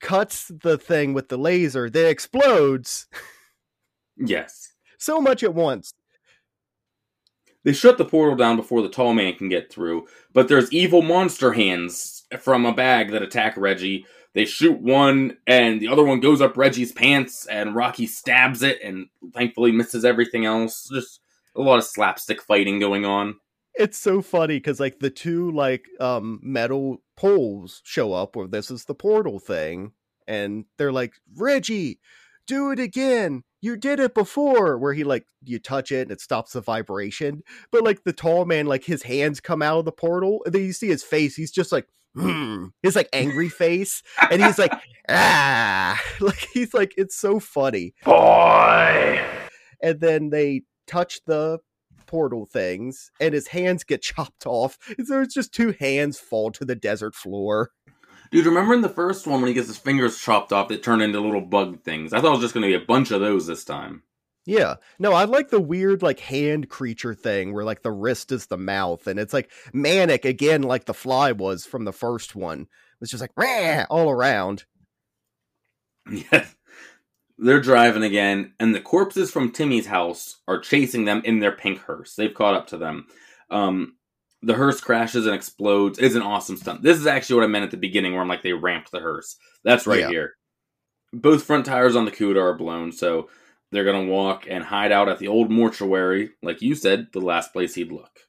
cuts 0.00 0.50
the 0.62 0.78
thing 0.78 1.12
with 1.12 1.28
the 1.28 1.36
laser 1.36 1.90
that 1.90 2.08
explodes 2.08 3.06
Yes. 4.16 4.72
so 4.98 5.20
much 5.20 5.42
at 5.42 5.54
once. 5.54 5.92
They 7.64 7.72
shut 7.72 7.98
the 7.98 8.04
portal 8.04 8.36
down 8.36 8.56
before 8.56 8.80
the 8.80 8.88
tall 8.88 9.12
man 9.12 9.34
can 9.34 9.48
get 9.48 9.72
through, 9.72 10.06
but 10.32 10.46
there's 10.46 10.72
evil 10.72 11.02
monster 11.02 11.52
hands 11.52 12.24
from 12.38 12.64
a 12.64 12.72
bag 12.72 13.10
that 13.10 13.22
attack 13.22 13.56
Reggie. 13.56 14.06
They 14.36 14.44
shoot 14.44 14.78
one, 14.78 15.38
and 15.46 15.80
the 15.80 15.88
other 15.88 16.04
one 16.04 16.20
goes 16.20 16.42
up 16.42 16.58
Reggie's 16.58 16.92
pants, 16.92 17.46
and 17.46 17.74
Rocky 17.74 18.06
stabs 18.06 18.62
it, 18.62 18.78
and 18.84 19.06
thankfully 19.32 19.72
misses 19.72 20.04
everything 20.04 20.44
else. 20.44 20.90
Just 20.92 21.20
a 21.56 21.62
lot 21.62 21.78
of 21.78 21.84
slapstick 21.84 22.42
fighting 22.42 22.78
going 22.78 23.06
on. 23.06 23.36
it's 23.74 23.96
so 23.96 24.20
funny 24.20 24.58
because 24.58 24.78
like 24.78 24.98
the 25.00 25.08
two 25.10 25.50
like 25.52 25.86
um 26.00 26.38
metal 26.42 27.02
poles 27.16 27.80
show 27.84 28.12
up 28.12 28.36
where 28.36 28.46
this 28.46 28.70
is 28.70 28.84
the 28.84 28.94
portal 28.94 29.38
thing, 29.38 29.92
and 30.28 30.66
they're 30.76 30.92
like, 30.92 31.14
Reggie, 31.34 31.98
do 32.46 32.70
it 32.70 32.78
again. 32.78 33.42
You 33.62 33.76
did 33.78 33.98
it 34.00 34.14
before, 34.14 34.76
where 34.76 34.92
he 34.92 35.02
like 35.02 35.24
you 35.44 35.58
touch 35.58 35.90
it 35.90 36.02
and 36.02 36.10
it 36.10 36.20
stops 36.20 36.52
the 36.52 36.60
vibration. 36.60 37.42
But 37.72 37.84
like 37.84 38.04
the 38.04 38.12
tall 38.12 38.44
man, 38.44 38.66
like 38.66 38.84
his 38.84 39.02
hands 39.04 39.40
come 39.40 39.62
out 39.62 39.78
of 39.78 39.86
the 39.86 39.92
portal, 39.92 40.42
and 40.44 40.54
then 40.54 40.62
you 40.62 40.74
see 40.74 40.88
his 40.88 41.02
face. 41.02 41.36
He's 41.36 41.50
just 41.50 41.72
like, 41.72 41.88
hmm, 42.16 42.66
his 42.82 42.96
like 42.96 43.08
angry 43.12 43.48
face, 43.48 44.02
and 44.30 44.42
he's 44.42 44.58
like, 44.58 44.72
ah, 45.08 46.00
like 46.20 46.48
he's 46.52 46.74
like, 46.74 46.94
it's 46.96 47.16
so 47.16 47.38
funny, 47.40 47.94
boy. 48.04 49.22
And 49.82 50.00
then 50.00 50.30
they 50.30 50.62
touch 50.86 51.20
the 51.26 51.58
portal 52.06 52.46
things, 52.46 53.10
and 53.20 53.34
his 53.34 53.48
hands 53.48 53.84
get 53.84 54.02
chopped 54.02 54.46
off. 54.46 54.78
So 55.04 55.20
it's 55.20 55.34
just 55.34 55.52
two 55.52 55.74
hands 55.78 56.18
fall 56.18 56.50
to 56.52 56.64
the 56.64 56.76
desert 56.76 57.14
floor. 57.14 57.70
Dude, 58.30 58.46
remember 58.46 58.74
in 58.74 58.80
the 58.80 58.88
first 58.88 59.26
one 59.26 59.40
when 59.40 59.48
he 59.48 59.54
gets 59.54 59.68
his 59.68 59.78
fingers 59.78 60.18
chopped 60.18 60.52
off 60.52 60.68
they 60.68 60.76
turn 60.76 61.00
into 61.00 61.20
little 61.20 61.40
bug 61.40 61.82
things? 61.82 62.12
I 62.12 62.20
thought 62.20 62.28
it 62.28 62.30
was 62.30 62.40
just 62.40 62.54
going 62.54 62.62
to 62.62 62.78
be 62.78 62.82
a 62.82 62.86
bunch 62.86 63.10
of 63.10 63.20
those 63.20 63.46
this 63.46 63.64
time. 63.64 64.02
Yeah. 64.46 64.76
No, 65.00 65.12
I 65.12 65.24
like 65.24 65.50
the 65.50 65.60
weird 65.60 66.02
like 66.02 66.20
hand 66.20 66.68
creature 66.68 67.14
thing 67.14 67.52
where 67.52 67.64
like 67.64 67.82
the 67.82 67.90
wrist 67.90 68.30
is 68.30 68.46
the 68.46 68.56
mouth 68.56 69.06
and 69.08 69.18
it's 69.18 69.32
like 69.34 69.50
manic 69.72 70.24
again 70.24 70.62
like 70.62 70.84
the 70.84 70.94
fly 70.94 71.32
was 71.32 71.66
from 71.66 71.84
the 71.84 71.92
first 71.92 72.36
one. 72.36 72.68
It's 73.00 73.10
just 73.10 73.20
like 73.20 73.32
Rah! 73.36 73.84
all 73.90 74.08
around. 74.08 74.64
Yeah. 76.10 76.46
They're 77.38 77.60
driving 77.60 78.04
again 78.04 78.52
and 78.60 78.74
the 78.74 78.80
corpses 78.80 79.30
from 79.30 79.50
Timmy's 79.50 79.86
house 79.86 80.36
are 80.48 80.60
chasing 80.60 81.04
them 81.04 81.20
in 81.24 81.40
their 81.40 81.52
pink 81.52 81.80
hearse. 81.80 82.14
They've 82.14 82.32
caught 82.32 82.54
up 82.54 82.68
to 82.68 82.78
them. 82.78 83.06
Um 83.50 83.96
the 84.42 84.54
hearse 84.54 84.80
crashes 84.80 85.26
and 85.26 85.34
explodes. 85.34 85.98
It's 85.98 86.14
an 86.14 86.22
awesome 86.22 86.56
stunt. 86.56 86.82
This 86.82 86.98
is 86.98 87.06
actually 87.06 87.36
what 87.36 87.44
I 87.44 87.48
meant 87.48 87.64
at 87.64 87.70
the 87.72 87.76
beginning, 87.78 88.12
where 88.12 88.22
I'm 88.22 88.28
like, 88.28 88.42
they 88.42 88.52
ramped 88.52 88.92
the 88.92 89.00
hearse. 89.00 89.36
That's 89.64 89.86
right 89.88 90.00
Yeah. 90.00 90.08
here. 90.08 90.34
Both 91.12 91.42
front 91.44 91.66
tires 91.66 91.96
on 91.96 92.04
the 92.04 92.12
Cuda 92.12 92.40
are 92.40 92.54
blown, 92.56 92.92
so 92.92 93.28
they're 93.72 93.84
gonna 93.84 94.06
walk 94.06 94.46
and 94.48 94.64
hide 94.64 94.92
out 94.92 95.08
at 95.08 95.18
the 95.18 95.28
old 95.28 95.50
mortuary, 95.50 96.30
like 96.42 96.62
you 96.62 96.74
said, 96.74 97.08
the 97.12 97.20
last 97.20 97.52
place 97.52 97.74
he'd 97.74 97.92
look. 97.92 98.20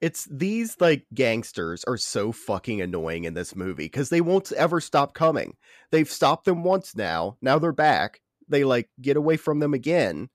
It's 0.00 0.28
these 0.30 0.76
like 0.80 1.06
gangsters 1.12 1.82
are 1.84 1.96
so 1.96 2.30
fucking 2.30 2.80
annoying 2.80 3.24
in 3.24 3.34
this 3.34 3.56
movie 3.56 3.86
because 3.86 4.10
they 4.10 4.20
won't 4.20 4.52
ever 4.52 4.80
stop 4.80 5.12
coming. 5.12 5.56
They've 5.90 6.08
stopped 6.08 6.44
them 6.44 6.62
once 6.62 6.94
now. 6.94 7.36
Now 7.42 7.58
they're 7.58 7.72
back. 7.72 8.20
They 8.48 8.64
like 8.64 8.88
get 9.00 9.16
away 9.16 9.36
from 9.36 9.58
them 9.58 9.74
again. 9.74 10.28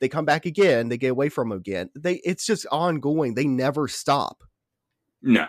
They 0.00 0.08
come 0.08 0.26
back 0.26 0.44
again. 0.44 0.88
They 0.88 0.98
get 0.98 1.12
away 1.12 1.30
from 1.30 1.48
them 1.48 1.58
again. 1.58 1.88
They 1.94 2.16
it's 2.24 2.44
just 2.44 2.66
ongoing. 2.70 3.34
They 3.34 3.46
never 3.46 3.88
stop. 3.88 4.42
No. 5.22 5.46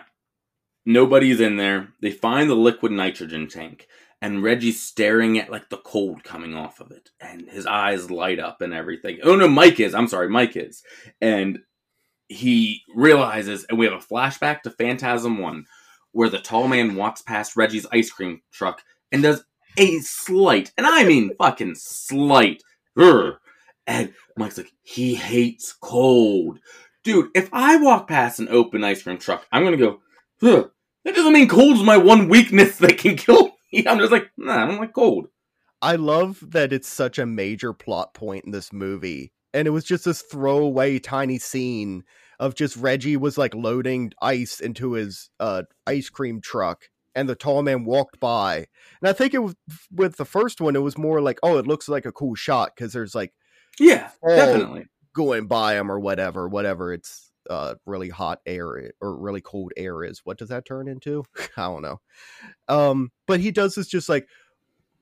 Nobody's 0.86 1.40
in 1.40 1.58
there. 1.58 1.90
They 2.00 2.10
find 2.10 2.48
the 2.48 2.54
liquid 2.54 2.92
nitrogen 2.92 3.48
tank, 3.48 3.86
and 4.20 4.42
Reggie's 4.42 4.80
staring 4.80 5.38
at 5.38 5.50
like 5.50 5.68
the 5.68 5.78
cold 5.78 6.24
coming 6.24 6.54
off 6.54 6.80
of 6.80 6.90
it, 6.90 7.10
and 7.20 7.48
his 7.48 7.66
eyes 7.66 8.10
light 8.10 8.38
up 8.38 8.60
and 8.60 8.74
everything. 8.74 9.18
Oh 9.22 9.36
no, 9.36 9.48
Mike 9.48 9.80
is. 9.80 9.94
I'm 9.94 10.08
sorry, 10.08 10.28
Mike 10.28 10.56
is. 10.56 10.82
And 11.20 11.60
he 12.28 12.82
realizes, 12.94 13.64
and 13.64 13.78
we 13.78 13.86
have 13.86 13.94
a 13.94 13.98
flashback 13.98 14.62
to 14.62 14.70
Phantasm 14.70 15.38
1, 15.38 15.64
where 16.12 16.28
the 16.28 16.38
tall 16.38 16.68
man 16.68 16.94
walks 16.94 17.22
past 17.22 17.56
Reggie's 17.56 17.86
ice 17.92 18.10
cream 18.10 18.42
truck 18.52 18.82
and 19.12 19.22
does 19.22 19.44
a 19.78 19.98
slight, 20.00 20.72
and 20.76 20.86
I 20.86 21.04
mean 21.04 21.30
fucking 21.38 21.76
slight, 21.76 22.62
"Urgh." 22.98 23.38
and 23.88 24.12
Mike's 24.36 24.58
like, 24.58 24.70
he 24.82 25.14
hates 25.14 25.72
cold. 25.72 26.60
Dude, 27.02 27.30
if 27.34 27.48
I 27.52 27.76
walk 27.76 28.06
past 28.06 28.38
an 28.38 28.48
open 28.50 28.84
ice 28.84 29.02
cream 29.02 29.18
truck, 29.18 29.46
I'm 29.50 29.64
gonna 29.64 29.78
go, 29.78 30.00
huh, 30.40 30.66
that 31.04 31.14
doesn't 31.14 31.32
mean 31.32 31.48
cold's 31.48 31.82
my 31.82 31.96
one 31.96 32.28
weakness 32.28 32.76
that 32.78 32.98
can 32.98 33.16
kill 33.16 33.46
me. 33.46 33.52
I'm 33.86 33.98
just 33.98 34.12
like, 34.12 34.30
nah, 34.36 34.64
I 34.64 34.66
don't 34.66 34.78
like 34.78 34.92
cold. 34.92 35.28
I 35.80 35.96
love 35.96 36.42
that 36.50 36.72
it's 36.72 36.88
such 36.88 37.18
a 37.18 37.26
major 37.26 37.72
plot 37.72 38.14
point 38.14 38.44
in 38.44 38.50
this 38.50 38.72
movie. 38.72 39.32
And 39.54 39.66
it 39.66 39.70
was 39.70 39.84
just 39.84 40.04
this 40.04 40.22
throwaway 40.22 40.98
tiny 40.98 41.38
scene 41.38 42.04
of 42.40 42.54
just 42.54 42.76
Reggie 42.76 43.16
was 43.16 43.38
like 43.38 43.54
loading 43.54 44.12
ice 44.20 44.60
into 44.60 44.92
his 44.92 45.30
uh 45.40 45.62
ice 45.86 46.08
cream 46.10 46.40
truck 46.40 46.88
and 47.14 47.28
the 47.28 47.34
tall 47.34 47.62
man 47.62 47.84
walked 47.84 48.20
by. 48.20 48.66
And 49.00 49.08
I 49.08 49.12
think 49.12 49.34
it 49.34 49.38
was 49.38 49.54
with 49.90 50.16
the 50.16 50.24
first 50.24 50.60
one 50.60 50.76
it 50.76 50.82
was 50.82 50.98
more 50.98 51.20
like, 51.20 51.38
oh, 51.42 51.58
it 51.58 51.66
looks 51.66 51.88
like 51.88 52.06
a 52.06 52.12
cool 52.12 52.34
shot 52.34 52.76
cuz 52.76 52.92
there's 52.92 53.14
like 53.14 53.32
Yeah, 53.78 54.10
definitely. 54.26 54.86
going 55.14 55.46
by 55.46 55.74
him 55.76 55.90
or 55.90 55.98
whatever, 55.98 56.48
whatever 56.48 56.92
it's 56.92 57.27
uh 57.48 57.74
really 57.86 58.08
hot 58.08 58.40
air 58.46 58.92
or 59.00 59.16
really 59.16 59.40
cold 59.40 59.72
air 59.76 60.04
is. 60.04 60.20
What 60.24 60.38
does 60.38 60.48
that 60.50 60.64
turn 60.66 60.88
into? 60.88 61.24
I 61.56 61.62
don't 61.64 61.82
know. 61.82 62.00
Um 62.68 63.10
but 63.26 63.40
he 63.40 63.50
does 63.50 63.74
this 63.74 63.86
just 63.86 64.08
like 64.08 64.28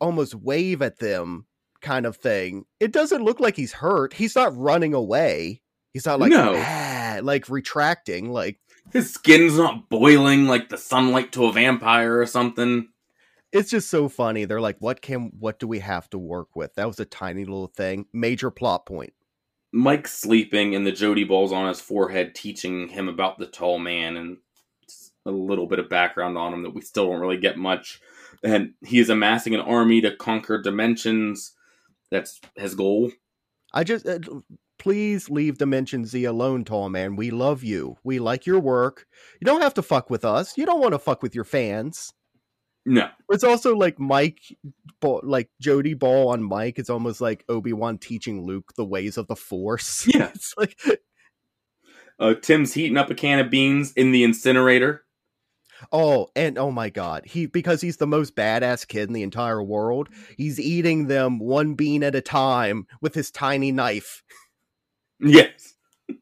almost 0.01 0.34
wave 0.34 0.82
at 0.82 0.99
them 0.99 1.47
kind 1.80 2.07
of 2.07 2.16
thing. 2.16 2.64
It 2.80 2.92
doesn't 2.92 3.24
look 3.24 3.40
like 3.40 3.57
he's 3.57 3.72
hurt. 3.72 4.12
He's 4.14 4.34
not 4.36 4.57
running 4.57 4.94
away. 4.94 5.62
He's 5.92 6.07
not 6.07 6.20
like 6.20 6.30
No. 6.30 6.55
"Ah," 6.57 7.18
like 7.22 7.49
retracting 7.49 8.30
like 8.30 8.59
His 8.92 9.12
skin's 9.12 9.57
not 9.57 9.88
boiling 9.88 10.47
like 10.47 10.68
the 10.68 10.78
sunlight 10.78 11.32
to 11.32 11.47
a 11.47 11.53
vampire 11.53 12.18
or 12.20 12.26
something. 12.26 12.88
it's 13.53 13.70
just 13.70 13.88
so 13.88 14.09
funny. 14.09 14.44
They're 14.44 14.61
like 14.61 14.76
what 14.80 15.01
can 15.01 15.32
what 15.38 15.59
do 15.59 15.66
we 15.66 15.78
have 15.80 16.11
to 16.11 16.18
work 16.18 16.55
with? 16.55 16.74
That 16.74 16.86
was 16.86 17.01
a 17.01 17.05
tiny 17.07 17.44
little 17.44 17.68
thing. 17.68 18.07
Major 18.12 18.51
plot 18.51 18.84
point. 18.86 19.12
Mike's 19.77 20.18
sleeping 20.18 20.74
and 20.74 20.87
the 20.87 20.91
Jody 20.93 21.22
ball's 21.22 21.53
on 21.53 21.68
his 21.68 21.83
forehead, 21.83 22.35
teaching 22.35 22.89
him 22.89 23.09
about 23.09 23.39
the 23.39 23.45
tall 23.45 23.79
man 23.79 24.16
and 24.16 24.39
a 25.27 25.31
little 25.31 25.66
bit 25.66 25.79
of 25.79 25.91
background 25.91 26.39
on 26.39 26.55
him 26.55 26.62
that 26.62 26.74
we 26.74 26.81
still 26.81 27.11
don't 27.11 27.20
really 27.20 27.37
get 27.37 27.59
much. 27.59 28.01
And 28.43 28.72
he 28.83 29.01
is 29.01 29.11
amassing 29.11 29.55
an 29.55 29.61
army 29.61 30.01
to 30.01 30.16
conquer 30.16 30.62
dimensions. 30.62 31.53
That's 32.11 32.41
his 32.57 32.74
goal. 32.74 33.12
I 33.74 33.85
just 33.85 34.07
uh, 34.07 34.18
please 34.79 35.29
leave 35.29 35.59
Dimension 35.59 36.07
Z 36.07 36.24
alone, 36.24 36.64
tall 36.64 36.89
man. 36.89 37.14
We 37.14 37.31
love 37.31 37.62
you. 37.62 37.99
We 38.03 38.18
like 38.18 38.47
your 38.47 38.61
work. 38.61 39.07
You 39.43 39.45
don't 39.45 39.61
have 39.61 39.74
to 39.74 39.83
fuck 39.83 40.09
with 40.09 40.24
us. 40.24 40.57
You 40.57 40.64
don't 40.64 40.81
want 40.81 40.93
to 40.93 40.99
fuck 40.99 41.22
with 41.22 41.35
your 41.35 41.45
fans. 41.45 42.14
No. 42.89 43.09
It's 43.30 43.43
also 43.45 43.74
like 43.76 43.99
Mike, 43.99 44.39
like 45.03 45.51
Jody 45.61 45.95
Ball 45.95 46.28
on 46.28 46.43
Mike. 46.43 46.78
It's 46.78 46.89
almost 46.89 47.20
like 47.20 47.45
Obi 47.49 47.72
Wan 47.72 47.99
teaching 47.99 48.47
Luke 48.47 48.72
the 48.76 48.84
ways 48.84 49.16
of 49.18 49.26
the 49.26 49.37
Force. 49.37 50.07
Yeah. 50.14 50.30
it's 50.32 50.55
like 50.57 50.78
Uh, 52.18 52.34
Tim's 52.34 52.72
heating 52.72 52.97
up 52.97 53.11
a 53.11 53.14
can 53.14 53.41
of 53.41 53.51
beans 53.51 53.93
in 53.93 54.12
the 54.12 54.22
incinerator. 54.24 55.03
oh, 55.93 56.28
and 56.37 56.57
oh 56.59 56.70
my 56.70 56.89
god, 56.89 57.26
he 57.26 57.45
because 57.47 57.80
he's 57.82 57.97
the 57.99 58.07
most 58.07 58.34
badass 58.37 58.87
kid 58.87 59.09
in 59.09 59.12
the 59.12 59.22
entire 59.24 59.62
world. 59.62 60.09
He's 60.37 60.59
eating 60.61 61.09
them 61.09 61.39
one 61.41 61.74
bean 61.74 62.03
at 62.05 62.14
a 62.14 62.22
time 62.22 62.87
with 63.03 63.14
his 63.14 63.30
tiny 63.32 63.72
knife. 63.72 64.22
Yes. 65.20 65.74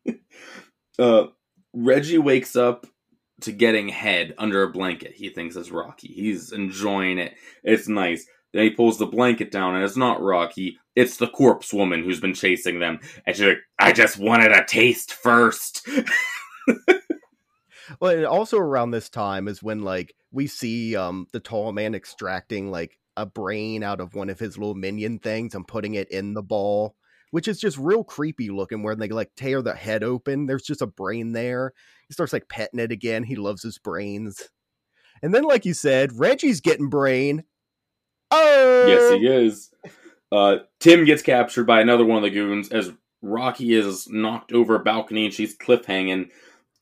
uh, 0.99 1.27
Reggie 1.75 2.19
wakes 2.19 2.57
up 2.57 2.87
to 3.43 3.53
getting 3.53 3.89
head 3.89 4.35
under 4.39 4.63
a 4.63 4.71
blanket. 4.71 5.13
He 5.15 5.29
thinks 5.29 5.57
it's 5.57 5.71
Rocky. 5.71 6.09
He's 6.09 6.53
enjoying 6.53 7.19
it. 7.19 7.35
It's 7.63 7.89
nice. 7.89 8.27
Then 8.53 8.65
he 8.65 8.71
pulls 8.71 8.99
the 8.99 9.07
blanket 9.07 9.51
down, 9.51 9.75
and 9.75 9.85
it's 9.85 9.97
not 9.97 10.23
Rocky. 10.23 10.79
It's 10.95 11.17
the 11.17 11.27
corpse 11.27 11.73
woman 11.73 12.05
who's 12.05 12.21
been 12.21 12.35
chasing 12.35 12.79
them. 12.79 13.01
And 13.27 13.35
she's 13.35 13.47
like, 13.47 13.59
I 13.79 13.93
just 13.93 14.17
wanted 14.19 14.53
a 14.53 14.65
taste 14.65 15.13
first. 15.13 15.87
Well, 18.01 18.27
also 18.27 18.59
around 18.59 18.91
this 18.91 19.09
time 19.09 19.49
is 19.49 19.63
when 19.63 19.83
like 19.83 20.15
we 20.33 20.47
see 20.47 20.97
um 20.97 21.27
the 21.33 21.41
tall 21.41 21.73
man 21.73 21.95
extracting 21.95 22.71
like 22.71 22.99
a 23.17 23.27
brain 23.27 23.83
out 23.83 24.01
of 24.01 24.15
one 24.15 24.31
of 24.31 24.39
his 24.39 24.59
little 24.59 24.75
minion 24.75 25.19
things 25.19 25.55
and 25.55 25.67
putting 25.67 25.95
it 25.95 26.11
in 26.11 26.35
the 26.35 26.43
ball, 26.43 26.97
which 27.31 27.47
is 27.47 27.61
just 27.61 27.79
real 27.79 28.03
creepy 28.03 28.51
looking. 28.51 28.83
Where 28.83 28.97
they 28.97 29.09
like 29.09 29.31
tear 29.37 29.63
the 29.63 29.75
head 29.75 30.03
open, 30.03 30.47
there's 30.47 30.63
just 30.63 30.83
a 30.83 30.87
brain 30.87 31.33
there. 31.33 31.73
He 32.09 32.13
starts 32.13 32.33
like 32.33 32.49
petting 32.49 32.81
it 32.81 32.93
again. 32.93 33.25
He 33.25 33.37
loves 33.37 33.63
his 33.63 33.79
brains, 33.79 34.49
and 35.23 35.35
then 35.35 35.45
like 35.45 35.65
you 35.65 35.75
said, 35.75 36.19
Reggie's 36.19 36.61
getting 36.61 36.89
brain. 36.89 37.45
Oh, 38.31 38.85
yes, 38.87 39.21
he 39.21 39.27
is. 39.27 39.71
Uh, 40.33 40.57
Tim 40.81 41.05
gets 41.05 41.23
captured 41.23 41.65
by 41.65 41.81
another 41.81 42.05
one 42.05 42.17
of 42.17 42.25
the 42.25 42.31
goons 42.31 42.71
as 42.71 42.93
Rocky 43.23 43.75
is 43.75 44.09
knocked 44.09 44.53
over 44.53 44.75
a 44.75 44.83
balcony 44.83 45.25
and 45.25 45.35
she's 45.35 45.55
cliff 45.55 45.85
hanging. 45.85 46.31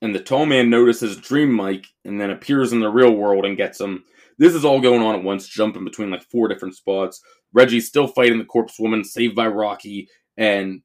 And 0.01 0.13
the 0.13 0.19
tall 0.19 0.45
man 0.45 0.69
notices 0.69 1.15
Dream 1.17 1.53
Mike 1.53 1.87
and 2.03 2.19
then 2.19 2.31
appears 2.31 2.73
in 2.73 2.79
the 2.79 2.89
real 2.89 3.11
world 3.13 3.45
and 3.45 3.55
gets 3.55 3.79
him. 3.79 4.03
This 4.37 4.53
is 4.53 4.65
all 4.65 4.81
going 4.81 5.01
on 5.01 5.15
at 5.15 5.23
once, 5.23 5.47
jumping 5.47 5.85
between 5.85 6.09
like 6.09 6.23
four 6.23 6.47
different 6.47 6.75
spots. 6.75 7.21
Reggie's 7.53 7.87
still 7.87 8.07
fighting 8.07 8.39
the 8.39 8.45
corpse 8.45 8.79
woman, 8.79 9.03
saved 9.03 9.35
by 9.35 9.47
Rocky, 9.47 10.09
and 10.35 10.81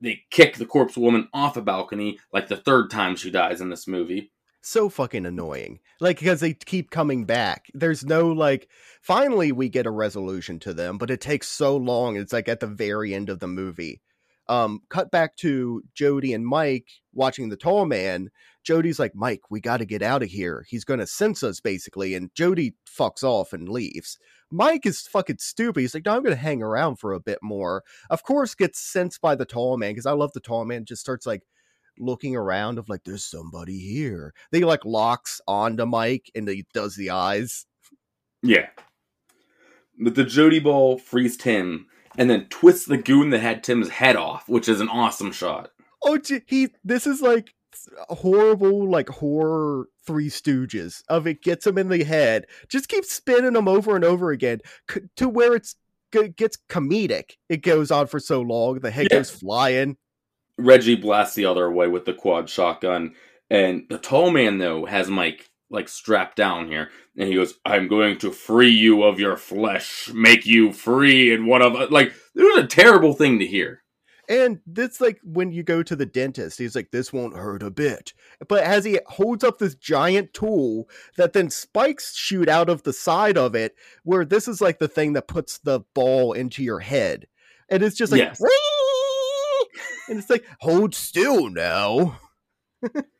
they 0.00 0.22
kick 0.30 0.56
the 0.56 0.66
corpse 0.66 0.96
woman 0.96 1.28
off 1.32 1.56
a 1.56 1.62
balcony 1.62 2.18
like 2.32 2.48
the 2.48 2.56
third 2.56 2.90
time 2.90 3.16
she 3.16 3.30
dies 3.30 3.60
in 3.60 3.68
this 3.70 3.86
movie. 3.86 4.30
so 4.62 4.88
fucking 4.88 5.24
annoying. 5.26 5.78
Like 6.00 6.18
because 6.18 6.40
they 6.40 6.54
keep 6.54 6.90
coming 6.90 7.24
back. 7.24 7.66
There's 7.74 8.04
no 8.04 8.28
like 8.28 8.68
finally 9.02 9.50
we 9.52 9.68
get 9.68 9.86
a 9.86 9.90
resolution 9.90 10.58
to 10.60 10.74
them, 10.74 10.98
but 10.98 11.10
it 11.10 11.20
takes 11.20 11.48
so 11.48 11.76
long. 11.76 12.16
It's 12.16 12.32
like 12.32 12.48
at 12.48 12.60
the 12.60 12.66
very 12.66 13.14
end 13.14 13.28
of 13.30 13.38
the 13.40 13.48
movie. 13.48 14.00
Um, 14.48 14.80
cut 14.88 15.10
back 15.10 15.36
to 15.36 15.82
Jody 15.94 16.32
and 16.32 16.46
Mike 16.46 16.88
watching 17.12 17.48
the 17.48 17.56
tall 17.56 17.84
man. 17.84 18.30
Jody's 18.64 18.98
like, 18.98 19.14
Mike, 19.14 19.42
we 19.50 19.60
got 19.60 19.78
to 19.78 19.84
get 19.84 20.02
out 20.02 20.22
of 20.22 20.28
here. 20.28 20.64
He's 20.68 20.84
going 20.84 21.00
to 21.00 21.06
sense 21.06 21.42
us 21.42 21.60
basically. 21.60 22.14
And 22.14 22.34
Jody 22.34 22.74
fucks 22.86 23.22
off 23.22 23.52
and 23.52 23.68
leaves. 23.68 24.18
Mike 24.50 24.86
is 24.86 25.02
fucking 25.02 25.38
stupid. 25.38 25.80
He's 25.80 25.94
like, 25.94 26.06
no, 26.06 26.12
I'm 26.16 26.22
going 26.22 26.34
to 26.34 26.40
hang 26.40 26.62
around 26.62 26.96
for 26.96 27.12
a 27.12 27.20
bit 27.20 27.38
more. 27.42 27.82
Of 28.08 28.22
course, 28.22 28.54
gets 28.54 28.80
sensed 28.80 29.20
by 29.20 29.34
the 29.34 29.44
tall 29.44 29.76
man 29.76 29.92
because 29.92 30.06
I 30.06 30.12
love 30.12 30.32
the 30.32 30.40
tall 30.40 30.64
man. 30.64 30.86
Just 30.86 31.02
starts 31.02 31.26
like 31.26 31.42
looking 31.98 32.34
around 32.36 32.78
of 32.78 32.88
like, 32.88 33.04
there's 33.04 33.24
somebody 33.24 33.78
here. 33.78 34.32
They 34.50 34.60
like 34.60 34.84
locks 34.84 35.40
onto 35.46 35.84
Mike 35.84 36.30
and 36.34 36.48
he 36.48 36.64
does 36.72 36.96
the 36.96 37.10
eyes. 37.10 37.66
Yeah. 38.42 38.68
But 39.98 40.14
the 40.14 40.24
Jody 40.24 40.60
ball 40.60 40.96
frees 40.96 41.36
Tim 41.36 41.86
and 42.18 42.28
then 42.28 42.46
twists 42.50 42.84
the 42.84 42.98
goon 42.98 43.30
that 43.30 43.38
had 43.38 43.64
Tim's 43.64 43.88
head 43.88 44.16
off, 44.16 44.48
which 44.48 44.68
is 44.68 44.80
an 44.80 44.88
awesome 44.88 45.32
shot. 45.32 45.70
Oh, 46.02 46.18
he. 46.46 46.68
This 46.84 47.06
is 47.06 47.22
like 47.22 47.54
horrible, 48.08 48.90
like 48.90 49.08
horror 49.08 49.88
Three 50.04 50.28
Stooges 50.28 51.02
of 51.08 51.26
it 51.26 51.42
gets 51.42 51.66
him 51.66 51.78
in 51.78 51.88
the 51.88 52.04
head. 52.04 52.46
Just 52.68 52.88
keep 52.88 53.04
spinning 53.04 53.54
him 53.54 53.68
over 53.68 53.94
and 53.94 54.04
over 54.04 54.32
again 54.32 54.60
c- 54.90 55.02
to 55.16 55.28
where 55.28 55.54
it's 55.54 55.76
gets 56.36 56.58
comedic. 56.68 57.36
It 57.48 57.62
goes 57.62 57.90
on 57.90 58.08
for 58.08 58.18
so 58.18 58.40
long, 58.40 58.80
the 58.80 58.90
head 58.90 59.08
yeah. 59.10 59.18
goes 59.18 59.30
flying. 59.30 59.96
Reggie 60.56 60.96
blasts 60.96 61.36
the 61.36 61.44
other 61.44 61.70
way 61.70 61.86
with 61.86 62.04
the 62.04 62.14
quad 62.14 62.50
shotgun, 62.50 63.14
and 63.48 63.84
the 63.88 63.98
tall 63.98 64.30
man 64.32 64.58
though 64.58 64.86
has 64.86 65.08
Mike 65.08 65.50
like 65.70 65.88
strapped 65.88 66.36
down 66.36 66.68
here, 66.68 66.90
and 67.16 67.28
he 67.28 67.34
goes, 67.34 67.54
"I'm 67.64 67.88
going 67.88 68.18
to 68.18 68.32
free 68.32 68.70
you 68.70 69.02
of 69.02 69.20
your 69.20 69.36
flesh, 69.36 70.10
make 70.12 70.46
you 70.46 70.72
free." 70.72 71.32
And 71.32 71.46
one 71.46 71.62
of 71.62 71.90
like 71.90 72.12
it 72.34 72.42
was 72.42 72.64
a 72.64 72.66
terrible 72.66 73.14
thing 73.14 73.38
to 73.38 73.46
hear. 73.46 73.82
And 74.28 74.60
this 74.66 75.00
like 75.00 75.20
when 75.24 75.52
you 75.52 75.62
go 75.62 75.82
to 75.82 75.96
the 75.96 76.06
dentist, 76.06 76.58
he's 76.58 76.76
like, 76.76 76.90
"This 76.90 77.12
won't 77.12 77.36
hurt 77.36 77.62
a 77.62 77.70
bit." 77.70 78.12
But 78.48 78.62
as 78.62 78.84
he 78.84 79.00
holds 79.06 79.42
up 79.42 79.58
this 79.58 79.74
giant 79.74 80.34
tool 80.34 80.88
that 81.16 81.32
then 81.32 81.50
spikes 81.50 82.16
shoot 82.16 82.48
out 82.48 82.68
of 82.68 82.82
the 82.82 82.92
side 82.92 83.38
of 83.38 83.54
it, 83.54 83.74
where 84.04 84.24
this 84.24 84.48
is 84.48 84.60
like 84.60 84.78
the 84.78 84.88
thing 84.88 85.14
that 85.14 85.28
puts 85.28 85.58
the 85.58 85.80
ball 85.94 86.32
into 86.32 86.62
your 86.62 86.80
head, 86.80 87.26
and 87.68 87.82
it's 87.82 87.96
just 87.96 88.12
like. 88.12 88.20
Yes 88.20 88.40
and 90.08 90.18
it's 90.18 90.30
like, 90.30 90.44
hold 90.60 90.94
still 90.94 91.50
now. 91.50 92.18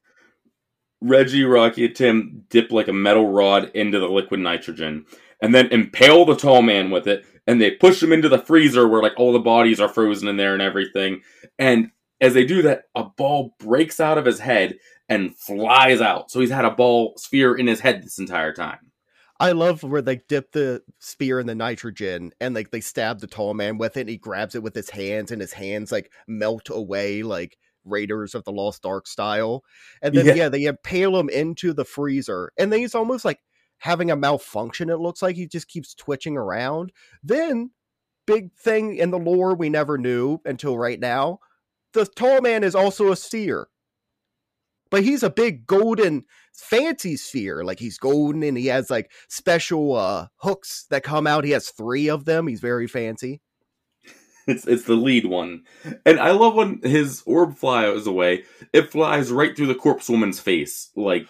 Reggie, 1.01 1.44
Rocky, 1.44 1.86
and 1.86 1.96
Tim 1.96 2.44
dip 2.51 2.72
like 2.72 2.88
a 2.88 2.92
metal 2.92 3.30
rod 3.30 3.70
into 3.74 4.01
the 4.01 4.09
liquid 4.09 4.40
nitrogen 4.40 5.07
and 5.40 5.55
then 5.55 5.68
impale 5.68 6.24
the 6.24 6.36
tall 6.36 6.62
man 6.62 6.90
with 6.90 7.07
it. 7.07 7.24
And 7.46 7.61
they 7.61 7.70
push 7.70 8.03
him 8.03 8.12
into 8.12 8.28
the 8.28 8.38
freezer 8.38 8.86
where 8.86 9.03
like 9.03 9.14
all 9.16 9.32
the 9.32 9.38
bodies 9.38 9.80
are 9.80 9.88
frozen 9.88 10.28
in 10.28 10.36
there 10.36 10.53
and 10.53 10.62
everything. 10.62 11.22
And 11.59 11.90
as 12.20 12.34
they 12.34 12.44
do 12.44 12.62
that, 12.62 12.84
a 12.94 13.05
ball 13.05 13.55
breaks 13.59 14.01
out 14.01 14.18
of 14.18 14.24
his 14.24 14.40
head 14.40 14.78
and 15.09 15.36
flies 15.36 16.01
out. 16.01 16.30
So 16.30 16.40
he's 16.40 16.51
had 16.51 16.64
a 16.64 16.70
ball 16.70 17.14
sphere 17.16 17.57
in 17.57 17.66
his 17.66 17.80
head 17.80 18.03
this 18.03 18.18
entire 18.18 18.53
time. 18.53 18.78
I 19.40 19.53
love 19.53 19.84
where 19.84 20.03
they 20.03 20.16
dip 20.28 20.51
the 20.51 20.82
spear 20.99 21.38
in 21.38 21.46
the 21.46 21.55
nitrogen 21.55 22.32
and 22.40 22.57
like 22.57 22.72
they 22.72 22.80
stab 22.80 23.20
the 23.20 23.28
tall 23.28 23.55
man 23.55 23.78
with 23.78 23.96
it 23.96 24.01
and 24.01 24.09
he 24.09 24.16
grabs 24.16 24.57
it 24.57 24.64
with 24.64 24.74
his 24.74 24.90
hands 24.90 25.30
and 25.30 25.40
his 25.40 25.53
hands 25.53 25.92
like 25.92 26.11
melt 26.26 26.70
away 26.70 27.22
like 27.22 27.57
Raiders 27.91 28.34
of 28.34 28.45
the 28.45 28.53
Lost 28.53 28.84
Ark 28.86 29.07
style. 29.07 29.64
And 30.03 30.14
then 30.14 30.26
yeah, 30.26 30.34
yeah 30.34 30.49
they 30.49 30.64
impale 30.64 31.16
him 31.18 31.28
into 31.28 31.72
the 31.72 31.84
freezer 31.84 32.53
and 32.59 32.72
then 32.72 32.80
he's 32.80 32.95
almost 32.95 33.24
like 33.24 33.41
having 33.78 34.11
a 34.11 34.16
malfunction, 34.16 34.91
it 34.91 34.99
looks 34.99 35.22
like 35.22 35.36
he 35.36 35.47
just 35.47 35.68
keeps 35.68 35.95
twitching 35.95 36.36
around. 36.36 36.93
Then 37.22 37.70
big 38.26 38.53
thing 38.55 38.97
in 38.97 39.11
the 39.11 39.18
lore 39.18 39.55
we 39.55 39.68
never 39.68 39.97
knew 39.97 40.39
until 40.45 40.76
right 40.76 40.99
now. 40.99 41.39
The 41.95 42.05
tall 42.05 42.41
man 42.41 42.64
is 42.64 42.74
also 42.74 43.11
a 43.11 43.16
seer 43.16 43.68
but 44.91 45.03
he's 45.03 45.22
a 45.22 45.30
big 45.30 45.66
golden 45.66 46.24
fancy 46.53 47.16
sphere 47.16 47.64
like 47.64 47.78
he's 47.78 47.99
golden 47.99 48.43
and 48.43 48.59
he 48.59 48.66
has 48.66 48.91
like 48.91 49.11
special 49.28 49.95
uh 49.95 50.26
hooks 50.36 50.86
that 50.91 51.03
come 51.03 51.26
out 51.26 51.45
he 51.45 51.51
has 51.51 51.70
three 51.70 52.09
of 52.09 52.24
them 52.24 52.47
he's 52.47 52.61
very 52.61 52.86
fancy 52.86 53.41
it's 54.49 54.66
it's 54.66 54.84
the 54.84 54.94
lead 54.94 55.26
one 55.26 55.62
and 56.05 56.18
i 56.18 56.30
love 56.30 56.55
when 56.55 56.80
his 56.82 57.22
orb 57.26 57.55
flies 57.55 58.07
away 58.07 58.44
it 58.72 58.90
flies 58.90 59.30
right 59.30 59.57
through 59.57 59.66
the 59.66 59.74
corpse 59.74 60.09
woman's 60.09 60.40
face 60.40 60.90
like 60.96 61.28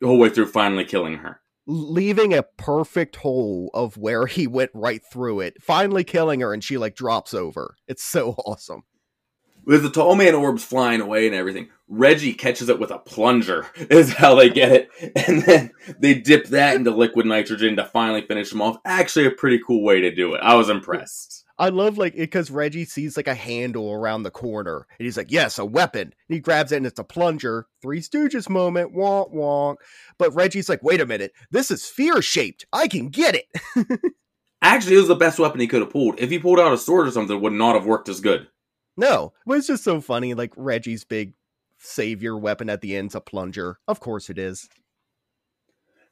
the 0.00 0.06
whole 0.06 0.18
way 0.18 0.28
through 0.28 0.46
finally 0.46 0.84
killing 0.84 1.18
her 1.18 1.40
leaving 1.66 2.32
a 2.32 2.42
perfect 2.42 3.16
hole 3.16 3.70
of 3.74 3.96
where 3.96 4.26
he 4.26 4.46
went 4.46 4.70
right 4.74 5.02
through 5.10 5.40
it 5.40 5.62
finally 5.62 6.04
killing 6.04 6.40
her 6.40 6.52
and 6.52 6.64
she 6.64 6.76
like 6.76 6.94
drops 6.94 7.32
over 7.32 7.76
it's 7.86 8.04
so 8.04 8.30
awesome 8.46 8.82
with 9.68 9.82
the 9.82 9.90
tall 9.90 10.14
man 10.14 10.34
orbs 10.34 10.64
flying 10.64 11.02
away 11.02 11.26
and 11.26 11.36
everything, 11.36 11.68
Reggie 11.88 12.32
catches 12.32 12.70
it 12.70 12.80
with 12.80 12.90
a 12.90 12.98
plunger, 12.98 13.66
is 13.76 14.14
how 14.14 14.34
they 14.34 14.48
get 14.48 14.72
it. 14.72 14.90
And 15.14 15.42
then 15.42 15.72
they 15.98 16.14
dip 16.14 16.46
that 16.46 16.76
into 16.76 16.90
liquid 16.90 17.26
nitrogen 17.26 17.76
to 17.76 17.84
finally 17.84 18.22
finish 18.22 18.50
him 18.50 18.62
off. 18.62 18.78
Actually, 18.86 19.26
a 19.26 19.30
pretty 19.30 19.60
cool 19.64 19.84
way 19.84 20.00
to 20.00 20.14
do 20.14 20.34
it. 20.34 20.40
I 20.42 20.54
was 20.54 20.70
impressed. 20.70 21.37
I 21.58 21.70
love 21.70 21.98
like 21.98 22.14
it 22.14 22.18
because 22.18 22.50
Reggie 22.50 22.84
sees 22.84 23.16
like 23.16 23.26
a 23.26 23.34
handle 23.34 23.92
around 23.92 24.22
the 24.22 24.30
corner 24.30 24.86
and 24.98 25.04
he's 25.04 25.16
like, 25.16 25.32
Yes, 25.32 25.58
a 25.58 25.64
weapon. 25.64 26.02
And 26.02 26.12
he 26.28 26.38
grabs 26.38 26.70
it 26.70 26.76
and 26.76 26.86
it's 26.86 27.00
a 27.00 27.04
plunger. 27.04 27.66
Three 27.82 28.00
Stooges 28.00 28.48
moment, 28.48 28.94
wonk 28.94 29.34
wonk. 29.34 29.76
But 30.18 30.34
Reggie's 30.34 30.68
like, 30.68 30.82
Wait 30.82 31.00
a 31.00 31.06
minute, 31.06 31.32
this 31.50 31.70
is 31.70 31.86
fear 31.86 32.22
shaped. 32.22 32.64
I 32.72 32.86
can 32.86 33.08
get 33.08 33.34
it. 33.34 33.46
Actually, 34.62 34.96
it 34.96 35.00
was 35.00 35.08
the 35.08 35.14
best 35.14 35.38
weapon 35.38 35.60
he 35.60 35.66
could 35.66 35.80
have 35.80 35.90
pulled. 35.90 36.20
If 36.20 36.30
he 36.30 36.38
pulled 36.38 36.60
out 36.60 36.72
a 36.72 36.78
sword 36.78 37.08
or 37.08 37.10
something, 37.10 37.36
it 37.36 37.42
would 37.42 37.52
not 37.52 37.74
have 37.74 37.86
worked 37.86 38.08
as 38.08 38.20
good. 38.20 38.48
No, 38.96 39.32
but 39.46 39.58
it's 39.58 39.66
just 39.68 39.84
so 39.84 40.00
funny. 40.00 40.34
Like 40.34 40.52
Reggie's 40.56 41.04
big 41.04 41.34
savior 41.78 42.36
weapon 42.36 42.70
at 42.70 42.80
the 42.80 42.96
end's 42.96 43.14
a 43.14 43.20
plunger. 43.20 43.78
Of 43.88 44.00
course 44.00 44.30
it 44.30 44.38
is. 44.38 44.68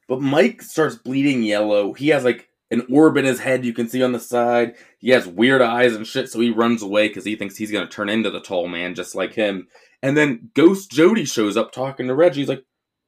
But 0.07 0.21
Mike 0.21 0.61
starts 0.61 0.95
bleeding 0.95 1.43
yellow. 1.43 1.93
He 1.93 2.09
has 2.09 2.23
like 2.23 2.49
an 2.69 2.85
orb 2.91 3.17
in 3.17 3.25
his 3.25 3.39
head 3.39 3.65
you 3.65 3.73
can 3.73 3.87
see 3.87 4.03
on 4.03 4.11
the 4.11 4.19
side. 4.19 4.75
He 4.99 5.11
has 5.11 5.27
weird 5.27 5.61
eyes 5.61 5.95
and 5.95 6.05
shit, 6.05 6.29
so 6.29 6.39
he 6.39 6.49
runs 6.49 6.81
away 6.81 7.07
because 7.07 7.25
he 7.25 7.35
thinks 7.35 7.55
he's 7.55 7.71
gonna 7.71 7.87
turn 7.87 8.09
into 8.09 8.29
the 8.29 8.41
tall 8.41 8.67
man 8.67 8.95
just 8.95 9.15
like 9.15 9.33
him. 9.33 9.67
And 10.01 10.15
then 10.15 10.51
Ghost 10.53 10.91
Jody 10.91 11.25
shows 11.25 11.57
up 11.57 11.71
talking 11.71 12.07
to 12.07 12.15
Reggie. 12.15 12.41
He's 12.41 12.49
like, 12.49 12.65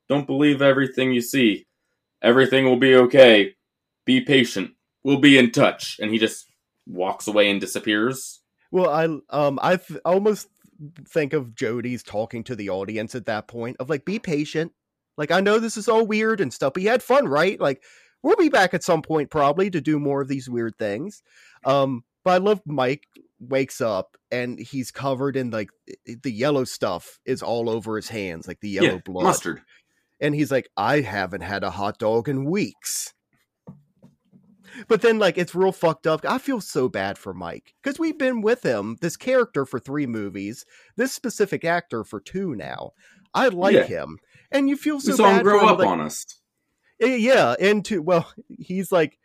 Don't 0.08 0.28
believe 0.28 0.62
everything 0.62 1.12
you 1.12 1.22
see. 1.22 1.68
Everything 2.22 2.66
will 2.66 2.78
be 2.78 2.96
okay. 2.96 3.56
Be 4.06 4.22
patient. 4.22 4.72
We'll 5.04 5.20
be 5.20 5.38
in 5.38 5.52
touch. 5.52 5.98
And 6.02 6.12
he 6.12 6.18
just 6.18 6.46
walks 6.88 7.28
away 7.28 7.50
and 7.50 7.62
disappears. 7.62 8.42
Well, 8.72 8.90
I 8.90 9.06
um 9.36 9.60
I 9.62 9.80
almost 10.06 10.48
think 11.08 11.34
of 11.34 11.56
Jody's 11.56 12.04
talking 12.04 12.44
to 12.46 12.56
the 12.56 12.70
audience 12.70 13.14
at 13.16 13.26
that 13.26 13.48
point 13.48 13.78
of 13.80 13.90
like, 13.90 14.06
be 14.06 14.20
patient. 14.20 14.72
Like 15.18 15.32
I 15.32 15.42
know 15.42 15.60
this 15.60 15.78
is 15.78 15.90
all 15.90 16.06
weird 16.06 16.40
and 16.40 16.54
stuff, 16.54 16.74
but 16.74 16.84
you 16.84 16.90
had 16.90 17.04
fun, 17.04 17.28
right? 17.28 17.60
Like 17.60 17.84
we'll 18.24 18.36
be 18.36 18.50
back 18.50 18.74
at 18.74 18.84
some 18.84 19.02
point 19.02 19.30
probably 19.30 19.70
to 19.70 19.82
do 19.82 20.00
more 20.00 20.22
of 20.22 20.28
these 20.28 20.50
weird 20.50 20.78
things. 20.78 21.24
Um, 21.66 22.04
but 22.24 22.32
I 22.32 22.38
love 22.38 22.62
Mike 22.66 23.08
wakes 23.40 23.80
up 23.82 24.18
and 24.32 24.60
he's 24.60 24.92
covered 24.92 25.38
in 25.38 25.50
like 25.50 25.70
the 26.06 26.32
yellow 26.32 26.66
stuff 26.66 27.20
is 27.26 27.42
all 27.42 27.70
over 27.70 27.96
his 27.96 28.10
hands, 28.10 28.48
like 28.48 28.60
the 28.60 28.70
yellow 28.70 28.94
yeah, 28.94 29.02
blood. 29.04 29.24
Mustard. 29.24 29.62
And 30.20 30.36
he's 30.36 30.52
like, 30.52 30.70
I 30.76 31.00
haven't 31.00 31.42
had 31.42 31.64
a 31.64 31.72
hot 31.72 31.98
dog 31.98 32.28
in 32.28 32.44
weeks 32.44 33.14
but 34.88 35.02
then 35.02 35.20
like 35.20 35.38
it's 35.38 35.56
real 35.56 35.72
fucked 35.72 36.08
up. 36.08 36.26
I 36.26 36.38
feel 36.38 36.62
so 36.62 36.90
bad 36.90 37.18
for 37.18 37.34
Mike 37.34 37.74
because 37.82 38.00
we've 38.00 38.18
been 38.18 38.42
with 38.42 38.64
him, 38.64 38.98
this 39.02 39.18
character 39.18 39.66
for 39.66 39.80
three 39.80 40.08
movies, 40.08 40.66
this 40.96 41.14
specific 41.14 41.66
actor 41.66 42.04
for 42.04 42.20
two 42.20 42.56
now. 42.56 42.92
I 43.34 43.50
like 43.50 43.76
yeah. 43.76 43.84
him, 43.84 44.18
and 44.52 44.68
you 44.70 44.76
feel 44.76 45.00
so. 45.00 45.12
We 45.12 45.18
saw 45.18 45.30
him 45.36 45.44
grow 45.44 45.62
him, 45.62 45.70
up 45.70 45.80
like, 45.80 45.88
on 45.88 46.02
us. 46.02 46.26
Eh, 47.02 47.16
yeah, 47.16 47.56
into 47.60 48.02
well, 48.02 48.32
he's 48.58 48.92
like 48.92 49.18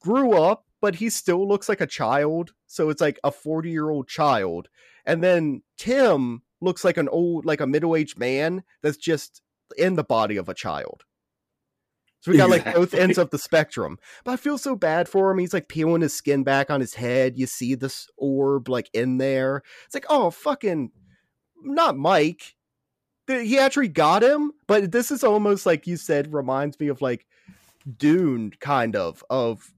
grew 0.00 0.32
up, 0.32 0.64
but 0.80 0.96
he 0.96 1.10
still 1.10 1.46
looks 1.46 1.68
like 1.68 1.80
a 1.80 1.86
child. 1.86 2.52
So 2.66 2.90
it's 2.90 3.00
like 3.00 3.18
a 3.24 3.30
forty 3.30 3.70
year 3.70 3.90
old 3.90 4.08
child, 4.08 4.68
and 5.04 5.22
then 5.22 5.62
Tim 5.76 6.42
looks 6.60 6.84
like 6.84 6.96
an 6.96 7.08
old, 7.08 7.44
like 7.44 7.60
a 7.60 7.66
middle 7.66 7.96
aged 7.96 8.18
man 8.18 8.62
that's 8.82 8.96
just 8.96 9.42
in 9.76 9.96
the 9.96 10.04
body 10.04 10.36
of 10.36 10.48
a 10.48 10.54
child. 10.54 11.04
So 12.20 12.30
we 12.30 12.36
got 12.36 12.50
exactly. 12.50 12.72
like 12.72 12.76
both 12.76 12.94
ends 12.94 13.16
of 13.16 13.30
the 13.30 13.38
spectrum. 13.38 13.98
But 14.24 14.32
I 14.32 14.36
feel 14.36 14.58
so 14.58 14.76
bad 14.76 15.08
for 15.08 15.30
him. 15.30 15.38
He's 15.38 15.54
like 15.54 15.68
peeling 15.68 16.02
his 16.02 16.14
skin 16.14 16.44
back 16.44 16.70
on 16.70 16.80
his 16.80 16.94
head. 16.94 17.38
You 17.38 17.46
see 17.46 17.74
this 17.74 18.08
orb 18.18 18.68
like 18.68 18.90
in 18.92 19.16
there. 19.16 19.62
It's 19.86 19.94
like, 19.94 20.06
oh, 20.10 20.30
fucking, 20.30 20.90
not 21.62 21.96
Mike. 21.96 22.56
He 23.26 23.58
actually 23.58 23.88
got 23.88 24.22
him, 24.22 24.52
but 24.66 24.90
this 24.90 25.10
is 25.10 25.22
almost 25.22 25.66
like 25.66 25.86
you 25.86 25.96
said, 25.96 26.32
reminds 26.32 26.78
me 26.80 26.88
of 26.88 27.00
like 27.00 27.26
Dune, 27.96 28.52
kind 28.60 28.96
of. 28.96 29.24
Of 29.30 29.72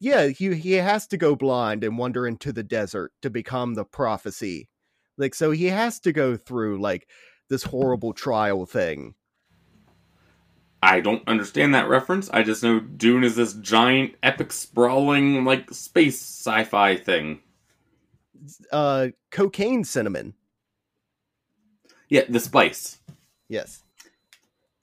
yeah, 0.00 0.28
he 0.28 0.54
he 0.54 0.72
has 0.72 1.06
to 1.08 1.16
go 1.16 1.36
blind 1.36 1.84
and 1.84 1.98
wander 1.98 2.26
into 2.26 2.52
the 2.52 2.62
desert 2.62 3.12
to 3.22 3.30
become 3.30 3.74
the 3.74 3.84
prophecy. 3.84 4.68
Like 5.18 5.34
so, 5.34 5.50
he 5.50 5.66
has 5.66 6.00
to 6.00 6.12
go 6.12 6.36
through 6.36 6.80
like 6.80 7.08
this 7.48 7.64
horrible 7.64 8.12
trial 8.12 8.66
thing 8.66 9.14
I 10.82 11.00
don't 11.00 11.26
understand 11.26 11.74
that 11.74 11.88
reference. 11.88 12.30
I 12.30 12.42
just 12.42 12.62
know 12.62 12.78
Dune 12.78 13.24
is 13.24 13.34
this 13.36 13.54
giant, 13.54 14.14
epic, 14.22 14.52
sprawling, 14.52 15.44
like 15.44 15.72
space 15.72 16.20
sci-fi 16.20 16.96
thing. 16.96 17.40
uh 18.72 19.08
cocaine 19.30 19.84
cinnamon. 19.84 20.34
Yeah, 22.08 22.22
the 22.28 22.40
spice. 22.40 22.98
Yes. 23.48 23.82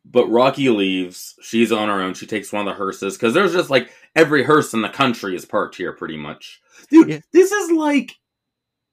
But 0.04 0.28
Rocky 0.28 0.70
leaves. 0.70 1.36
She's 1.42 1.72
on 1.72 1.90
her 1.90 2.02
own. 2.02 2.14
She 2.14 2.28
takes 2.28 2.54
one 2.54 2.68
of 2.68 2.72
the 2.72 2.78
hearses 2.78 3.16
because 3.18 3.34
there's 3.34 3.54
just 3.54 3.70
like 3.70 3.90
every 4.16 4.44
hearse 4.44 4.74
in 4.74 4.82
the 4.82 4.90
country 4.90 5.36
is 5.36 5.46
parked 5.46 5.76
here, 5.76 5.94
pretty 5.94 6.18
much. 6.18 6.62
Dude, 6.92 7.10
Yeah. 7.10 7.20
this 7.34 7.52
is 7.52 7.72
like, 7.72 8.14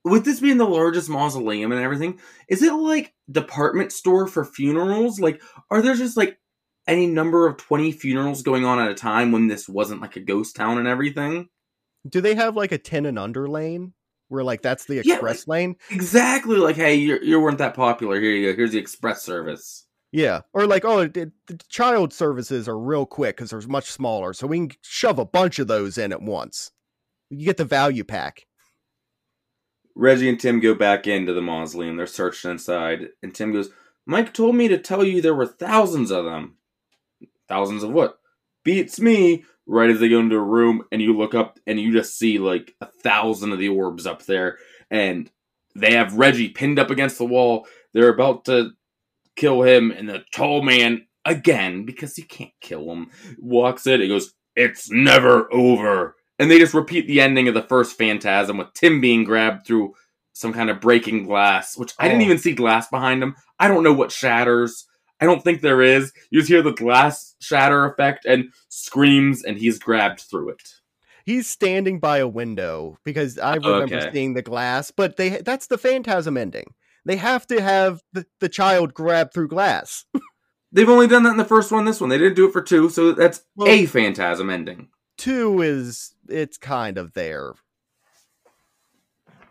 with 0.05 0.25
this 0.25 0.41
being 0.41 0.57
the 0.57 0.65
largest 0.67 1.09
mausoleum 1.11 1.71
and 1.73 1.81
everything, 1.81 2.19
is 2.49 2.63
it 2.63 2.73
like 2.73 3.13
department 3.31 3.93
store 3.93 4.27
for 4.27 4.45
funerals? 4.45 5.21
Like, 5.21 5.43
are 5.71 5.83
there 5.83 5.95
just 5.95 6.17
like 6.17 6.39
any 6.89 7.07
number 7.07 7.47
of 7.47 7.59
20 7.59 7.93
funerals 7.93 8.43
going 8.43 8.65
on 8.65 8.79
at 8.81 8.91
a 8.91 8.95
time 8.95 9.31
when 9.33 9.47
this 9.49 9.69
wasn't 9.69 10.01
like 10.01 10.17
a 10.17 10.21
ghost 10.21 10.57
town 10.57 10.79
and 10.79 10.89
everything? 10.89 11.49
Do 12.09 12.21
they 12.21 12.35
have 12.35 12.57
like 12.57 12.73
a 12.73 12.79
10 12.79 13.07
and 13.07 13.19
under 13.19 13.47
lane 13.47 13.93
where 14.33 14.43
like 14.43 14.63
that's 14.63 14.87
the 14.87 15.03
Yeah, 15.05 15.15
express 15.15 15.47
lane? 15.47 15.77
Exactly. 15.91 16.57
Like, 16.57 16.77
hey, 16.77 16.95
you 16.95 17.19
you 17.23 17.39
weren't 17.39 17.59
that 17.59 17.75
popular. 17.75 18.21
Here 18.21 18.31
you 18.31 18.51
go. 18.51 18.57
Here's 18.57 18.73
the 18.73 18.79
express 18.79 19.23
service. 19.23 19.87
Yeah. 20.11 20.41
Or 20.53 20.67
like, 20.67 20.85
oh, 20.85 21.07
the, 21.07 21.33
the 21.47 21.59
child 21.69 22.13
services 22.13 22.69
are 22.69 22.79
real 22.79 23.07
quick 23.07 23.37
because 23.37 23.51
they're 23.51 23.61
much 23.69 23.91
smaller. 23.91 24.33
So 24.33 24.47
we 24.47 24.59
can 24.59 24.71
shove 24.83 25.19
a 25.19 25.25
bunch 25.25 25.59
of 25.59 25.69
those 25.69 25.97
in 25.97 26.13
at 26.13 26.21
once. 26.23 26.71
You 27.31 27.47
get 27.47 27.57
the 27.57 27.65
value 27.65 28.05
pack. 28.05 28.47
Reggie 29.95 30.29
and 30.29 30.41
Tim 30.41 30.61
go 30.61 30.75
back 30.75 31.07
into 31.07 31.33
the 31.35 31.43
mausoleum. 31.43 31.97
They're 31.97 32.07
searching 32.07 32.51
inside, 32.51 33.09
and 33.23 33.35
Tim 33.35 33.53
goes, 33.53 33.69
"Mike 34.07 34.33
told 34.33 34.57
me 34.57 34.69
to 34.69 34.79
tell 34.79 35.05
you 35.05 35.21
there 35.21 35.35
were 35.35 35.47
thousands 35.47 36.11
of 36.11 36.25
them. 36.25 36.57
Thousands 37.49 37.83
of 37.83 37.91
what? 37.91 38.19
Beats 38.65 38.99
me." 39.01 39.45
Right 39.73 39.89
as 39.89 40.01
they 40.01 40.11
go 40.11 40.21
into 40.21 40.37
a 40.37 40.41
room, 40.43 40.83
and 40.93 41.01
you 41.01 41.17
look 41.17 41.35
up, 41.35 41.59
and 41.67 41.81
you 41.81 41.93
just 41.93 42.19
see 42.19 42.39
like 42.39 42.75
a 42.83 42.87
thousand 42.87 43.53
of 43.53 43.59
the 43.59 43.71
orbs 43.71 44.07
up 44.07 44.23
there, 44.27 44.59
and 44.91 45.31
they 45.75 45.95
have 45.95 46.13
Reggie 46.19 46.51
pinned 46.51 46.79
up 46.79 46.91
against 46.91 47.17
the 47.17 47.25
wall. 47.25 47.67
They're 47.95 48.11
about 48.13 48.45
to 48.47 48.73
kill 49.35 49.63
him, 49.63 49.91
and 49.91 50.07
the 50.07 50.25
tall 50.31 50.61
man 50.61 51.07
again 51.25 51.87
because 51.87 52.19
you 52.19 52.25
can't 52.25 52.53
kill 52.61 52.91
him 52.93 53.11
walks 53.39 53.87
in. 53.87 54.03
He 54.03 54.09
goes, 54.09 54.35
"It's 54.57 54.91
never 54.91 55.51
over." 55.51 56.17
And 56.39 56.51
they 56.51 56.59
just 56.59 56.75
repeat 56.75 57.07
the 57.07 57.23
ending 57.23 57.49
of 57.49 57.55
the 57.55 57.63
first 57.63 57.97
Phantasm 57.97 58.59
with 58.59 58.75
Tim 58.75 59.01
being 59.01 59.25
grabbed 59.25 59.67
through 59.67 59.95
some 60.35 60.53
kind 60.53 60.69
of 60.69 60.81
breaking 60.81 61.25
glass, 61.25 61.79
which 61.79 61.95
I 61.99 62.09
didn't 62.09 62.23
Oh. 62.23 62.25
even 62.27 62.39
see 62.39 62.53
glass 62.53 62.89
behind 62.89 63.23
him. 63.23 63.37
I 63.59 63.69
don't 63.69 63.85
know 63.85 63.93
what 63.95 64.13
shatters. 64.13 64.87
I 65.23 65.25
don't 65.25 65.43
think 65.45 65.61
there 65.61 65.81
is. 65.83 66.13
You 66.31 66.41
just 66.41 66.51
hear 66.51 66.63
the 66.63 66.73
glass 66.73 67.37
shatter 67.39 67.85
effect 67.87 68.25
and 68.25 68.53
screams, 68.69 69.45
and 69.45 69.57
he's 69.57 69.79
grabbed 69.79 70.21
through 70.23 70.51
it. 70.51 70.63
He's 71.25 71.47
standing 71.47 72.01
by 72.01 72.19
a 72.19 72.27
window 72.27 72.99
because 73.05 73.39
I 73.39 73.55
remember 73.55 73.95
Okay. 73.97 74.11
seeing 74.13 74.35
the 74.35 74.43
glass, 74.43 74.91
but 74.91 75.17
they 75.17 75.29
that's 75.31 75.69
the 75.69 75.79
phantasm 75.79 76.37
ending. 76.37 76.75
They 77.05 77.15
have 77.17 77.47
to 77.47 77.61
have 77.61 78.01
the, 78.13 78.27
the 78.41 78.49
child 78.49 78.95
grab 78.95 79.33
through 79.33 79.49
glass. 79.49 80.05
They've 80.73 80.89
only 80.89 81.07
done 81.07 81.23
that 81.25 81.31
in 81.33 81.37
the 81.37 81.45
first 81.45 81.71
one. 81.71 81.85
This 81.85 82.01
one, 82.01 82.11
they 82.11 82.19
didn't 82.19 82.35
do 82.35 82.49
it 82.49 82.53
for 82.53 82.63
two, 82.63 82.89
so 82.89 83.13
that's 83.13 83.43
Well- 83.55 83.69
a 83.69 83.87
Phantasm 83.87 84.51
ending. 84.51 84.89
Two 85.19 85.63
is 85.63 86.15
it's 86.29 86.59
kind 86.59 86.99
of 86.99 87.13
there. 87.13 87.53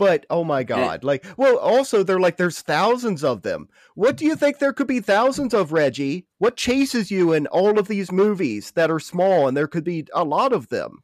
But 0.02 0.26
oh 0.32 0.44
my 0.44 0.62
eh. 0.62 0.64
god, 0.64 1.04
like 1.04 1.24
well 1.38 1.60
also 1.60 2.02
they're 2.02 2.20
like 2.20 2.38
there's 2.38 2.62
thousands 2.62 3.24
of 3.24 3.44
them. 3.44 3.70
What 3.94 4.18
do 4.18 4.26
you 4.26 4.36
think 4.36 4.58
there 4.58 4.74
could 4.74 4.88
be 4.88 5.00
thousands 5.00 5.54
of 5.54 5.72
Reggie? 5.72 6.26
What 6.40 6.58
chases 6.58 7.12
you 7.12 7.34
in 7.34 7.46
all 7.46 7.78
of 7.78 7.88
these 7.88 8.12
movies 8.12 8.72
that 8.72 8.90
are 8.90 9.00
small 9.00 9.48
and 9.48 9.56
there 9.56 9.68
could 9.68 9.84
be 9.84 10.08
a 10.12 10.24
lot 10.24 10.54
of 10.54 10.70
them? 10.70 11.04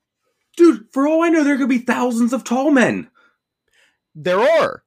Dude, 0.55 0.87
for 0.91 1.07
all 1.07 1.21
I 1.21 1.29
know, 1.29 1.43
there 1.43 1.59
could 1.59 1.69
be 1.69 1.77
thousands 1.77 2.33
of 2.33 2.43
tall 2.43 2.71
men. 2.71 3.11
There 4.15 4.39
are. 4.39 4.81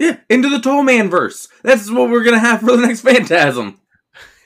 Yeah, 0.00 0.16
into 0.28 0.48
the 0.48 0.58
tall 0.58 0.82
man 0.82 1.08
verse. 1.08 1.46
That's 1.62 1.88
what 1.88 2.10
we're 2.10 2.24
gonna 2.24 2.40
have 2.40 2.58
for 2.58 2.76
the 2.76 2.84
next 2.84 3.02
Phantasm. 3.02 3.78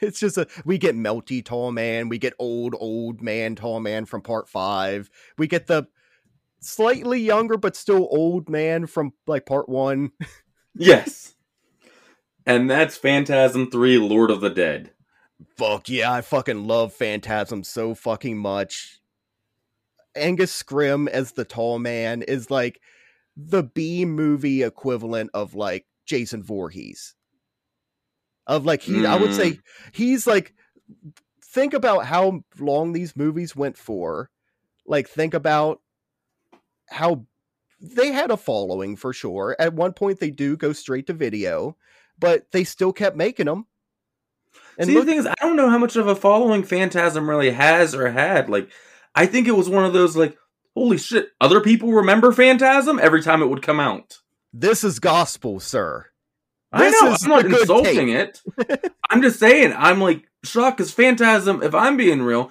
It's 0.00 0.20
just 0.20 0.36
a 0.36 0.46
we 0.66 0.76
get 0.76 0.94
melty 0.94 1.42
tall 1.42 1.72
man, 1.72 2.10
we 2.10 2.18
get 2.18 2.34
old 2.38 2.74
old 2.78 3.22
man 3.22 3.54
tall 3.54 3.80
man 3.80 4.04
from 4.04 4.20
part 4.20 4.50
5. 4.50 5.08
We 5.38 5.46
get 5.46 5.68
the 5.68 5.86
slightly 6.64 7.20
younger 7.20 7.56
but 7.56 7.76
still 7.76 8.08
old 8.10 8.48
man 8.48 8.86
from 8.86 9.12
like 9.26 9.46
part 9.46 9.68
1. 9.68 10.10
Yes. 10.76 11.36
And 12.44 12.68
that's 12.68 12.96
Phantasm 12.96 13.70
3 13.70 13.96
Lord 13.98 14.28
of 14.32 14.40
the 14.40 14.50
Dead. 14.50 14.90
Fuck 15.56 15.88
yeah, 15.88 16.12
I 16.12 16.20
fucking 16.20 16.66
love 16.66 16.92
Phantasm 16.92 17.62
so 17.62 17.94
fucking 17.94 18.36
much. 18.36 18.98
Angus 20.16 20.60
Scrimm 20.60 21.08
as 21.08 21.30
the 21.30 21.44
tall 21.44 21.78
man 21.78 22.22
is 22.22 22.50
like 22.50 22.80
the 23.36 23.62
B 23.62 24.04
movie 24.04 24.64
equivalent 24.64 25.30
of 25.32 25.54
like 25.54 25.86
Jason 26.06 26.42
Voorhees. 26.42 27.14
Of 28.46 28.66
like 28.66 28.82
he 28.82 29.06
I 29.06 29.14
would 29.14 29.32
say 29.32 29.50
hmm. 29.50 29.60
he's 29.92 30.26
like 30.26 30.54
think 31.42 31.72
about 31.72 32.04
how 32.06 32.42
long 32.58 32.92
these 32.92 33.16
movies 33.16 33.54
went 33.54 33.78
for. 33.78 34.30
Like 34.86 35.08
think 35.08 35.34
about 35.34 35.80
how 36.88 37.26
they 37.80 38.12
had 38.12 38.30
a 38.30 38.36
following 38.36 38.96
for 38.96 39.12
sure. 39.12 39.56
At 39.58 39.74
one 39.74 39.92
point 39.92 40.20
they 40.20 40.30
do 40.30 40.56
go 40.56 40.72
straight 40.72 41.06
to 41.08 41.12
video, 41.12 41.76
but 42.18 42.50
they 42.52 42.64
still 42.64 42.92
kept 42.92 43.16
making 43.16 43.46
them. 43.46 43.66
And 44.78 44.88
See, 44.88 44.94
look, 44.94 45.04
the 45.04 45.12
thing 45.12 45.20
is, 45.20 45.26
I 45.26 45.34
don't 45.40 45.56
know 45.56 45.70
how 45.70 45.78
much 45.78 45.96
of 45.96 46.06
a 46.06 46.16
following 46.16 46.62
Phantasm 46.62 47.28
really 47.28 47.50
has 47.50 47.94
or 47.94 48.10
had. 48.10 48.48
Like, 48.48 48.70
I 49.14 49.26
think 49.26 49.46
it 49.46 49.56
was 49.56 49.68
one 49.68 49.84
of 49.84 49.92
those, 49.92 50.16
like, 50.16 50.36
holy 50.74 50.98
shit, 50.98 51.28
other 51.40 51.60
people 51.60 51.92
remember 51.92 52.32
Phantasm 52.32 52.98
every 52.98 53.22
time 53.22 53.42
it 53.42 53.46
would 53.46 53.62
come 53.62 53.80
out. 53.80 54.18
This 54.52 54.84
is 54.84 54.98
gospel, 54.98 55.60
sir. 55.60 56.06
I 56.72 56.90
know. 56.90 57.16
I'm 57.20 57.30
not 57.30 57.44
insulting 57.46 58.08
it. 58.08 58.40
I'm 59.10 59.22
just 59.22 59.38
saying, 59.38 59.72
I'm 59.76 60.00
like 60.00 60.28
shocked 60.42 60.78
because 60.78 60.92
Phantasm, 60.92 61.62
if 61.62 61.74
I'm 61.74 61.96
being 61.96 62.22
real, 62.22 62.50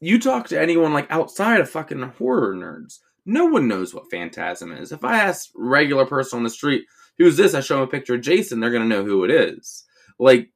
you 0.00 0.18
talk 0.18 0.48
to 0.48 0.60
anyone 0.60 0.94
like 0.94 1.10
outside 1.10 1.60
of 1.60 1.68
fucking 1.68 2.00
horror 2.02 2.54
nerds, 2.54 3.00
no 3.28 3.46
one 3.46 3.68
knows 3.68 3.94
what 3.94 4.10
Phantasm 4.10 4.72
is. 4.72 4.90
If 4.90 5.04
I 5.04 5.18
ask 5.18 5.50
regular 5.54 6.06
person 6.06 6.38
on 6.38 6.42
the 6.42 6.50
street, 6.50 6.86
who's 7.18 7.36
this? 7.36 7.54
I 7.54 7.60
show 7.60 7.76
them 7.76 7.84
a 7.84 7.90
picture 7.90 8.14
of 8.14 8.22
Jason, 8.22 8.60
they're 8.60 8.70
gonna 8.70 8.86
know 8.86 9.04
who 9.04 9.24
it 9.24 9.30
is. 9.30 9.84
Like, 10.18 10.50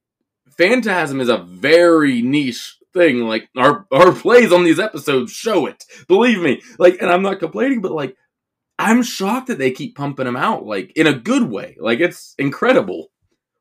Phantasm 0.56 1.20
is 1.20 1.28
a 1.28 1.38
very 1.38 2.22
niche 2.22 2.78
thing. 2.92 3.20
Like 3.20 3.48
our 3.56 3.86
our 3.92 4.12
plays 4.12 4.52
on 4.52 4.64
these 4.64 4.78
episodes 4.78 5.32
show 5.32 5.66
it. 5.66 5.84
Believe 6.08 6.40
me. 6.40 6.62
Like, 6.78 7.00
and 7.00 7.10
I'm 7.10 7.22
not 7.22 7.38
complaining, 7.38 7.80
but 7.80 7.92
like 7.92 8.16
I'm 8.78 9.02
shocked 9.02 9.48
that 9.48 9.58
they 9.58 9.70
keep 9.70 9.96
pumping 9.96 10.26
them 10.26 10.36
out, 10.36 10.66
like 10.66 10.92
in 10.96 11.06
a 11.06 11.14
good 11.14 11.44
way. 11.44 11.76
Like 11.80 12.00
it's 12.00 12.34
incredible. 12.38 13.10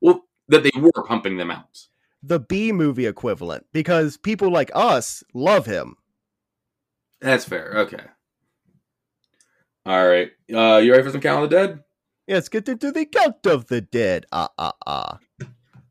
Well, 0.02 0.24
that 0.48 0.64
they 0.64 0.72
were 0.78 1.04
pumping 1.08 1.38
them 1.38 1.52
out. 1.52 1.88
The 2.24 2.40
B 2.40 2.72
movie 2.72 3.06
equivalent 3.06 3.66
because 3.74 4.18
people 4.18 4.52
like 4.52 4.72
us 4.76 5.24
love 5.34 5.66
him. 5.66 5.96
That's 7.20 7.46
fair. 7.46 7.74
Okay. 7.78 8.04
All 9.86 10.08
right. 10.08 10.32
Uh, 10.54 10.78
you 10.78 10.92
ready 10.92 11.04
for 11.04 11.12
some 11.12 11.22
Count 11.22 11.44
of 11.44 11.50
the 11.50 11.56
Dead? 11.56 11.84
Let's 12.28 12.50
get 12.50 12.70
into 12.70 12.92
the 12.92 13.06
count 13.06 13.46
of 13.46 13.68
the 13.68 13.82
dead. 13.82 14.26
Ah 14.32 14.50
ah 14.58 14.74
ah. 14.86 15.20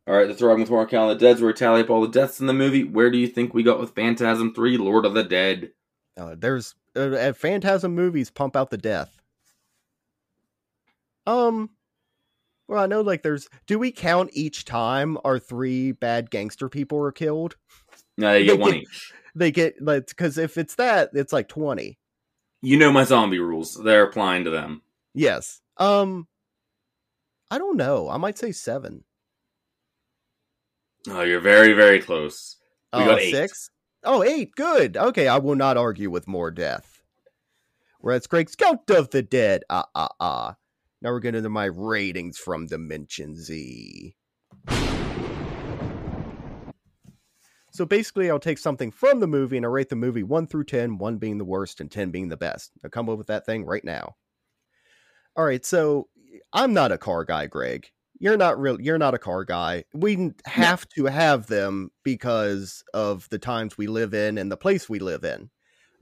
All 0.06 0.14
right. 0.14 0.26
Let's 0.28 0.40
run 0.40 0.60
with 0.60 0.70
more 0.70 0.86
Count 0.86 1.10
of 1.12 1.18
the 1.18 1.26
Deads. 1.26 1.40
Where 1.40 1.48
we 1.48 1.54
tally 1.54 1.82
up 1.82 1.90
all 1.90 2.00
the 2.00 2.08
deaths 2.08 2.40
in 2.40 2.46
the 2.46 2.52
movie. 2.54 2.84
Where 2.84 3.10
do 3.10 3.18
you 3.18 3.26
think 3.26 3.52
we 3.52 3.62
got 3.62 3.78
with 3.80 3.94
Phantasm 3.94 4.54
Three: 4.54 4.78
Lord 4.78 5.04
of 5.04 5.12
the 5.14 5.24
Dead? 5.24 5.72
Uh, 6.16 6.36
there's 6.38 6.74
uh, 6.96 7.12
at 7.12 7.36
Phantasm 7.36 7.94
movies 7.94 8.30
pump 8.30 8.56
out 8.56 8.70
the 8.70 8.78
death. 8.78 9.20
Um, 11.26 11.70
well, 12.68 12.82
I 12.82 12.86
know 12.86 13.02
like 13.02 13.22
there's. 13.22 13.48
Do 13.66 13.78
we 13.78 13.92
count 13.92 14.30
each 14.32 14.64
time 14.64 15.18
our 15.24 15.38
three 15.38 15.92
bad 15.92 16.30
gangster 16.30 16.68
people 16.70 16.98
are 17.04 17.12
killed? 17.12 17.56
No, 18.16 18.34
you 18.34 18.46
get 18.46 18.52
They 18.56 18.62
one 18.62 18.72
get- 18.72 18.82
each. 18.82 19.12
They 19.34 19.50
get 19.52 19.82
like 19.82 20.06
because 20.08 20.38
if 20.38 20.56
it's 20.56 20.76
that, 20.76 21.10
it's 21.12 21.32
like 21.32 21.48
twenty. 21.48 21.98
You 22.62 22.76
know 22.76 22.92
my 22.92 23.04
zombie 23.04 23.38
rules. 23.38 23.74
They're 23.74 24.04
applying 24.04 24.44
to 24.44 24.50
them. 24.50 24.82
Yes. 25.14 25.60
Um, 25.78 26.28
I 27.50 27.58
don't 27.58 27.76
know. 27.76 28.08
I 28.08 28.16
might 28.18 28.38
say 28.38 28.52
seven. 28.52 29.04
Oh, 31.08 31.22
you're 31.22 31.40
very, 31.40 31.72
very 31.72 32.00
close. 32.00 32.56
We 32.92 33.00
Oh, 33.02 33.06
got 33.06 33.20
eight. 33.20 33.30
six. 33.32 33.70
Oh, 34.04 34.22
eight. 34.22 34.54
Good. 34.54 34.96
Okay, 34.96 35.28
I 35.28 35.38
will 35.38 35.56
not 35.56 35.76
argue 35.76 36.10
with 36.10 36.28
more 36.28 36.50
death. 36.50 37.00
Whereas 38.00 38.26
Craig's 38.26 38.54
Count 38.56 38.88
of 38.90 39.10
the 39.10 39.22
Dead. 39.22 39.62
Ah, 39.70 39.86
ah, 39.94 40.08
ah. 40.20 40.56
Now 41.02 41.10
we're 41.10 41.20
getting 41.20 41.38
into 41.38 41.50
my 41.50 41.66
ratings 41.66 42.36
from 42.38 42.66
Dimension 42.66 43.34
Z. 43.36 44.14
So 47.70 47.86
basically, 47.86 48.30
I'll 48.30 48.38
take 48.38 48.58
something 48.58 48.90
from 48.90 49.20
the 49.20 49.26
movie 49.26 49.56
and 49.56 49.64
I 49.64 49.68
rate 49.68 49.88
the 49.88 49.96
movie 49.96 50.22
1 50.22 50.46
through 50.46 50.64
10, 50.64 50.98
1 50.98 51.18
being 51.18 51.38
the 51.38 51.44
worst 51.44 51.80
and 51.80 51.90
10 51.90 52.10
being 52.10 52.28
the 52.28 52.36
best. 52.36 52.72
I'll 52.82 52.90
come 52.90 53.08
up 53.08 53.18
with 53.18 53.28
that 53.28 53.46
thing 53.46 53.64
right 53.64 53.84
now. 53.84 54.16
All 55.36 55.44
right, 55.44 55.64
so 55.64 56.08
I'm 56.52 56.72
not 56.72 56.92
a 56.92 56.98
car 56.98 57.24
guy, 57.24 57.46
Greg. 57.46 57.90
You're 58.18 58.36
not 58.36 58.60
real. 58.60 58.80
You're 58.80 58.98
not 58.98 59.14
a 59.14 59.18
car 59.18 59.44
guy. 59.44 59.84
We 59.94 60.32
have 60.44 60.86
to 60.90 61.06
have 61.06 61.46
them 61.46 61.90
because 62.02 62.84
of 62.92 63.28
the 63.30 63.38
times 63.38 63.78
we 63.78 63.86
live 63.86 64.12
in 64.12 64.36
and 64.36 64.52
the 64.52 64.56
place 64.56 64.88
we 64.88 64.98
live 64.98 65.24
in. 65.24 65.50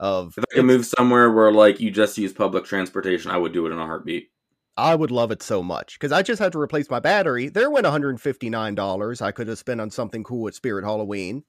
Of 0.01 0.37
If 0.37 0.45
I 0.51 0.55
could 0.55 0.65
move 0.65 0.85
somewhere 0.85 1.29
where 1.31 1.51
like 1.51 1.79
you 1.79 1.91
just 1.91 2.17
use 2.17 2.33
public 2.33 2.65
transportation, 2.65 3.31
I 3.31 3.37
would 3.37 3.53
do 3.53 3.65
it 3.67 3.71
in 3.71 3.79
a 3.79 3.85
heartbeat. 3.85 4.31
I 4.75 4.95
would 4.95 5.11
love 5.11 5.31
it 5.31 5.43
so 5.43 5.61
much 5.61 5.99
because 5.99 6.13
I 6.13 6.21
just 6.21 6.39
had 6.39 6.53
to 6.53 6.59
replace 6.59 6.89
my 6.89 7.01
battery. 7.01 7.49
There 7.49 7.69
went 7.69 7.85
$159 7.85 9.21
I 9.21 9.31
could 9.31 9.47
have 9.49 9.57
spent 9.57 9.81
on 9.81 9.91
something 9.91 10.23
cool 10.23 10.47
at 10.47 10.55
Spirit 10.55 10.85
Halloween. 10.85 11.43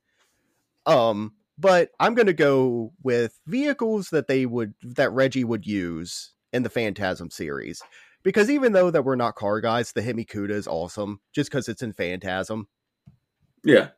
Um, 0.87 1.35
but 1.59 1.91
I'm 2.01 2.15
gonna 2.15 2.33
go 2.33 2.93
with 3.03 3.39
vehicles 3.47 4.09
that 4.11 4.27
they 4.29 4.47
would 4.47 4.75
that 4.83 5.13
Reggie 5.13 5.45
would 5.45 5.67
use 5.67 6.33
in 6.53 6.63
the 6.63 6.71
Phantasm 6.71 7.31
series. 7.31 7.83
Because 8.23 8.51
even 8.51 8.73
though 8.73 8.91
that 8.91 9.05
we're 9.05 9.17
not 9.17 9.35
car 9.35 9.61
guys, 9.61 9.93
the 9.93 10.03
Hemi-Cuda 10.03 10.51
is 10.51 10.67
awesome 10.69 11.21
just 11.35 11.51
because 11.51 11.69
it's 11.69 11.83
in 11.83 11.93
Phantasm. 11.95 12.69
Yeah. 13.65 13.89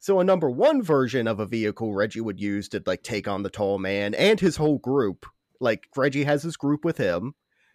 So 0.00 0.18
a 0.20 0.24
number 0.24 0.50
one 0.50 0.82
version 0.82 1.26
of 1.28 1.40
a 1.40 1.46
vehicle 1.46 1.94
Reggie 1.94 2.20
would 2.20 2.40
use 2.40 2.68
to 2.70 2.82
like 2.84 3.02
take 3.02 3.28
on 3.28 3.42
the 3.42 3.48
tall 3.50 3.78
man 3.78 4.14
and 4.14 4.38
his 4.40 4.56
whole 4.56 4.78
group. 4.78 5.26
Like 5.60 5.84
Reggie 5.96 6.24
has 6.24 6.42
his 6.42 6.56
group 6.56 6.84
with 6.84 6.98
him. 6.98 7.34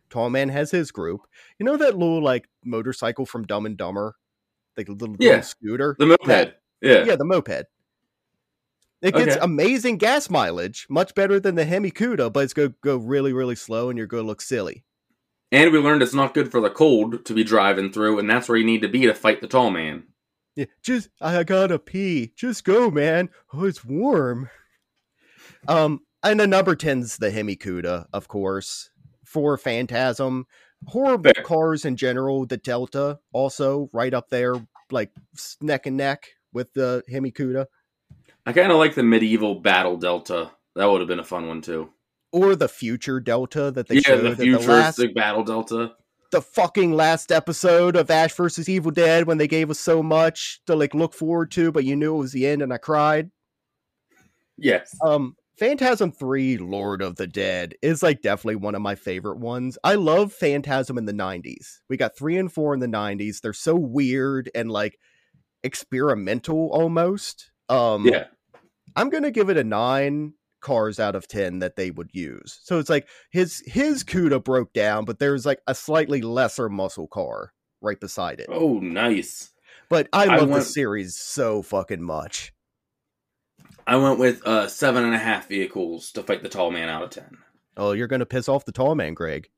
Tall 0.09 0.29
man 0.29 0.49
has 0.49 0.69
his 0.71 0.91
group. 0.91 1.21
You 1.57 1.65
know 1.65 1.77
that 1.77 1.97
little 1.97 2.21
like 2.21 2.47
motorcycle 2.63 3.25
from 3.25 3.45
Dumb 3.45 3.65
and 3.65 3.77
Dumber? 3.77 4.15
Like 4.75 4.89
a 4.89 4.91
little, 4.91 5.15
Yeah. 5.19 5.29
little 5.29 5.43
scooter? 5.43 5.95
The 5.97 6.05
moped. 6.05 6.53
Yeah. 6.81 7.03
Yeah, 7.05 7.15
the 7.15 7.25
moped. 7.25 7.65
It 9.01 9.13
gets 9.13 9.35
Okay. 9.35 9.43
amazing 9.43 9.97
gas 9.97 10.29
mileage, 10.29 10.87
much 10.89 11.13
better 11.13 11.39
than 11.39 11.55
the 11.55 11.65
Hemi-Cuda, 11.65 12.33
but 12.33 12.43
it's 12.43 12.53
going 12.53 12.69
to 12.69 12.75
go 12.83 12.97
really, 12.97 13.31
really 13.31 13.55
slow 13.55 13.89
and 13.89 13.97
you're 13.97 14.07
going 14.07 14.23
to 14.23 14.27
look 14.27 14.41
silly. 14.41 14.83
And 15.51 15.71
we 15.71 15.79
learned 15.79 16.01
it's 16.01 16.13
not 16.13 16.33
good 16.33 16.51
for 16.51 16.59
the 16.59 16.69
cold 16.69 17.23
to 17.25 17.33
be 17.33 17.43
driving 17.43 17.91
through, 17.91 18.19
and 18.19 18.29
that's 18.29 18.49
where 18.49 18.57
you 18.57 18.65
need 18.65 18.81
to 18.81 18.89
be 18.89 19.05
to 19.05 19.13
fight 19.13 19.39
the 19.39 19.47
tall 19.47 19.69
man. 19.71 20.03
Yeah, 20.55 20.65
just 20.81 21.09
I 21.21 21.43
gotta 21.43 21.77
pee. 21.79 22.33
Just 22.35 22.63
go, 22.65 22.89
man. 22.91 23.29
Oh, 23.53 23.63
it's 23.63 23.85
warm. 23.85 24.49
Um, 25.67 26.01
and 26.23 26.39
the 26.39 26.47
number 26.47 26.75
10's 26.75 27.17
the 27.17 27.31
Hemi-Cuda, 27.31 28.07
of 28.11 28.27
course, 28.27 28.89
for 29.23 29.57
Phantasm. 29.57 30.47
Horror 30.87 31.19
Fair. 31.19 31.43
cars 31.43 31.85
in 31.85 31.95
general, 31.95 32.45
the 32.45 32.57
Delta 32.57 33.19
also 33.31 33.89
right 33.93 34.13
up 34.13 34.29
there, 34.29 34.55
like 34.91 35.11
neck 35.61 35.85
and 35.85 35.95
neck 35.95 36.27
with 36.51 36.73
the 36.73 37.03
Hemi-Cuda. 37.09 37.67
I 38.47 38.53
kind 38.53 38.71
of 38.71 38.77
like 38.77 38.95
the 38.95 39.03
medieval 39.03 39.55
battle 39.55 39.97
delta. 39.97 40.51
That 40.75 40.85
would 40.85 41.01
have 41.01 41.07
been 41.09 41.19
a 41.19 41.23
fun 41.25 41.49
one 41.49 41.61
too. 41.61 41.89
Or 42.31 42.55
the 42.55 42.69
future 42.69 43.19
Delta 43.19 43.71
that 43.71 43.89
they 43.89 43.95
yeah, 43.95 44.01
showed 44.01 44.21
the 44.21 44.29
at 44.31 44.37
the 44.37 44.51
last 44.51 44.63
futuristic 44.63 45.15
battle 45.15 45.43
delta. 45.43 45.93
the 46.31 46.41
fucking 46.41 46.93
last 46.93 47.31
episode 47.31 47.95
of 47.97 48.09
Ash 48.09 48.33
versus 48.33 48.69
Evil 48.69 48.91
Dead 48.91 49.27
when 49.27 49.37
they 49.37 49.47
gave 49.47 49.69
us 49.69 49.79
so 49.79 50.01
much 50.01 50.61
to 50.65 50.75
like 50.75 50.93
look 50.93 51.13
forward 51.13 51.51
to, 51.51 51.71
but 51.71 51.83
you 51.83 51.95
knew 51.95 52.15
it 52.15 52.19
was 52.19 52.31
the 52.31 52.47
end 52.47 52.61
and 52.61 52.73
I 52.73 52.77
cried. 52.77 53.31
Yes. 54.57 54.95
Um 55.03 55.35
Phantasm 55.57 56.11
3 56.11 56.57
Lord 56.59 57.01
of 57.01 57.15
the 57.15 57.27
Dead 57.27 57.73
is 57.81 58.03
like 58.03 58.21
definitely 58.21 58.57
one 58.57 58.75
of 58.75 58.81
my 58.81 58.95
favorite 58.95 59.39
ones. 59.39 59.77
I 59.83 59.95
love 59.95 60.31
Phantasm 60.31 60.97
in 60.97 61.05
the 61.05 61.13
90s. 61.13 61.79
We 61.89 61.97
got 61.97 62.15
3 62.15 62.37
and 62.37 62.53
4 62.53 62.75
in 62.75 62.79
the 62.79 62.87
90s. 62.87 63.41
They're 63.41 63.53
so 63.53 63.75
weird 63.75 64.49
and 64.55 64.71
like 64.71 64.97
experimental 65.63 66.69
almost. 66.71 67.51
Um 67.69 68.05
yeah. 68.05 68.27
I'm 68.95 69.09
going 69.09 69.23
to 69.23 69.31
give 69.31 69.49
it 69.49 69.57
a 69.57 69.63
9 69.63 70.33
cars 70.61 70.99
out 70.99 71.15
of 71.15 71.27
10 71.27 71.59
that 71.59 71.75
they 71.75 71.91
would 71.91 72.09
use. 72.13 72.59
So 72.63 72.79
it's 72.79 72.89
like 72.89 73.07
his 73.31 73.63
his 73.67 74.03
Cuda 74.03 74.43
broke 74.43 74.73
down, 74.73 75.05
but 75.05 75.19
there's 75.19 75.45
like 75.45 75.59
a 75.67 75.75
slightly 75.75 76.21
lesser 76.21 76.67
muscle 76.69 77.07
car 77.07 77.53
right 77.81 77.99
beside 77.99 78.39
it. 78.39 78.47
Oh, 78.49 78.79
nice. 78.79 79.51
But 79.89 80.09
I 80.11 80.23
I 80.25 80.37
love 80.37 80.49
went- 80.49 80.63
the 80.63 80.69
series 80.69 81.15
so 81.15 81.61
fucking 81.61 82.01
much. 82.01 82.53
I 83.85 83.95
went 83.95 84.19
with 84.19 84.45
uh, 84.45 84.67
seven 84.67 85.05
and 85.05 85.13
a 85.15 85.19
half 85.19 85.47
vehicles 85.47 86.11
to 86.13 86.23
fight 86.23 86.43
the 86.43 86.49
tall 86.49 86.71
man 86.71 86.89
out 86.89 87.03
of 87.03 87.09
ten. 87.11 87.37
Oh, 87.77 87.91
you're 87.93 88.07
going 88.07 88.19
to 88.19 88.25
piss 88.25 88.49
off 88.49 88.65
the 88.65 88.71
tall 88.73 88.95
man, 88.95 89.13
Greg. 89.13 89.49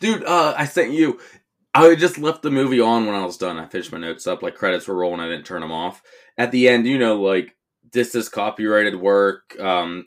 Dude, 0.00 0.24
uh, 0.24 0.54
I 0.56 0.64
sent 0.66 0.92
you. 0.92 1.20
I 1.74 1.94
just 1.94 2.18
left 2.18 2.42
the 2.42 2.50
movie 2.50 2.80
on 2.80 3.06
when 3.06 3.14
I 3.14 3.24
was 3.24 3.36
done. 3.36 3.58
I 3.58 3.66
finished 3.66 3.92
my 3.92 3.98
notes 3.98 4.26
up, 4.26 4.42
like 4.42 4.54
credits 4.54 4.88
were 4.88 4.94
rolling. 4.96 5.20
I 5.20 5.28
didn't 5.28 5.46
turn 5.46 5.60
them 5.60 5.72
off. 5.72 6.02
At 6.38 6.50
the 6.52 6.68
end, 6.68 6.86
you 6.86 6.98
know, 6.98 7.20
like 7.20 7.54
this 7.94 8.14
is 8.14 8.28
copyrighted 8.28 8.96
work, 8.96 9.58
um, 9.58 10.04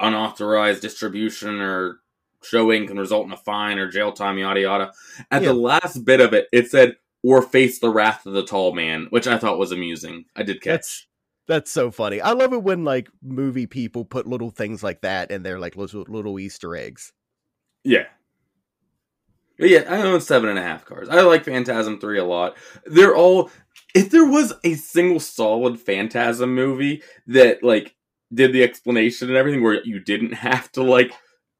unauthorized 0.00 0.82
distribution 0.82 1.60
or 1.60 2.00
showing 2.42 2.86
can 2.86 2.98
result 2.98 3.26
in 3.26 3.32
a 3.32 3.36
fine 3.36 3.78
or 3.78 3.88
jail 3.90 4.12
time, 4.12 4.38
yada 4.38 4.60
yada. 4.60 4.92
At 5.30 5.42
Yeah. 5.42 5.48
the 5.48 5.54
last 5.54 6.04
bit 6.04 6.20
of 6.20 6.32
it, 6.32 6.48
it 6.52 6.70
said 6.70 6.96
or 7.22 7.42
face 7.42 7.78
the 7.78 7.90
wrath 7.90 8.26
of 8.26 8.34
the 8.34 8.44
tall 8.44 8.72
man, 8.74 9.06
which 9.10 9.26
I 9.26 9.38
thought 9.38 9.58
was 9.58 9.72
amusing. 9.72 10.24
I 10.36 10.42
did 10.42 10.60
catch. 10.60 10.72
That's 10.72 11.06
that's 11.48 11.70
so 11.70 11.90
funny. 11.92 12.20
I 12.20 12.32
love 12.32 12.52
it 12.52 12.62
when 12.62 12.84
like 12.84 13.08
movie 13.22 13.66
people 13.66 14.04
put 14.04 14.26
little 14.26 14.50
things 14.50 14.82
like 14.82 15.02
that 15.02 15.30
in 15.30 15.42
their 15.44 15.58
like 15.60 15.76
little 15.76 16.04
little 16.08 16.38
Easter 16.40 16.74
eggs. 16.74 17.12
Yeah. 17.84 18.06
But 19.58 19.70
yeah, 19.70 19.84
I 19.88 20.02
own 20.02 20.20
seven 20.20 20.50
and 20.50 20.58
a 20.58 20.62
half 20.62 20.84
cars. 20.84 21.08
I 21.08 21.22
like 21.22 21.44
Phantasm 21.44 21.98
3 21.98 22.18
a 22.18 22.24
lot. 22.24 22.56
They're 22.84 23.16
all 23.16 23.50
if 23.96 24.10
there 24.10 24.26
was 24.26 24.52
a 24.62 24.74
single 24.74 25.18
solid 25.18 25.80
Phantasm 25.80 26.54
movie 26.54 27.02
that 27.26 27.62
like 27.62 27.96
did 28.32 28.52
the 28.52 28.62
explanation 28.62 29.28
and 29.28 29.36
everything 29.36 29.62
where 29.62 29.82
you 29.84 30.00
didn't 30.00 30.34
have 30.34 30.70
to 30.72 30.82
like 30.82 31.12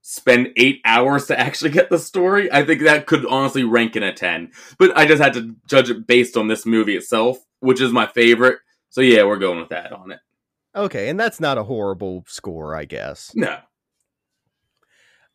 spend 0.02 0.48
eight 0.56 0.80
hours 0.84 1.26
to 1.26 1.40
actually 1.40 1.70
get 1.70 1.88
the 1.88 1.98
story, 1.98 2.52
I 2.52 2.62
think 2.62 2.82
that 2.82 3.06
could 3.06 3.24
honestly 3.26 3.64
rank 3.64 3.96
in 3.96 4.02
a 4.02 4.12
ten. 4.12 4.52
But 4.78 4.96
I 4.96 5.06
just 5.06 5.22
had 5.22 5.32
to 5.32 5.56
judge 5.66 5.88
it 5.88 6.06
based 6.06 6.36
on 6.36 6.46
this 6.46 6.66
movie 6.66 6.94
itself, 6.94 7.38
which 7.60 7.80
is 7.80 7.90
my 7.90 8.06
favorite. 8.06 8.58
So 8.90 9.00
yeah, 9.00 9.24
we're 9.24 9.38
going 9.38 9.58
with 9.58 9.70
that 9.70 9.92
on 9.92 10.12
it. 10.12 10.20
Okay, 10.74 11.08
and 11.08 11.18
that's 11.18 11.40
not 11.40 11.56
a 11.56 11.64
horrible 11.64 12.24
score, 12.28 12.76
I 12.76 12.84
guess. 12.84 13.32
No. 13.34 13.58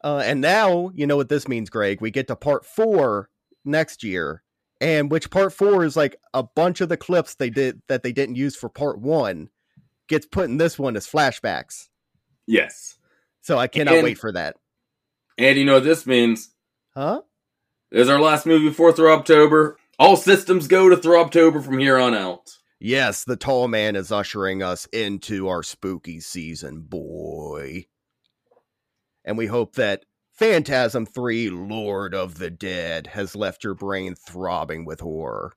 Uh, 0.04 0.22
and 0.24 0.40
now 0.40 0.92
you 0.94 1.08
know 1.08 1.18
what 1.18 1.30
this 1.30 1.48
means, 1.48 1.72
Greg. 1.72 2.00
We 2.00 2.12
get 2.12 2.28
to 2.28 2.36
part 2.36 2.64
four 2.64 3.30
next 3.66 4.04
year, 4.04 4.44
and 4.82 5.10
which 5.10 5.30
part 5.30 5.54
four 5.54 5.86
is 5.86 5.96
like 5.96 6.18
a 6.34 6.44
bunch 6.44 6.82
of 6.82 6.90
the 6.90 6.98
clips 6.98 7.36
they 7.36 7.50
did 7.50 7.82
that 7.88 8.04
they 8.04 8.12
didn't 8.12 8.36
use 8.36 8.56
for 8.56 8.68
part 8.68 9.00
one 9.00 9.50
gets 10.10 10.26
put 10.26 10.46
in 10.50 10.58
this 10.58 10.78
one 10.78 10.98
as 10.98 11.08
flashbacks. 11.08 11.88
Yes. 12.48 12.98
So 13.42 13.58
I 13.58 13.68
cannot 13.68 13.96
And- 13.96 14.04
wait 14.04 14.18
for 14.18 14.32
that. 14.34 14.58
And 15.38 15.58
you 15.58 15.64
know 15.64 15.76
what 15.76 15.84
this 15.86 16.06
means? 16.06 16.50
Huh? 16.94 17.22
Is 17.92 18.10
our 18.10 18.20
last 18.20 18.46
movie 18.46 18.68
before 18.70 18.94
October. 19.10 19.78
All 19.98 20.18
systems 20.18 20.68
go 20.68 20.90
to 20.94 21.16
October 21.18 21.62
from 21.62 21.78
here 21.78 21.98
on 21.98 22.14
out. 22.14 22.58
Yes, 22.80 23.24
the 23.24 23.36
tall 23.36 23.68
man 23.68 23.96
is 23.96 24.12
ushering 24.12 24.64
us 24.64 24.88
into 24.88 25.48
our 25.48 25.62
spooky 25.62 26.20
season, 26.20 26.82
boy. 26.82 27.86
And 29.24 29.38
we 29.38 29.46
hope 29.46 29.76
that 29.76 30.06
Phantasm 30.42 31.06
3 31.06 31.52
Lord 31.52 32.16
of 32.16 32.40
the 32.40 32.50
Dead 32.50 33.06
has 33.06 33.36
left 33.36 33.64
your 33.64 33.76
brain 33.76 34.16
throbbing 34.16 34.86
with 34.86 35.00
horror. 35.00 35.54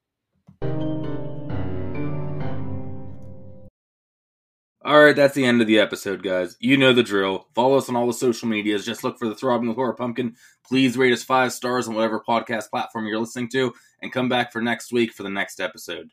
All 4.85 5.03
right, 5.03 5.17
that's 5.17 5.35
the 5.35 5.47
end 5.47 5.63
of 5.63 5.67
the 5.67 5.79
episode, 5.79 6.23
guys. 6.23 6.59
You 6.61 6.77
know 6.77 6.93
the 6.93 7.03
drill. 7.03 7.49
Follow 7.55 7.79
us 7.79 7.89
on 7.89 7.97
all 7.97 8.07
the 8.07 8.13
social 8.13 8.47
medias. 8.47 8.85
Just 8.85 9.03
look 9.03 9.19
for 9.19 9.27
the 9.27 9.35
Throbbing 9.35 9.69
with 9.69 9.79
Horror 9.79 9.95
Pumpkin. 9.95 10.37
Please 10.69 10.99
rate 10.99 11.15
us 11.15 11.25
five 11.25 11.55
stars 11.55 11.89
on 11.89 11.95
whatever 11.95 12.21
podcast 12.21 12.69
platform 12.69 13.07
you're 13.07 13.19
listening 13.19 13.49
to, 13.53 13.73
and 14.03 14.13
come 14.13 14.29
back 14.29 14.53
for 14.53 14.61
next 14.61 14.93
week 14.93 15.15
for 15.15 15.23
the 15.23 15.31
next 15.31 15.61
episode. 15.61 16.11